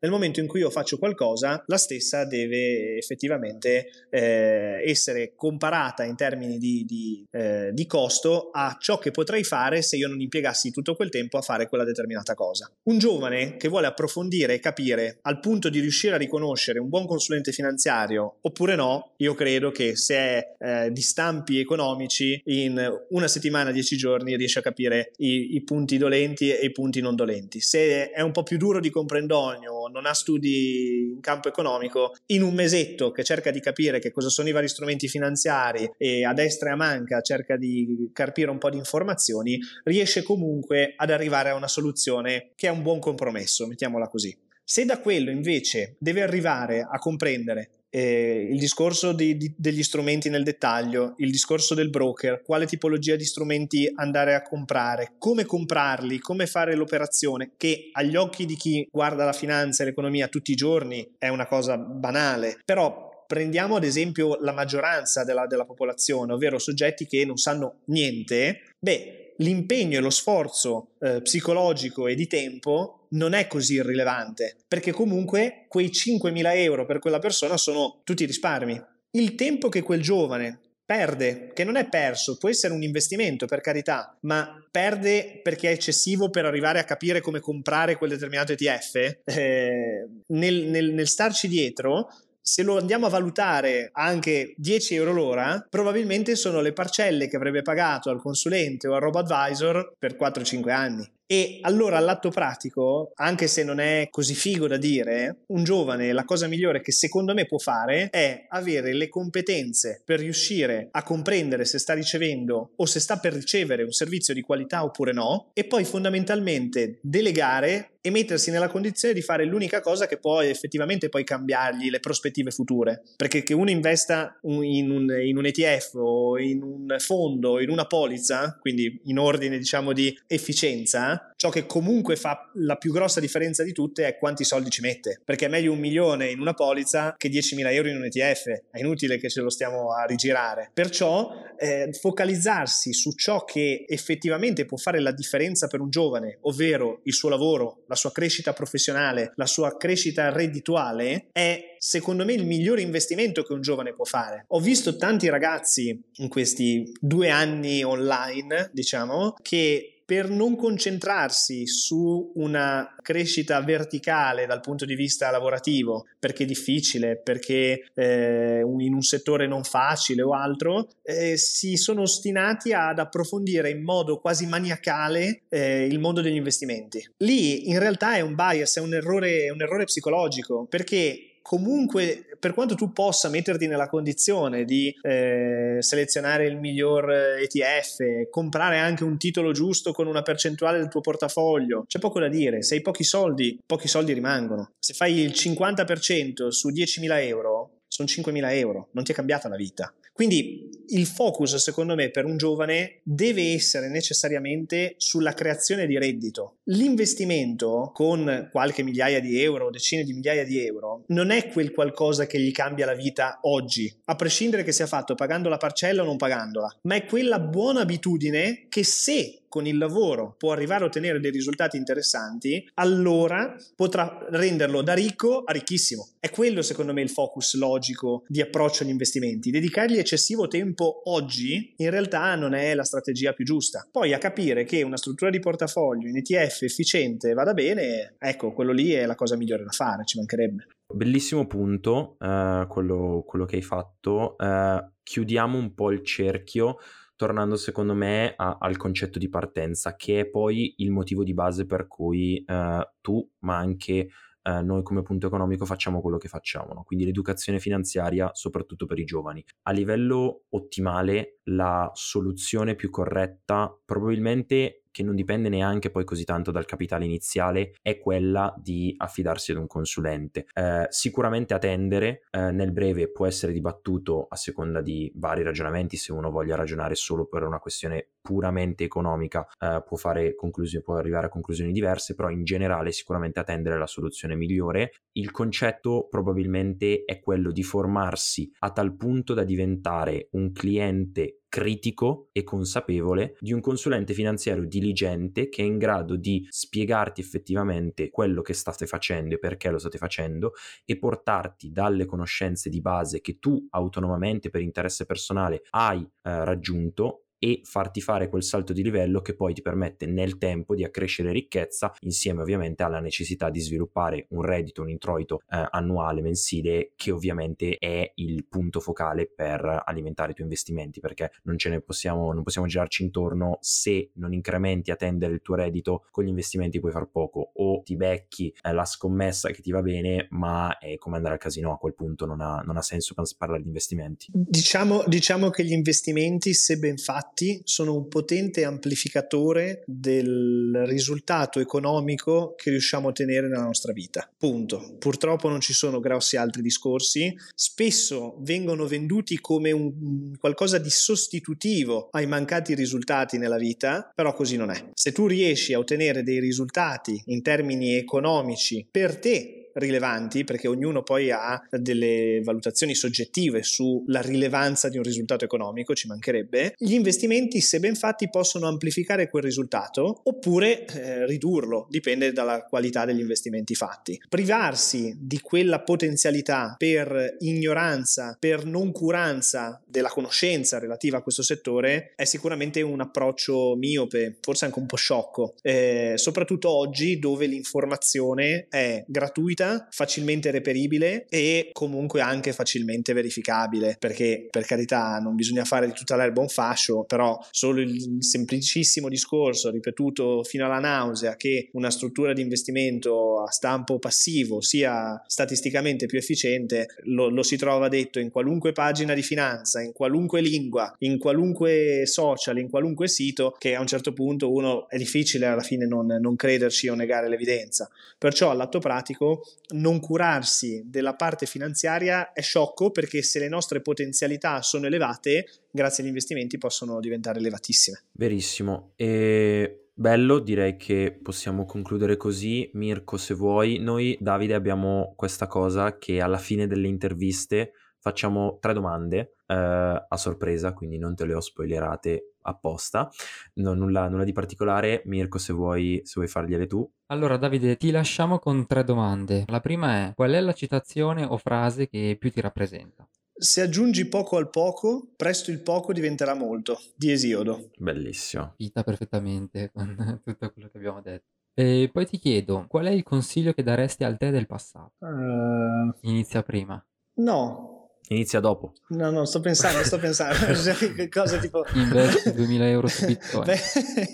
Nel 0.00 0.10
momento 0.10 0.40
in 0.40 0.46
cui 0.46 0.60
io 0.60 0.70
faccio 0.70 0.98
qualcosa, 0.98 1.62
la 1.66 1.76
stessa 1.76 2.24
deve 2.24 2.96
effettivamente 2.96 3.86
eh, 4.10 4.82
essere 4.86 5.32
comparata 5.34 6.04
in 6.04 6.16
termini 6.16 6.58
di, 6.58 6.84
di, 6.84 7.24
eh, 7.30 7.70
di 7.72 7.86
costo 7.86 8.50
a 8.52 8.76
ciò 8.78 8.98
che 8.98 9.10
potrei 9.10 9.44
fare 9.44 9.82
se 9.82 9.96
io 9.96 10.08
non 10.08 10.20
impiegassi 10.20 10.70
tutto 10.70 10.94
quel 10.94 11.10
tempo 11.10 11.38
a 11.38 11.42
fare 11.42 11.68
quella 11.68 11.84
determinata 11.84 12.34
cosa. 12.34 12.70
Un 12.84 12.98
giovane 12.98 13.56
che 13.56 13.68
vuole 13.68 13.86
approfondire 13.86 14.54
e 14.54 14.60
capire 14.60 15.18
al 15.22 15.40
punto 15.40 15.68
di 15.68 15.80
riuscire 15.80 16.14
a 16.14 16.18
riconoscere 16.18 16.78
un 16.78 16.88
buon 16.88 17.06
consulente 17.06 17.52
finanziario 17.52 18.38
oppure 18.42 18.74
no, 18.74 19.14
io 19.16 19.34
credo 19.34 19.70
che 19.70 19.96
se 19.96 20.14
è 20.16 20.56
eh, 20.58 20.92
di 20.92 21.00
stampi 21.00 21.58
economici 21.58 22.40
in 22.46 22.78
una 23.10 23.28
settimana, 23.28 23.70
dieci 23.70 23.96
giorni 23.96 24.36
riesce 24.36 24.58
a 24.58 24.62
capire 24.62 25.12
i, 25.18 25.54
i, 25.54 25.62
punti 25.62 25.98
dolenti 25.98 26.50
e 26.50 26.64
i 26.64 26.72
punti 26.72 27.00
non 27.00 27.14
dolenti. 27.14 27.60
Se 27.60 28.10
è 28.10 28.20
un 28.20 28.32
po' 28.32 28.42
più 28.42 28.56
duro 28.56 28.80
di 28.80 28.90
comprendonio, 29.30 29.86
non 29.86 30.06
ha 30.06 30.12
studi 30.12 31.12
in 31.14 31.20
campo 31.20 31.48
economico, 31.48 32.16
in 32.26 32.42
un 32.42 32.54
mesetto 32.54 33.12
che 33.12 33.22
cerca 33.22 33.50
di 33.50 33.60
capire 33.60 34.00
che 34.00 34.10
cosa 34.10 34.28
sono 34.28 34.48
i 34.48 34.52
vari 34.52 34.68
strumenti 34.68 35.08
finanziari 35.08 35.90
e 35.96 36.24
a 36.24 36.34
destra 36.34 36.70
e 36.70 36.72
a 36.72 36.76
manca 36.76 37.20
cerca 37.20 37.56
di 37.56 38.10
carpire 38.12 38.50
un 38.50 38.58
po' 38.58 38.70
di 38.70 38.78
informazioni, 38.78 39.58
riesce 39.84 40.22
comunque 40.22 40.94
ad 40.96 41.10
arrivare 41.10 41.50
a 41.50 41.54
una 41.54 41.68
soluzione 41.68 42.50
che 42.56 42.66
è 42.66 42.70
un 42.70 42.82
buon 42.82 42.98
compromesso, 42.98 43.66
mettiamola 43.66 44.08
così. 44.08 44.36
Se 44.64 44.84
da 44.84 44.98
quello 45.00 45.30
invece 45.30 45.96
deve 45.98 46.22
arrivare 46.22 46.86
a 46.88 46.98
comprendere 46.98 47.79
eh, 47.90 48.48
il 48.50 48.58
discorso 48.58 49.12
di, 49.12 49.36
di, 49.36 49.52
degli 49.56 49.82
strumenti 49.82 50.30
nel 50.30 50.44
dettaglio, 50.44 51.14
il 51.18 51.30
discorso 51.30 51.74
del 51.74 51.90
broker, 51.90 52.42
quale 52.42 52.66
tipologia 52.66 53.16
di 53.16 53.24
strumenti 53.24 53.90
andare 53.94 54.34
a 54.34 54.42
comprare, 54.42 55.14
come 55.18 55.44
comprarli, 55.44 56.18
come 56.20 56.46
fare 56.46 56.74
l'operazione, 56.74 57.52
che 57.56 57.90
agli 57.92 58.16
occhi 58.16 58.46
di 58.46 58.56
chi 58.56 58.88
guarda 58.90 59.24
la 59.24 59.32
finanza 59.32 59.82
e 59.82 59.86
l'economia 59.86 60.28
tutti 60.28 60.52
i 60.52 60.56
giorni 60.56 61.14
è 61.18 61.28
una 61.28 61.46
cosa 61.46 61.76
banale, 61.76 62.58
però 62.64 63.24
prendiamo 63.26 63.76
ad 63.76 63.84
esempio 63.84 64.38
la 64.40 64.52
maggioranza 64.52 65.24
della, 65.24 65.46
della 65.46 65.64
popolazione, 65.64 66.32
ovvero 66.32 66.58
soggetti 66.58 67.06
che 67.06 67.24
non 67.24 67.36
sanno 67.36 67.80
niente, 67.86 68.62
beh, 68.78 69.34
l'impegno 69.36 69.98
e 69.98 70.00
lo 70.00 70.10
sforzo 70.10 70.90
eh, 71.00 71.22
psicologico 71.22 72.06
e 72.06 72.14
di 72.14 72.26
tempo 72.26 72.99
non 73.10 73.32
è 73.32 73.46
così 73.46 73.74
irrilevante, 73.74 74.56
perché 74.66 74.92
comunque 74.92 75.64
quei 75.68 75.88
5.000 75.88 76.56
euro 76.56 76.86
per 76.86 76.98
quella 76.98 77.18
persona 77.18 77.56
sono 77.56 78.00
tutti 78.04 78.24
risparmi. 78.24 78.80
Il 79.12 79.34
tempo 79.34 79.68
che 79.68 79.82
quel 79.82 80.02
giovane 80.02 80.60
perde, 80.84 81.50
che 81.54 81.64
non 81.64 81.76
è 81.76 81.88
perso, 81.88 82.36
può 82.36 82.48
essere 82.48 82.74
un 82.74 82.82
investimento 82.82 83.46
per 83.46 83.60
carità, 83.60 84.16
ma 84.22 84.60
perde 84.70 85.40
perché 85.42 85.68
è 85.68 85.72
eccessivo 85.72 86.30
per 86.30 86.44
arrivare 86.44 86.80
a 86.80 86.84
capire 86.84 87.20
come 87.20 87.40
comprare 87.40 87.96
quel 87.96 88.10
determinato 88.10 88.52
ETF, 88.52 89.20
eh, 89.24 90.08
nel, 90.26 90.66
nel, 90.66 90.92
nel 90.92 91.08
starci 91.08 91.46
dietro 91.46 92.08
se 92.42 92.62
lo 92.62 92.78
andiamo 92.78 93.06
a 93.06 93.10
valutare 93.10 93.90
anche 93.92 94.54
10 94.56 94.94
euro 94.96 95.12
l'ora, 95.12 95.64
probabilmente 95.68 96.34
sono 96.34 96.60
le 96.60 96.72
parcelle 96.72 97.28
che 97.28 97.36
avrebbe 97.36 97.62
pagato 97.62 98.10
al 98.10 98.20
consulente 98.20 98.88
o 98.88 98.94
al 98.94 99.00
robo 99.00 99.20
advisor 99.20 99.94
per 99.96 100.16
4-5 100.16 100.70
anni. 100.70 101.08
E 101.32 101.58
allora 101.60 101.96
all'atto 101.96 102.30
pratico, 102.30 103.12
anche 103.14 103.46
se 103.46 103.62
non 103.62 103.78
è 103.78 104.08
così 104.10 104.34
figo 104.34 104.66
da 104.66 104.76
dire, 104.76 105.42
un 105.50 105.62
giovane 105.62 106.12
la 106.12 106.24
cosa 106.24 106.48
migliore 106.48 106.80
che 106.80 106.90
secondo 106.90 107.34
me 107.34 107.46
può 107.46 107.58
fare 107.58 108.08
è 108.10 108.46
avere 108.48 108.92
le 108.92 109.08
competenze 109.08 110.02
per 110.04 110.18
riuscire 110.18 110.88
a 110.90 111.04
comprendere 111.04 111.64
se 111.66 111.78
sta 111.78 111.94
ricevendo 111.94 112.72
o 112.74 112.84
se 112.84 112.98
sta 112.98 113.20
per 113.20 113.34
ricevere 113.34 113.84
un 113.84 113.92
servizio 113.92 114.34
di 114.34 114.40
qualità 114.40 114.82
oppure 114.82 115.12
no 115.12 115.50
e 115.52 115.66
poi 115.66 115.84
fondamentalmente 115.84 116.98
delegare 117.00 117.90
e 118.02 118.10
mettersi 118.10 118.50
nella 118.50 118.68
condizione 118.68 119.14
di 119.14 119.20
fare 119.20 119.44
l'unica 119.44 119.80
cosa 119.80 120.06
che 120.06 120.18
può 120.18 120.40
effettivamente 120.40 121.08
poi 121.08 121.24
cambiargli 121.24 121.90
le 121.90 122.00
prospettive 122.00 122.50
future. 122.50 123.02
Perché 123.16 123.42
che 123.42 123.54
uno 123.54 123.70
investa 123.70 124.38
in 124.42 124.90
un, 124.90 125.14
in 125.22 125.36
un 125.36 125.46
ETF 125.46 125.94
o 125.94 126.38
in 126.38 126.62
un 126.62 126.96
fondo, 126.98 127.60
in 127.60 127.70
una 127.70 127.86
polizza, 127.86 128.56
quindi 128.60 129.00
in 129.04 129.18
ordine 129.18 129.58
diciamo 129.58 129.92
di 129.92 130.18
efficienza, 130.26 131.19
ciò 131.40 131.48
che 131.48 131.64
comunque 131.64 132.16
fa 132.16 132.50
la 132.56 132.76
più 132.76 132.92
grossa 132.92 133.18
differenza 133.18 133.62
di 133.62 133.72
tutte 133.72 134.06
è 134.06 134.18
quanti 134.18 134.44
soldi 134.44 134.68
ci 134.68 134.82
mette. 134.82 135.22
Perché 135.24 135.46
è 135.46 135.48
meglio 135.48 135.72
un 135.72 135.78
milione 135.78 136.30
in 136.30 136.38
una 136.38 136.52
polizza 136.52 137.14
che 137.16 137.30
10.000 137.30 137.72
euro 137.72 137.88
in 137.88 137.96
un 137.96 138.04
ETF. 138.04 138.46
È 138.70 138.78
inutile 138.78 139.18
che 139.18 139.30
ce 139.30 139.40
lo 139.40 139.48
stiamo 139.48 139.94
a 139.94 140.04
rigirare. 140.04 140.70
Perciò 140.74 141.32
eh, 141.58 141.90
focalizzarsi 141.98 142.92
su 142.92 143.12
ciò 143.12 143.44
che 143.44 143.86
effettivamente 143.88 144.66
può 144.66 144.76
fare 144.76 145.00
la 145.00 145.12
differenza 145.12 145.66
per 145.66 145.80
un 145.80 145.88
giovane, 145.88 146.38
ovvero 146.42 147.00
il 147.04 147.14
suo 147.14 147.30
lavoro, 147.30 147.84
la 147.86 147.94
sua 147.94 148.12
crescita 148.12 148.52
professionale, 148.52 149.32
la 149.36 149.46
sua 149.46 149.76
crescita 149.78 150.30
reddituale, 150.30 151.28
è 151.32 151.76
secondo 151.78 152.26
me 152.26 152.34
il 152.34 152.44
migliore 152.44 152.82
investimento 152.82 153.42
che 153.42 153.54
un 153.54 153.62
giovane 153.62 153.94
può 153.94 154.04
fare. 154.04 154.44
Ho 154.48 154.60
visto 154.60 154.96
tanti 154.96 155.30
ragazzi 155.30 155.98
in 156.16 156.28
questi 156.28 156.92
due 157.00 157.30
anni 157.30 157.82
online, 157.82 158.68
diciamo, 158.72 159.36
che 159.40 159.99
per 160.10 160.28
non 160.28 160.56
concentrarsi 160.56 161.68
su 161.68 162.32
una 162.34 162.96
crescita 163.00 163.62
verticale 163.62 164.44
dal 164.44 164.58
punto 164.58 164.84
di 164.84 164.96
vista 164.96 165.30
lavorativo, 165.30 166.06
perché 166.18 166.42
è 166.42 166.46
difficile, 166.46 167.16
perché 167.16 167.84
eh, 167.94 168.58
in 168.58 168.92
un 168.92 169.02
settore 169.02 169.46
non 169.46 169.62
facile 169.62 170.22
o 170.22 170.32
altro, 170.32 170.88
eh, 171.04 171.36
si 171.36 171.76
sono 171.76 172.00
ostinati 172.00 172.72
ad 172.72 172.98
approfondire 172.98 173.70
in 173.70 173.84
modo 173.84 174.18
quasi 174.18 174.46
maniacale 174.46 175.42
eh, 175.48 175.86
il 175.86 176.00
mondo 176.00 176.22
degli 176.22 176.34
investimenti. 176.34 177.08
Lì 177.18 177.68
in 177.68 177.78
realtà 177.78 178.16
è 178.16 178.20
un 178.20 178.34
bias, 178.34 178.78
è 178.78 178.80
un 178.80 178.94
errore, 178.94 179.48
un 179.50 179.62
errore 179.62 179.84
psicologico, 179.84 180.66
perché 180.68 181.29
comunque 181.42 182.24
per 182.38 182.54
quanto 182.54 182.74
tu 182.74 182.92
possa 182.92 183.28
metterti 183.28 183.66
nella 183.66 183.88
condizione 183.88 184.64
di 184.64 184.94
eh, 185.02 185.76
selezionare 185.80 186.46
il 186.46 186.56
miglior 186.56 187.10
ETF, 187.10 188.30
comprare 188.30 188.78
anche 188.78 189.04
un 189.04 189.18
titolo 189.18 189.52
giusto 189.52 189.92
con 189.92 190.06
una 190.06 190.22
percentuale 190.22 190.78
del 190.78 190.88
tuo 190.88 191.00
portafoglio, 191.00 191.84
c'è 191.86 191.98
poco 191.98 192.18
da 192.18 192.28
dire, 192.28 192.62
se 192.62 192.76
hai 192.76 192.82
pochi 192.82 193.04
soldi, 193.04 193.58
pochi 193.66 193.88
soldi 193.88 194.12
rimangono. 194.12 194.72
Se 194.78 194.94
fai 194.94 195.18
il 195.18 195.30
50% 195.30 196.48
su 196.48 196.70
10.000 196.70 197.22
euro, 197.26 197.80
sono 197.86 198.08
5.000 198.08 198.52
euro, 198.54 198.88
non 198.92 199.04
ti 199.04 199.12
è 199.12 199.14
cambiata 199.14 199.48
la 199.48 199.56
vita. 199.56 199.92
Quindi 200.12 200.68
il 200.90 201.06
focus, 201.06 201.56
secondo 201.56 201.94
me, 201.94 202.10
per 202.10 202.24
un 202.24 202.36
giovane 202.36 203.00
deve 203.02 203.52
essere 203.52 203.88
necessariamente 203.88 204.94
sulla 204.96 205.34
creazione 205.34 205.86
di 205.86 205.98
reddito. 205.98 206.58
L'investimento 206.64 207.90
con 207.92 208.48
qualche 208.50 208.82
migliaia 208.82 209.20
di 209.20 209.40
euro, 209.40 209.70
decine 209.70 210.04
di 210.04 210.12
migliaia 210.12 210.44
di 210.44 210.64
euro, 210.64 211.04
non 211.08 211.30
è 211.30 211.48
quel 211.48 211.72
qualcosa 211.72 212.26
che 212.26 212.40
gli 212.40 212.52
cambia 212.52 212.86
la 212.86 212.94
vita 212.94 213.38
oggi, 213.42 213.92
a 214.04 214.16
prescindere 214.16 214.64
che 214.64 214.72
sia 214.72 214.86
fatto 214.86 215.14
pagando 215.14 215.48
la 215.48 215.56
parcella 215.56 216.02
o 216.02 216.06
non 216.06 216.16
pagandola, 216.16 216.78
ma 216.82 216.94
è 216.94 217.04
quella 217.04 217.38
buona 217.38 217.80
abitudine 217.80 218.66
che 218.68 218.84
se 218.84 219.40
con 219.50 219.66
il 219.66 219.76
lavoro 219.76 220.36
può 220.38 220.52
arrivare 220.52 220.84
a 220.84 220.86
ottenere 220.86 221.18
dei 221.18 221.32
risultati 221.32 221.76
interessanti, 221.76 222.66
allora 222.74 223.56
potrà 223.74 224.24
renderlo 224.30 224.80
da 224.80 224.94
ricco 224.94 225.42
a 225.44 225.52
ricchissimo. 225.52 226.10
È 226.20 226.30
quello 226.30 226.62
secondo 226.62 226.92
me 226.92 227.02
il 227.02 227.10
focus 227.10 227.56
logico 227.56 228.22
di 228.28 228.40
approccio 228.40 228.84
agli 228.84 228.90
investimenti. 228.90 229.50
Dedicargli 229.50 229.98
eccessivo 229.98 230.46
tempo 230.46 230.79
oggi 230.84 231.74
in 231.76 231.90
realtà 231.90 232.34
non 232.34 232.54
è 232.54 232.74
la 232.74 232.84
strategia 232.84 233.32
più 233.32 233.44
giusta. 233.44 233.86
Poi 233.90 234.12
a 234.12 234.18
capire 234.18 234.64
che 234.64 234.82
una 234.82 234.96
struttura 234.96 235.30
di 235.30 235.38
portafoglio 235.40 236.08
in 236.08 236.16
ETF 236.16 236.62
efficiente 236.62 237.32
vada 237.32 237.52
bene, 237.52 238.16
ecco, 238.18 238.52
quello 238.52 238.72
lì 238.72 238.92
è 238.92 239.06
la 239.06 239.14
cosa 239.14 239.36
migliore 239.36 239.64
da 239.64 239.70
fare, 239.70 240.04
ci 240.04 240.18
mancherebbe. 240.18 240.66
Bellissimo 240.92 241.46
punto, 241.46 242.16
uh, 242.18 242.66
quello, 242.66 243.22
quello, 243.26 243.44
che 243.44 243.56
hai 243.56 243.62
fatto. 243.62 244.36
Uh, 244.38 244.90
chiudiamo 245.02 245.56
un 245.56 245.74
po' 245.74 245.92
il 245.92 246.02
cerchio 246.04 246.78
tornando 247.20 247.56
secondo 247.56 247.92
me 247.92 248.32
a, 248.34 248.56
al 248.58 248.78
concetto 248.78 249.18
di 249.18 249.28
partenza, 249.28 249.94
che 249.94 250.20
è 250.20 250.26
poi 250.26 250.72
il 250.78 250.90
motivo 250.90 251.22
di 251.22 251.34
base 251.34 251.66
per 251.66 251.86
cui 251.86 252.42
eh, 252.42 252.90
tu, 253.02 253.30
ma 253.40 253.58
anche 253.58 254.08
eh, 254.50 254.62
noi 254.62 254.82
come 254.82 255.02
punto 255.02 255.26
economico 255.26 255.64
facciamo 255.64 256.00
quello 256.00 256.18
che 256.18 256.28
facciamo, 256.28 256.72
no? 256.72 256.82
quindi 256.82 257.04
l'educazione 257.04 257.60
finanziaria 257.60 258.30
soprattutto 258.32 258.86
per 258.86 258.98
i 258.98 259.04
giovani. 259.04 259.44
A 259.62 259.72
livello 259.72 260.44
ottimale 260.50 261.40
la 261.44 261.90
soluzione 261.94 262.74
più 262.74 262.90
corretta 262.90 263.76
probabilmente 263.84 264.84
che 264.90 265.02
non 265.02 265.14
dipende 265.14 265.48
neanche 265.48 265.90
poi 265.90 266.04
così 266.04 266.24
tanto 266.24 266.50
dal 266.50 266.66
capitale 266.66 267.04
iniziale, 267.04 267.74
è 267.80 267.98
quella 267.98 268.54
di 268.58 268.94
affidarsi 268.96 269.52
ad 269.52 269.58
un 269.58 269.66
consulente. 269.66 270.46
Eh, 270.52 270.86
sicuramente 270.90 271.54
attendere 271.54 272.22
eh, 272.30 272.50
nel 272.50 272.72
breve 272.72 273.10
può 273.10 273.26
essere 273.26 273.52
dibattuto 273.52 274.26
a 274.28 274.36
seconda 274.36 274.80
di 274.80 275.10
vari 275.14 275.42
ragionamenti, 275.42 275.96
se 275.96 276.12
uno 276.12 276.30
voglia 276.30 276.56
ragionare 276.56 276.94
solo 276.94 277.26
per 277.26 277.44
una 277.44 277.58
questione 277.58 278.08
puramente 278.20 278.84
economica 278.84 279.46
eh, 279.58 279.82
può, 279.86 279.96
fare 279.96 280.34
conclusioni, 280.34 280.84
può 280.84 280.96
arrivare 280.96 281.26
a 281.26 281.30
conclusioni 281.30 281.72
diverse, 281.72 282.14
però 282.14 282.30
in 282.30 282.44
generale 282.44 282.92
sicuramente 282.92 283.40
attendere 283.40 283.76
è 283.76 283.78
la 283.78 283.86
soluzione 283.86 284.34
migliore. 284.34 284.92
Il 285.12 285.30
concetto 285.30 286.06
probabilmente 286.08 287.04
è 287.04 287.20
quello 287.20 287.50
di 287.52 287.62
formarsi 287.62 288.50
a 288.60 288.70
tal 288.70 288.96
punto 288.96 289.34
da 289.34 289.44
diventare 289.44 290.28
un 290.32 290.52
cliente 290.52 291.39
critico 291.50 292.28
e 292.32 292.44
consapevole 292.44 293.36
di 293.40 293.52
un 293.52 293.60
consulente 293.60 294.14
finanziario 294.14 294.64
diligente 294.64 295.48
che 295.50 295.62
è 295.62 295.66
in 295.66 295.78
grado 295.78 296.16
di 296.16 296.46
spiegarti 296.48 297.20
effettivamente 297.20 298.08
quello 298.08 298.40
che 298.40 298.54
state 298.54 298.86
facendo 298.86 299.34
e 299.34 299.38
perché 299.38 299.68
lo 299.68 299.78
state 299.78 299.98
facendo 299.98 300.52
e 300.84 300.96
portarti 300.96 301.72
dalle 301.72 302.06
conoscenze 302.06 302.70
di 302.70 302.80
base 302.80 303.20
che 303.20 303.38
tu 303.38 303.66
autonomamente 303.70 304.48
per 304.48 304.62
interesse 304.62 305.04
personale 305.04 305.62
hai 305.70 306.00
eh, 306.00 306.44
raggiunto 306.44 307.24
e 307.40 307.62
farti 307.64 308.02
fare 308.02 308.28
quel 308.28 308.44
salto 308.44 308.74
di 308.74 308.82
livello 308.82 309.22
che 309.22 309.34
poi 309.34 309.54
ti 309.54 309.62
permette 309.62 310.06
nel 310.06 310.36
tempo 310.36 310.74
di 310.74 310.84
accrescere 310.84 311.32
ricchezza 311.32 311.92
insieme 312.00 312.42
ovviamente 312.42 312.82
alla 312.82 313.00
necessità 313.00 313.48
di 313.48 313.60
sviluppare 313.60 314.26
un 314.30 314.42
reddito, 314.42 314.82
un 314.82 314.90
introito 314.90 315.40
eh, 315.48 315.66
annuale, 315.70 316.20
mensile 316.20 316.92
che 316.96 317.10
ovviamente 317.10 317.78
è 317.78 318.12
il 318.16 318.44
punto 318.46 318.78
focale 318.78 319.26
per 319.26 319.82
alimentare 319.86 320.32
i 320.32 320.34
tuoi 320.34 320.46
investimenti 320.46 321.00
perché 321.00 321.32
non 321.44 321.56
ce 321.56 321.70
ne 321.70 321.80
possiamo, 321.80 322.32
non 322.34 322.42
possiamo 322.42 322.66
girarci 322.66 323.02
intorno 323.02 323.56
se 323.62 324.10
non 324.16 324.34
incrementi 324.34 324.90
a 324.90 324.96
tendere 324.96 325.32
il 325.32 325.40
tuo 325.40 325.54
reddito 325.54 326.04
con 326.10 326.24
gli 326.24 326.28
investimenti 326.28 326.78
puoi 326.78 326.92
far 326.92 327.08
poco 327.10 327.52
o 327.54 327.80
ti 327.82 327.96
becchi 327.96 328.54
eh, 328.62 328.72
la 328.72 328.84
scommessa 328.84 329.48
che 329.48 329.62
ti 329.62 329.70
va 329.70 329.80
bene 329.80 330.26
ma 330.30 330.76
è 330.76 330.98
come 330.98 331.16
andare 331.16 331.34
al 331.34 331.40
casino 331.40 331.72
a 331.72 331.78
quel 331.78 331.94
punto 331.94 332.26
non 332.26 332.42
ha, 332.42 332.62
non 332.66 332.76
ha 332.76 332.82
senso 332.82 333.14
parlare 333.38 333.62
di 333.62 333.68
investimenti. 333.68 334.26
Diciamo, 334.30 335.04
diciamo 335.06 335.48
che 335.48 335.64
gli 335.64 335.72
investimenti 335.72 336.52
se 336.52 336.76
ben 336.78 336.98
fatti 336.98 337.29
fatti 337.30 337.60
sono 337.64 337.94
un 337.94 338.08
potente 338.08 338.64
amplificatore 338.64 339.82
del 339.86 340.82
risultato 340.86 341.60
economico 341.60 342.54
che 342.56 342.70
riusciamo 342.70 343.06
a 343.06 343.10
ottenere 343.10 343.48
nella 343.48 343.62
nostra 343.62 343.92
vita. 343.92 344.28
Punto. 344.36 344.96
Purtroppo 344.98 345.48
non 345.48 345.60
ci 345.60 345.72
sono 345.72 346.00
grossi 346.00 346.36
altri 346.36 346.62
discorsi, 346.62 347.34
spesso 347.54 348.36
vengono 348.40 348.86
venduti 348.86 349.38
come 349.40 349.70
un 349.70 350.36
qualcosa 350.38 350.78
di 350.78 350.90
sostitutivo 350.90 352.08
ai 352.12 352.26
mancati 352.26 352.74
risultati 352.74 353.38
nella 353.38 353.58
vita, 353.58 354.10
però 354.14 354.32
così 354.32 354.56
non 354.56 354.70
è. 354.70 354.90
Se 354.94 355.12
tu 355.12 355.26
riesci 355.26 355.72
a 355.72 355.78
ottenere 355.78 356.22
dei 356.22 356.40
risultati 356.40 357.20
in 357.26 357.42
termini 357.42 357.94
economici 357.94 358.86
per 358.90 359.18
te 359.18 359.59
rilevanti, 359.74 360.44
perché 360.44 360.68
ognuno 360.68 361.02
poi 361.02 361.30
ha 361.30 361.60
delle 361.70 362.40
valutazioni 362.42 362.94
soggettive 362.94 363.62
sulla 363.62 364.20
rilevanza 364.20 364.88
di 364.88 364.96
un 364.96 365.02
risultato 365.02 365.44
economico, 365.44 365.94
ci 365.94 366.06
mancherebbe, 366.06 366.74
gli 366.76 366.92
investimenti, 366.92 367.60
se 367.60 367.80
ben 367.80 367.94
fatti, 367.94 368.28
possono 368.30 368.66
amplificare 368.66 369.28
quel 369.28 369.42
risultato 369.42 370.20
oppure 370.24 370.84
eh, 370.86 371.26
ridurlo, 371.26 371.86
dipende 371.88 372.32
dalla 372.32 372.64
qualità 372.64 373.04
degli 373.04 373.20
investimenti 373.20 373.74
fatti. 373.74 374.20
Privarsi 374.28 375.16
di 375.18 375.40
quella 375.40 375.80
potenzialità 375.80 376.74
per 376.76 377.36
ignoranza, 377.40 378.36
per 378.38 378.64
noncuranza 378.64 379.80
della 379.86 380.08
conoscenza 380.08 380.78
relativa 380.78 381.18
a 381.18 381.22
questo 381.22 381.42
settore 381.42 382.12
è 382.16 382.24
sicuramente 382.24 382.82
un 382.82 383.00
approccio 383.00 383.74
miope, 383.76 384.36
forse 384.40 384.64
anche 384.66 384.78
un 384.78 384.86
po' 384.86 384.96
sciocco, 384.96 385.54
eh, 385.62 386.14
soprattutto 386.16 386.70
oggi 386.70 387.18
dove 387.18 387.46
l'informazione 387.46 388.66
è 388.68 389.04
gratuita 389.06 389.59
gratuita, 389.60 389.88
facilmente 389.90 390.50
reperibile 390.50 391.26
e 391.28 391.68
comunque 391.72 392.20
anche 392.20 392.52
facilmente 392.52 393.12
verificabile, 393.12 393.96
perché 393.98 394.48
per 394.50 394.64
carità 394.64 395.18
non 395.18 395.34
bisogna 395.34 395.64
fare 395.64 395.86
di 395.86 395.92
tutta 395.92 396.16
l'erba 396.16 396.40
un 396.40 396.48
fascio, 396.48 397.04
però 397.04 397.38
solo 397.50 397.80
il 397.80 398.16
semplicissimo 398.20 399.08
discorso 399.08 399.70
ripetuto 399.70 400.42
fino 400.42 400.64
alla 400.64 400.78
nausea 400.78 401.36
che 401.36 401.68
una 401.72 401.90
struttura 401.90 402.32
di 402.32 402.40
investimento 402.40 403.42
a 403.42 403.50
stampo 403.50 403.98
passivo 403.98 404.60
sia 404.60 405.22
statisticamente 405.26 406.06
più 406.06 406.18
efficiente, 406.18 406.88
lo, 407.04 407.28
lo 407.28 407.42
si 407.42 407.56
trova 407.56 407.88
detto 407.88 408.18
in 408.18 408.30
qualunque 408.30 408.72
pagina 408.72 409.14
di 409.14 409.22
finanza, 409.22 409.80
in 409.82 409.92
qualunque 409.92 410.40
lingua, 410.40 410.94
in 411.00 411.18
qualunque 411.18 412.02
social, 412.06 412.58
in 412.58 412.70
qualunque 412.70 413.08
sito, 413.08 413.54
che 413.58 413.74
a 413.74 413.80
un 413.80 413.86
certo 413.86 414.12
punto 414.12 414.52
uno 414.52 414.88
è 414.88 414.96
difficile 414.96 415.46
alla 415.46 415.62
fine 415.62 415.86
non, 415.86 416.06
non 416.06 416.36
crederci 416.36 416.88
o 416.88 416.94
negare 416.94 417.28
l'evidenza. 417.28 417.90
Perciò 418.18 418.50
all'atto 418.50 418.78
pratico 418.78 419.42
non 419.70 420.00
curarsi 420.00 420.82
della 420.86 421.14
parte 421.14 421.46
finanziaria 421.46 422.32
è 422.32 422.40
sciocco 422.40 422.90
perché 422.90 423.22
se 423.22 423.38
le 423.38 423.48
nostre 423.48 423.80
potenzialità 423.80 424.62
sono 424.62 424.86
elevate, 424.86 425.46
grazie 425.70 426.02
agli 426.02 426.08
investimenti 426.08 426.58
possono 426.58 427.00
diventare 427.00 427.38
elevatissime. 427.38 428.04
Verissimo. 428.12 428.92
E 428.96 429.90
bello, 429.94 430.38
direi 430.38 430.76
che 430.76 431.18
possiamo 431.22 431.64
concludere 431.64 432.16
così. 432.16 432.70
Mirko, 432.74 433.16
se 433.16 433.34
vuoi, 433.34 433.78
noi 433.78 434.16
Davide 434.20 434.54
abbiamo 434.54 435.12
questa 435.16 435.46
cosa 435.46 435.98
che 435.98 436.20
alla 436.20 436.38
fine 436.38 436.66
delle 436.66 436.88
interviste 436.88 437.72
facciamo 437.98 438.58
tre 438.60 438.72
domande 438.72 439.34
eh, 439.50 440.06
a 440.08 440.16
sorpresa, 440.16 440.72
quindi 440.72 440.96
non 440.96 441.16
te 441.16 441.26
le 441.26 441.34
ho 441.34 441.40
spoilerate 441.40 442.34
apposta, 442.42 443.10
no, 443.54 443.74
nulla, 443.74 444.08
nulla, 444.08 444.24
di 444.24 444.32
particolare. 444.32 445.02
Mirko, 445.06 445.38
se 445.38 445.52
vuoi, 445.52 446.00
se 446.04 446.12
vuoi 446.16 446.28
fargliele 446.28 446.66
tu. 446.66 446.88
Allora, 447.06 447.36
Davide, 447.36 447.76
ti 447.76 447.90
lasciamo 447.90 448.38
con 448.38 448.66
tre 448.66 448.84
domande. 448.84 449.44
La 449.48 449.60
prima 449.60 450.06
è: 450.06 450.14
qual 450.14 450.30
è 450.30 450.40
la 450.40 450.52
citazione 450.52 451.24
o 451.24 451.36
frase 451.36 451.88
che 451.88 452.16
più 452.18 452.30
ti 452.30 452.40
rappresenta? 452.40 453.08
Se 453.32 453.62
aggiungi 453.62 454.06
poco 454.06 454.36
al 454.36 454.50
poco, 454.50 455.08
presto 455.16 455.50
il 455.50 455.60
poco 455.60 455.92
diventerà 455.92 456.34
molto. 456.34 456.78
Di 456.94 457.10
Esiodo. 457.10 457.70
Bellissimo. 457.78 458.54
Cita 458.58 458.84
perfettamente 458.84 459.70
con 459.72 459.96
tutto 460.22 460.52
quello 460.52 460.68
che 460.68 460.76
abbiamo 460.76 461.00
detto. 461.00 461.24
E 461.54 461.90
poi 461.92 462.06
ti 462.06 462.18
chiedo, 462.18 462.66
qual 462.68 462.86
è 462.86 462.90
il 462.90 463.02
consiglio 463.02 463.52
che 463.52 463.62
daresti 463.62 464.04
al 464.04 464.16
te 464.16 464.30
del 464.30 464.46
passato? 464.46 464.92
Uh... 464.98 465.92
Inizia 466.02 466.42
prima. 466.42 466.82
No, 467.14 467.79
Inizia 468.08 468.40
dopo. 468.40 468.72
No, 468.88 469.10
no, 469.10 469.24
sto 469.24 469.40
pensando, 469.40 469.84
sto 469.84 469.98
pensando. 469.98 470.36
Cosa 471.12 471.38
tipo... 471.38 471.64
Investi 471.74 472.32
2000 472.32 472.68
euro 472.68 472.88
su 472.88 473.06
Bitcoin. 473.06 473.44
Beh, 473.44 473.60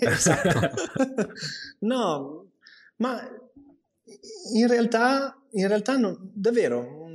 esatto. 0.01 0.71
no, 1.79 2.45
ma 2.97 3.27
in 4.53 4.67
realtà, 4.67 5.35
in 5.51 5.67
realtà 5.67 5.97
no, 5.97 6.17
davvero, 6.19 7.06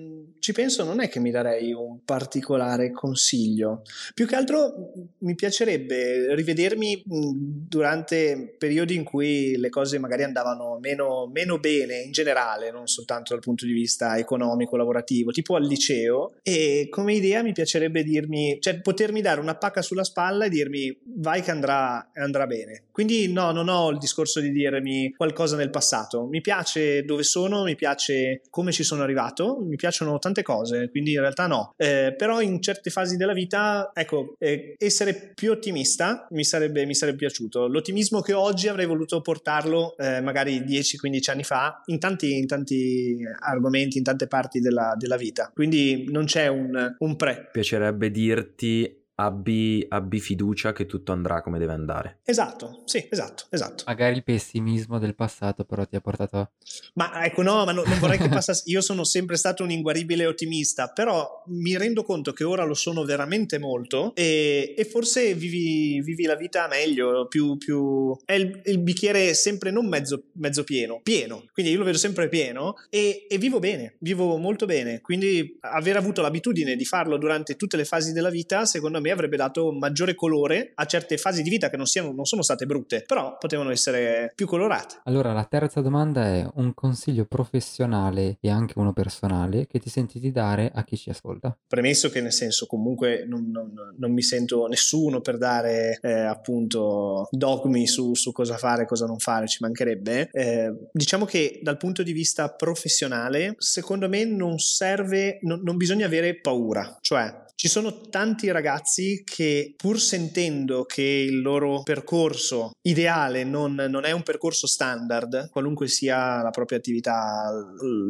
ci 0.43 0.53
penso, 0.53 0.83
non 0.83 1.01
è 1.01 1.09
che 1.09 1.21
mi 1.21 1.31
darei 1.31 1.73
un 1.73 2.01
particolare 2.05 2.91
consiglio. 2.91 3.83
Più 4.13 4.27
che 4.27 4.35
altro 4.35 4.93
mi 5.19 5.37
piacerebbe 5.37 6.35
rivedermi 6.35 7.05
durante 7.07 8.57
periodi 8.59 8.97
in 8.97 9.05
cui 9.05 9.57
le 9.57 9.69
cose 9.69 10.01
magari 10.01 10.25
andavano 10.25 10.81
meno, 10.81 11.31
meno 11.33 11.61
bene 11.61 11.99
in 11.99 12.11
generale, 12.11 12.73
non 12.73 12.89
soltanto 12.89 13.35
dal 13.35 13.43
punto 13.43 13.67
di 13.67 13.73
vista 13.73 14.19
economico, 14.19 14.77
lavorativo, 14.77 15.31
tipo 15.31 15.55
al 15.55 15.65
liceo. 15.65 16.33
E 16.43 16.89
come 16.91 17.15
idea 17.15 17.45
mi 17.45 17.53
piacerebbe 17.53 18.03
dirmi, 18.03 18.59
cioè 18.59 18.81
potermi 18.81 19.21
dare 19.21 19.39
una 19.39 19.55
pacca 19.55 19.81
sulla 19.81 20.03
spalla 20.03 20.47
e 20.47 20.49
dirmi 20.49 20.93
vai 21.19 21.41
che 21.41 21.53
andrà, 21.53 22.11
andrà 22.15 22.49
bene. 22.49 22.87
Quindi 22.91 23.31
no, 23.33 23.53
non 23.53 23.69
ho 23.69 23.91
il 23.91 23.99
discorso 23.99 24.41
di 24.41 24.51
dirmi 24.51 25.15
qualcosa 25.17 25.55
nel 25.55 25.71
passato. 25.71 26.27
Mi 26.27 26.41
piace 26.41 27.05
dove 27.05 27.23
sono, 27.23 27.63
mi 27.63 27.77
piace 27.77 28.43
come 28.51 28.73
ci 28.73 28.83
sono 28.83 29.05
arrivato, 29.05 29.61
mi 29.61 29.77
piacciono 29.77 30.19
tante 30.19 30.31
tante 30.33 30.43
cose, 30.43 30.89
quindi 30.91 31.13
in 31.13 31.21
realtà 31.21 31.47
no. 31.47 31.75
Eh, 31.77 32.15
però 32.17 32.41
in 32.41 32.61
certe 32.63 32.91
fasi 32.91 33.17
della 33.17 33.35
vita, 33.35 33.91
ecco, 33.95 34.35
eh, 34.39 34.75
essere 34.79 35.33
più 35.35 35.51
ottimista 35.53 36.27
mi 36.31 36.45
sarebbe, 36.45 36.87
mi 36.87 36.95
sarebbe, 36.95 37.11
piaciuto. 37.19 37.69
L'ottimismo 37.69 38.21
che 38.21 38.33
oggi 38.33 38.69
avrei 38.69 38.87
voluto 38.87 39.21
portarlo 39.21 39.97
eh, 39.99 40.21
magari 40.23 40.61
10-15 40.61 41.31
anni 41.31 41.45
fa 41.45 41.83
in 41.87 41.99
tanti, 41.99 42.37
in 42.37 42.47
tanti, 42.47 43.19
argomenti, 43.41 43.99
in 43.99 44.05
tante 44.05 44.27
parti 44.27 44.61
della, 44.61 44.95
della 44.97 45.17
vita. 45.17 45.51
Quindi 45.55 46.07
non 46.09 46.25
c'è 46.25 46.49
un, 46.49 46.95
un 46.99 47.17
pre. 47.17 47.51
Piacerebbe 47.53 48.11
dirti 48.11 49.02
abbi, 49.25 49.85
abbi, 49.89 50.21
fiducia 50.21 50.73
che 50.73 50.87
tutto 50.87 51.13
andrà 51.13 51.43
come 51.43 51.59
deve 51.59 51.73
andare. 51.73 52.19
Esatto, 52.25 52.83
sì, 52.87 53.07
esatto, 53.09 53.45
esatto. 53.51 53.85
Magari 53.87 54.17
il 54.17 54.25
pessimismo 54.25 54.99
del 54.99 55.15
passato 55.15 55.65
però 55.65 55.87
ti 55.87 55.97
ha 55.97 56.01
portato 56.01 56.37
a... 56.39 56.51
Ma 56.95 57.25
ecco, 57.25 57.43
no, 57.43 57.65
ma 57.65 57.73
no, 57.73 57.83
non 57.85 57.99
vorrei 57.99 58.19
che 58.19 58.29
passasse... 58.29 58.65
Io 58.67 58.81
sono 58.81 59.05
sempre 59.05 59.37
stato 59.37 59.63
un 59.63 59.71
inguaribile 59.71 60.27
ottimista, 60.27 60.89
però 60.89 61.43
mi 61.47 61.77
rendo 61.77 62.03
conto 62.03 62.33
che 62.33 62.45
ora 62.45 62.65
lo 62.65 62.75
sono 62.75 63.05
veramente 63.05 63.59
molto 63.59 64.15
e, 64.15 64.75
e 64.77 64.85
forse 64.85 65.35
vivi, 65.35 66.01
vivi, 66.01 66.25
la 66.25 66.37
vita 66.37 66.67
meglio, 66.69 67.27
più... 67.29 67.57
più... 67.57 68.17
È 68.25 68.33
il, 68.33 68.61
il 68.65 68.79
bicchiere 68.79 69.35
sempre 69.35 69.71
non 69.71 69.87
mezzo, 69.87 70.25
mezzo, 70.35 70.65
pieno, 70.65 71.01
pieno. 71.03 71.45
Quindi 71.53 71.73
io 71.73 71.79
lo 71.79 71.85
vedo 71.85 71.99
sempre 71.99 72.29
pieno 72.29 72.75
e, 72.91 73.27
e 73.29 73.39
vivo 73.39 73.59
bene, 73.59 73.97
vivo 74.01 74.37
molto 74.37 74.67
bene. 74.67 75.01
Quindi 75.01 75.59
aver 75.61 75.97
avuto 75.97 76.23
l'abitudine 76.23 76.77
di 76.77 76.85
farlo 76.85 77.17
durante 77.17 77.57
tutte 77.57 77.77
le 77.77 77.85
fasi 77.85 78.13
della 78.13 78.31
vita, 78.31 78.65
secondo 78.65 79.01
me 79.01 79.11
avrebbe 79.13 79.37
dato 79.37 79.73
maggiore 79.73 80.15
colore 80.15 80.73
a 80.75 80.85
certe 80.85 81.17
fasi 81.17 81.43
di 81.43 81.51
vita 81.51 81.71
che 81.71 81.77
non, 81.77 81.87
siano, 81.87 82.13
non 82.13 82.25
sono 82.25 82.43
state 82.43 82.67
brutte, 82.67 83.03
però 83.07 83.37
potevano 83.39 83.71
essere 83.71 84.33
più 84.35 84.47
colorate. 84.47 85.01
Allora, 85.05 85.33
la 85.33 85.45
terza 85.45 85.81
domanda 85.81 86.25
è 86.27 86.47
un 86.55 86.75
consiglio 86.75 87.25
professionale 87.25 88.39
e 88.41 88.51
anche 88.51 88.79
uno 88.79 88.93
personale 88.93 89.67
che 89.67 89.79
ti 89.79 89.91
senti 89.91 90.19
di 90.19 90.31
dare 90.31 90.71
a 90.75 90.85
chi 90.85 90.97
ci 90.97 91.11
ascolta? 91.11 91.57
Premesso 91.67 92.11
che 92.11 92.21
nel 92.21 92.33
senso 92.33 92.67
comunque 92.67 93.25
non, 93.27 93.51
non, 93.51 93.73
non 93.97 94.13
mi 94.13 94.23
sento 94.23 94.67
nessuno 94.67 95.21
per 95.21 95.39
dare 95.39 95.99
eh, 96.03 96.13
appunto 96.13 97.29
dogmi 97.31 97.87
su, 97.87 98.15
su, 98.15 98.33
cosa 98.33 98.57
fare 98.57 98.83
e 98.83 98.87
cosa 98.87 99.07
non 99.07 99.19
fare, 99.19 99.47
ci 99.47 99.59
mancherebbe. 99.61 100.29
Eh, 100.33 100.73
diciamo 100.93 101.25
che 101.25 101.61
dal 101.63 101.77
punto 101.77 102.03
di 102.03 102.13
vista 102.13 102.49
professionale, 102.49 103.55
secondo 103.59 104.09
me 104.09 104.25
non 104.25 104.59
serve, 104.59 105.39
non, 105.43 105.61
non 105.63 105.77
bisogna 105.77 106.07
avere 106.07 106.41
paura, 106.41 106.97
cioè 107.01 107.43
ci 107.63 107.69
sono 107.69 108.01
tanti 108.11 108.51
ragazzi 108.51 109.23
che 109.25 109.75
pur 109.77 110.01
sentendo 110.01 110.83
che 110.83 111.01
il 111.01 111.43
loro 111.43 111.85
percorso 111.85 112.73
ideale 112.83 113.45
non, 113.45 113.75
non, 113.89 114.05
è 114.05 114.11
un 114.11 114.25
percorso 114.25 114.67
standard, 114.67 115.49
qualunque 115.49 115.87
sia 115.87 116.43
la 116.43 116.51
propria 116.51 116.79
attività 116.79 117.53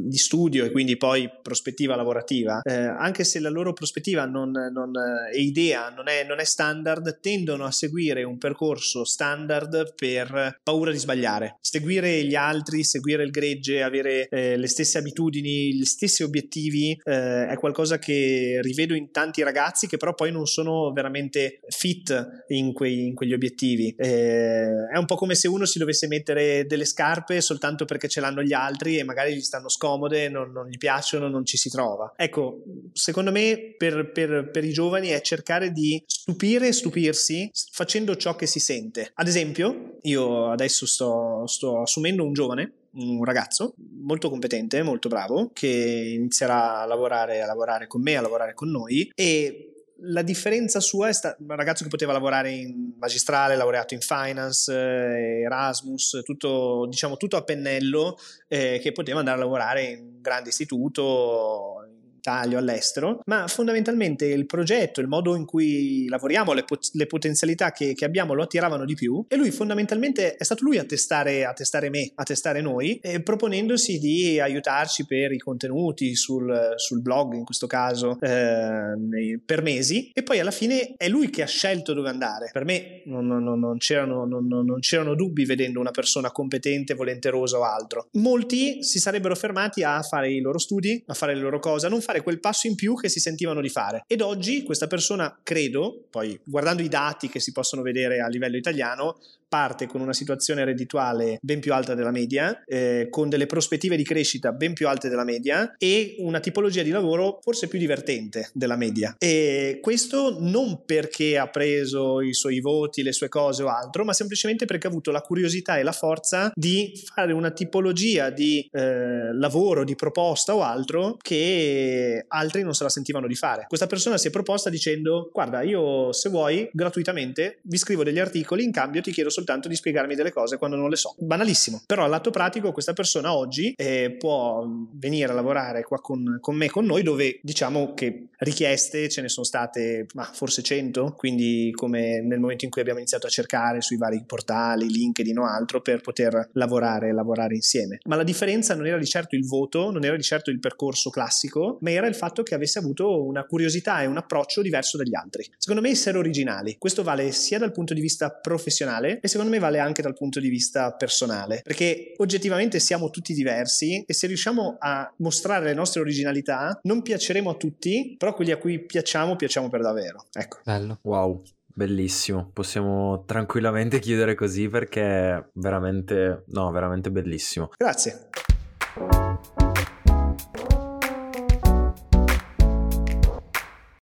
di 0.07 0.17
studio 0.17 0.65
e 0.65 0.71
quindi 0.71 0.97
poi 0.97 1.29
prospettiva 1.43 1.97
lavorativa, 1.97 2.63
eh, 2.63 2.73
anche 2.73 3.25
se 3.25 3.41
la 3.41 3.51
loro 3.51 3.75
prospettiva 3.75 4.25
non, 4.25 4.53
non, 4.53 4.91
e 5.31 5.43
idea 5.43 5.91
non 5.91 6.09
è, 6.09 6.25
non 6.25 6.41
è 6.41 6.45
standard, 6.45 7.21
tendono 7.21 7.67
a 7.67 7.71
seguire 7.71 8.23
un 8.23 8.39
percorso 8.39 9.05
standard 9.05 9.93
per 9.95 10.61
paura 10.63 10.93
di 10.93 10.99
sbagliare. 10.99 11.59
Seguire 11.61 12.25
gli 12.25 12.37
altri, 12.37 12.85
seguire 12.85 13.23
il 13.23 13.31
gregge, 13.31 13.83
avere 13.83 14.29
eh, 14.29 14.57
le 14.57 14.67
stesse 14.67 14.97
abitudini, 14.97 15.75
gli 15.75 15.85
stessi 15.85 16.23
obiettivi 16.23 16.99
eh, 17.05 17.49
è 17.49 17.57
qualcosa 17.59 17.99
che 17.99 18.59
rivedo 18.63 18.95
in 18.95 19.11
tanti 19.11 19.41
ragazzi 19.43 19.87
che 19.87 19.97
però 19.97 20.15
poi 20.15 20.31
non 20.31 20.47
sono 20.47 20.93
veramente 20.93 21.61
fit 21.69 22.45
in, 22.49 22.73
quei, 22.73 23.07
in 23.07 23.15
quegli 23.15 23.33
obiettivi. 23.33 23.95
Eh, 23.97 24.89
è 24.93 24.97
un 24.97 25.07
po' 25.07 25.17
come 25.17 25.35
se 25.35 25.49
uno 25.49 25.65
si 25.65 25.79
dovesse 25.79 26.07
mettere 26.07 26.67
delle 26.67 26.85
scarpe 26.85 27.41
soltanto 27.41 27.85
perché 27.85 28.09
ce 28.09 28.21
l'hanno 28.21 28.43
gli 28.43 28.53
altri 28.53 28.99
e 28.99 29.05
magari 29.05 29.35
gli 29.35 29.41
stanno 29.41 29.69
scomode, 29.69 30.29
non, 30.29 30.53
non 30.53 30.69
gli 30.69 30.79
piacciono, 30.79 31.29
non 31.29 31.45
ci 31.45 31.57
si 31.57 31.71
trova. 31.71 32.13
Ecco, 32.17 32.63
secondo 32.93 33.31
me 33.31 33.75
per, 33.77 34.11
per, 34.13 34.51
per 34.51 34.65
i 34.65 34.73
giovani 34.73 35.09
è 35.09 35.21
cercare 35.21 35.73
di 35.73 36.03
stupire 36.07 36.69
e 36.69 36.73
stupirsi 36.73 37.51
facendo 37.71 38.17
ciò 38.17 38.37
che 38.37 38.47
si 38.47 38.61
sente. 38.61 39.11
Ad 39.15 39.29
esempio, 39.29 39.99
io 40.03 40.51
adesso 40.51 40.87
sto, 40.87 41.47
sto 41.47 41.83
assumendo 41.83 42.25
un 42.25 42.33
giovane 42.33 42.73
un 42.95 43.25
ragazzo 43.25 43.75
molto 44.03 44.29
competente, 44.29 44.83
molto 44.83 45.09
bravo, 45.09 45.51
che 45.53 46.15
inizierà 46.17 46.81
a 46.81 46.87
lavorare, 46.87 47.43
a 47.43 47.47
lavorare 47.47 47.87
con 47.87 48.03
me, 48.03 48.17
a 48.17 48.21
lavorare 48.21 48.55
con 48.55 48.71
noi. 48.71 49.11
E 49.15 49.73
la 50.05 50.23
differenza 50.23 50.81
sua 50.81 51.09
è 51.09 51.13
stato 51.13 51.43
un 51.43 51.55
ragazzo 51.55 51.85
che 51.85 51.91
poteva 51.91 52.13
lavorare 52.13 52.51
in 52.51 52.93
magistrale, 52.99 53.57
laureato 53.57 53.95
in 53.95 54.01
finance, 54.01 54.73
eh, 54.73 55.43
Erasmus, 55.43 56.21
tutto, 56.25 56.87
diciamo, 56.89 57.17
tutto 57.17 57.37
a 57.37 57.45
pennello, 57.45 58.17
eh, 58.49 58.81
che 58.83 58.93
poteva 58.93 59.21
andare 59.21 59.37
a 59.37 59.41
lavorare 59.41 59.85
in 59.85 59.99
un 60.01 60.21
grande 60.21 60.49
istituto, 60.49 61.82
Italia 62.23 62.57
o 62.57 62.61
all'estero, 62.61 63.21
ma 63.27 63.49
fondamentalmente 63.49 64.27
il 64.27 64.47
progetto, 64.47 65.01
il 65.01 65.09
modo 65.09 65.35
in 65.35 65.45
cui 65.45 66.07
lavoriamo, 66.09 66.53
le, 66.53 66.63
pot- 66.63 66.91
le 66.93 67.07
potenzialità 67.07 67.73
che, 67.73 67.95
che, 67.95 68.05
abbiamo 68.05 68.33
lo 68.33 68.43
attiravano 68.43 68.85
di 68.85 68.95
più 68.95 69.25
e 69.29 69.37
lui 69.37 69.51
fondamentalmente 69.51 70.37
è 70.37 70.45
stato 70.45 70.65
lui 70.65 70.79
a 70.79 70.85
testare, 70.85 71.45
a 71.45 71.53
testare 71.53 71.91
me, 71.91 72.13
a 72.15 72.23
testare 72.23 72.61
noi, 72.61 72.99
eh, 73.03 73.23
proponendosi 73.23 73.99
di 73.99 74.39
aiutarci 74.39 75.05
per 75.05 75.33
i 75.33 75.39
contenuti 75.39 76.15
sul, 76.15 76.75
sul 76.77 77.03
blog 77.03 77.35
in 77.35 77.45
questo 77.45 77.67
caso 77.67 78.19
eh, 78.21 79.41
per 79.45 79.63
mesi 79.63 80.11
e 80.13 80.23
poi 80.23 80.39
alla 80.39 80.51
fine 80.51 80.95
è 80.97 81.09
lui 81.09 81.31
che 81.31 81.43
ha 81.43 81.47
scelto 81.47 81.93
dove 81.93 82.09
andare. 82.09 82.51
Per 82.53 82.65
me 82.65 83.03
non, 83.07 83.27
non, 83.27 83.59
non, 83.59 83.79
c'erano, 83.79 84.25
non 84.25 84.79
c'erano 84.79 85.15
dubbi 85.15 85.45
vedendo 85.45 85.81
una 85.81 85.91
persona 85.91 86.31
competente, 86.31 86.95
volenterosa 86.95 87.59
o 87.59 87.65
altro. 87.65 88.09
Molti 88.13 88.83
si 88.85 88.99
sarebbero 88.99 89.35
fermati 89.35 89.83
a 89.83 90.01
fare 90.03 90.31
i 90.31 90.41
loro 90.41 90.59
studi, 90.59 91.03
a 91.07 91.15
fare 91.15 91.35
le 91.35 91.41
loro 91.41 91.59
cose, 91.59 91.87
a 91.87 91.89
non 91.89 92.01
fare 92.01 92.12
fare 92.13 92.23
quel 92.23 92.41
passo 92.41 92.67
in 92.67 92.75
più 92.75 92.95
che 92.95 93.09
si 93.09 93.19
sentivano 93.19 93.61
di 93.61 93.71
fare. 93.71 94.05
Ed 94.07 94.21
oggi 94.21 94.63
questa 94.63 94.87
persona, 94.87 95.41
credo, 95.43 96.07
poi 96.11 96.39
guardando 96.45 96.83
i 96.83 96.89
dati 96.89 97.29
che 97.29 97.41
si 97.41 97.53
possono 97.53 97.83
vedere 97.83 98.21
a 98.21 98.29
livello 98.29 98.57
italiano, 98.57 99.19
parte 99.53 99.87
con 99.87 100.01
una 100.01 100.15
situazione 100.15 100.65
reddituale 100.65 101.37
ben 101.43 101.61
più 101.61 101.75
alta 101.75 101.95
della 101.95 102.11
media, 102.11 102.63
eh, 102.65 103.09
con 103.11 103.29
delle 103.29 103.45
prospettive 103.45 103.97
di 103.97 104.03
crescita 104.03 104.51
ben 104.53 104.73
più 104.73 104.89
alte 104.89 105.11
della 105.11 105.25
media 105.25 105.75
e 105.77 106.17
una 106.21 106.41
tipologia 106.41 106.81
di 106.81 106.89
lavoro 106.89 107.39
forse 107.43 107.69
più 107.69 107.79
divertente 107.79 108.49
della 108.55 108.77
media. 108.77 109.15
E 109.19 109.79
questo 109.83 110.39
non 110.41 110.87
perché 110.87 111.37
ha 111.37 111.49
preso 111.49 112.23
i 112.23 112.33
suoi 112.33 112.61
voti, 112.61 113.03
le 113.03 113.13
sue 113.13 113.29
cose 113.29 113.63
o 113.63 113.69
altro, 113.69 114.07
ma 114.07 114.15
semplicemente 114.15 114.65
perché 114.65 114.87
ha 114.87 114.91
avuto 114.91 115.11
la 115.11 115.21
curiosità 115.21 115.77
e 115.77 115.83
la 115.83 115.93
forza 115.93 116.51
di 116.55 116.99
fare 117.13 117.35
una 117.35 117.51
tipologia 117.51 118.31
di 118.31 118.67
eh, 118.73 119.35
lavoro, 119.35 119.85
di 119.85 119.95
proposta 119.95 120.55
o 120.55 120.63
altro 120.63 121.19
che 121.21 122.25
altri 122.27 122.63
non 122.63 122.73
se 122.73 122.85
la 122.85 122.89
sentivano 122.89 123.27
di 123.27 123.35
fare. 123.35 123.67
Questa 123.69 123.87
persona 123.87 124.17
si 124.17 124.29
è 124.29 124.31
proposta 124.31 124.71
dicendo 124.71 125.29
guarda 125.31 125.61
io 125.61 126.11
se 126.15 126.31
vuoi 126.31 126.71
gratuitamente 126.73 127.59
vi 127.65 127.77
scrivo 127.77 128.03
degli 128.03 128.19
articoli 128.19 128.65
in 128.65 128.73
cambio 128.73 129.03
ti 129.03 129.13
chiedo 129.13 129.29
soltanto 129.29 129.41
soltanto 129.43 129.69
di 129.69 129.75
spiegarmi 129.75 130.15
delle 130.15 130.33
cose 130.33 130.57
quando 130.57 130.77
non 130.77 130.89
le 130.89 130.97
so. 130.97 131.15
Banalissimo. 131.19 131.83
Però 131.87 132.05
al 132.05 132.21
pratico 132.31 132.73
questa 132.73 132.93
persona 132.93 133.35
oggi 133.35 133.75
eh, 133.77 134.15
può 134.17 134.65
venire 134.93 135.33
a 135.33 135.35
lavorare 135.35 135.83
qua 135.83 136.01
con, 136.01 136.39
con, 136.41 136.55
me, 136.55 136.71
con 136.71 136.85
noi, 136.85 137.03
dove 137.03 137.41
diciamo 137.43 137.95
che 137.95 138.29
richieste 138.39 139.09
ce 139.09 139.21
ne 139.21 139.29
sono 139.29 139.45
state 139.45 140.07
ma 140.15 140.25
forse 140.25 140.63
100, 140.63 141.15
quindi 141.17 141.71
come 141.75 142.21
nel 142.21 142.39
momento 142.39 142.65
in 142.65 142.71
cui 142.71 142.81
abbiamo 142.81 142.99
iniziato 142.99 143.27
a 143.27 143.31
cercare 143.31 143.81
sui 143.81 143.97
vari 143.97 144.23
portali, 144.25 144.89
LinkedIn 144.89 145.39
o 145.39 145.45
altro 145.45 145.81
per 145.81 146.01
poter 146.01 146.51
lavorare, 146.53 147.13
lavorare 147.13 147.55
insieme. 147.55 147.99
Ma 148.05 148.17
la 148.17 148.23
differenza 148.23 148.75
non 148.75 148.87
era 148.87 148.99
di 148.99 149.07
certo 149.07 149.35
il 149.35 149.47
voto, 149.47 149.91
non 149.91 150.05
era 150.05 150.17
di 150.17 150.23
certo 150.23 150.51
il 150.51 150.61
percorso 150.61 151.11
classico, 151.11 151.79
ma 151.81 151.91
era 151.91 152.07
il 152.07 152.15
fatto 152.15 152.43
che 152.43 152.55
avesse 152.55 152.79
avuto 152.79 153.25
una 153.25 153.45
curiosità 153.45 154.03
e 154.03 154.07
un 154.07 154.17
approccio 154.17 154.63
diverso 154.63 154.97
dagli 154.97 155.15
altri. 155.15 155.49
Secondo 155.57 155.83
me 155.83 155.91
essere 155.91 156.19
originali. 156.19 156.77
Questo 156.79 157.03
vale 157.03 157.33
sia 157.33 157.59
dal 157.59 157.73
punto 157.73 157.95
di 157.95 158.01
vista 158.01 158.31
professionale 158.31 159.21
e 159.21 159.29
secondo 159.33 159.51
me 159.51 159.59
vale 159.59 159.79
anche 159.79 160.03
dal 160.03 160.15
punto 160.15 160.41
di 160.41 160.49
vista 160.49 160.93
personale, 160.93 161.61
perché 161.65 162.15
oggettivamente 162.19 162.79
siamo 162.79 163.11
tutti 163.11 163.33
diversi 163.33 164.05
e 164.07 164.13
se 164.13 164.27
riusciamo 164.27 164.77
a 164.79 165.13
mostrare 165.19 165.65
le 165.65 165.75
nostre 165.75 166.01
originalità 166.01 166.79
non 166.83 167.03
piaceremo 167.03 167.51
a 167.51 167.55
tutti, 167.55 168.15
però 168.19 168.35
quelli 168.35 168.51
a 168.51 168.59
cui 168.59 168.85
piacciamo 168.85 169.37
piacciamo 169.37 169.69
per 169.69 169.81
davvero. 169.81 170.25
Ecco. 170.33 170.59
Bello. 170.65 170.99
Wow. 171.03 171.43
Bellissimo, 171.75 172.51
possiamo 172.53 173.25
tranquillamente 173.25 173.99
chiudere 173.99 174.35
così 174.35 174.69
perché 174.69 175.03
è 175.03 175.45
veramente, 175.55 176.45
no, 176.49 176.71
veramente 176.71 177.11
bellissimo. 177.11 177.71
Grazie. 177.79 178.29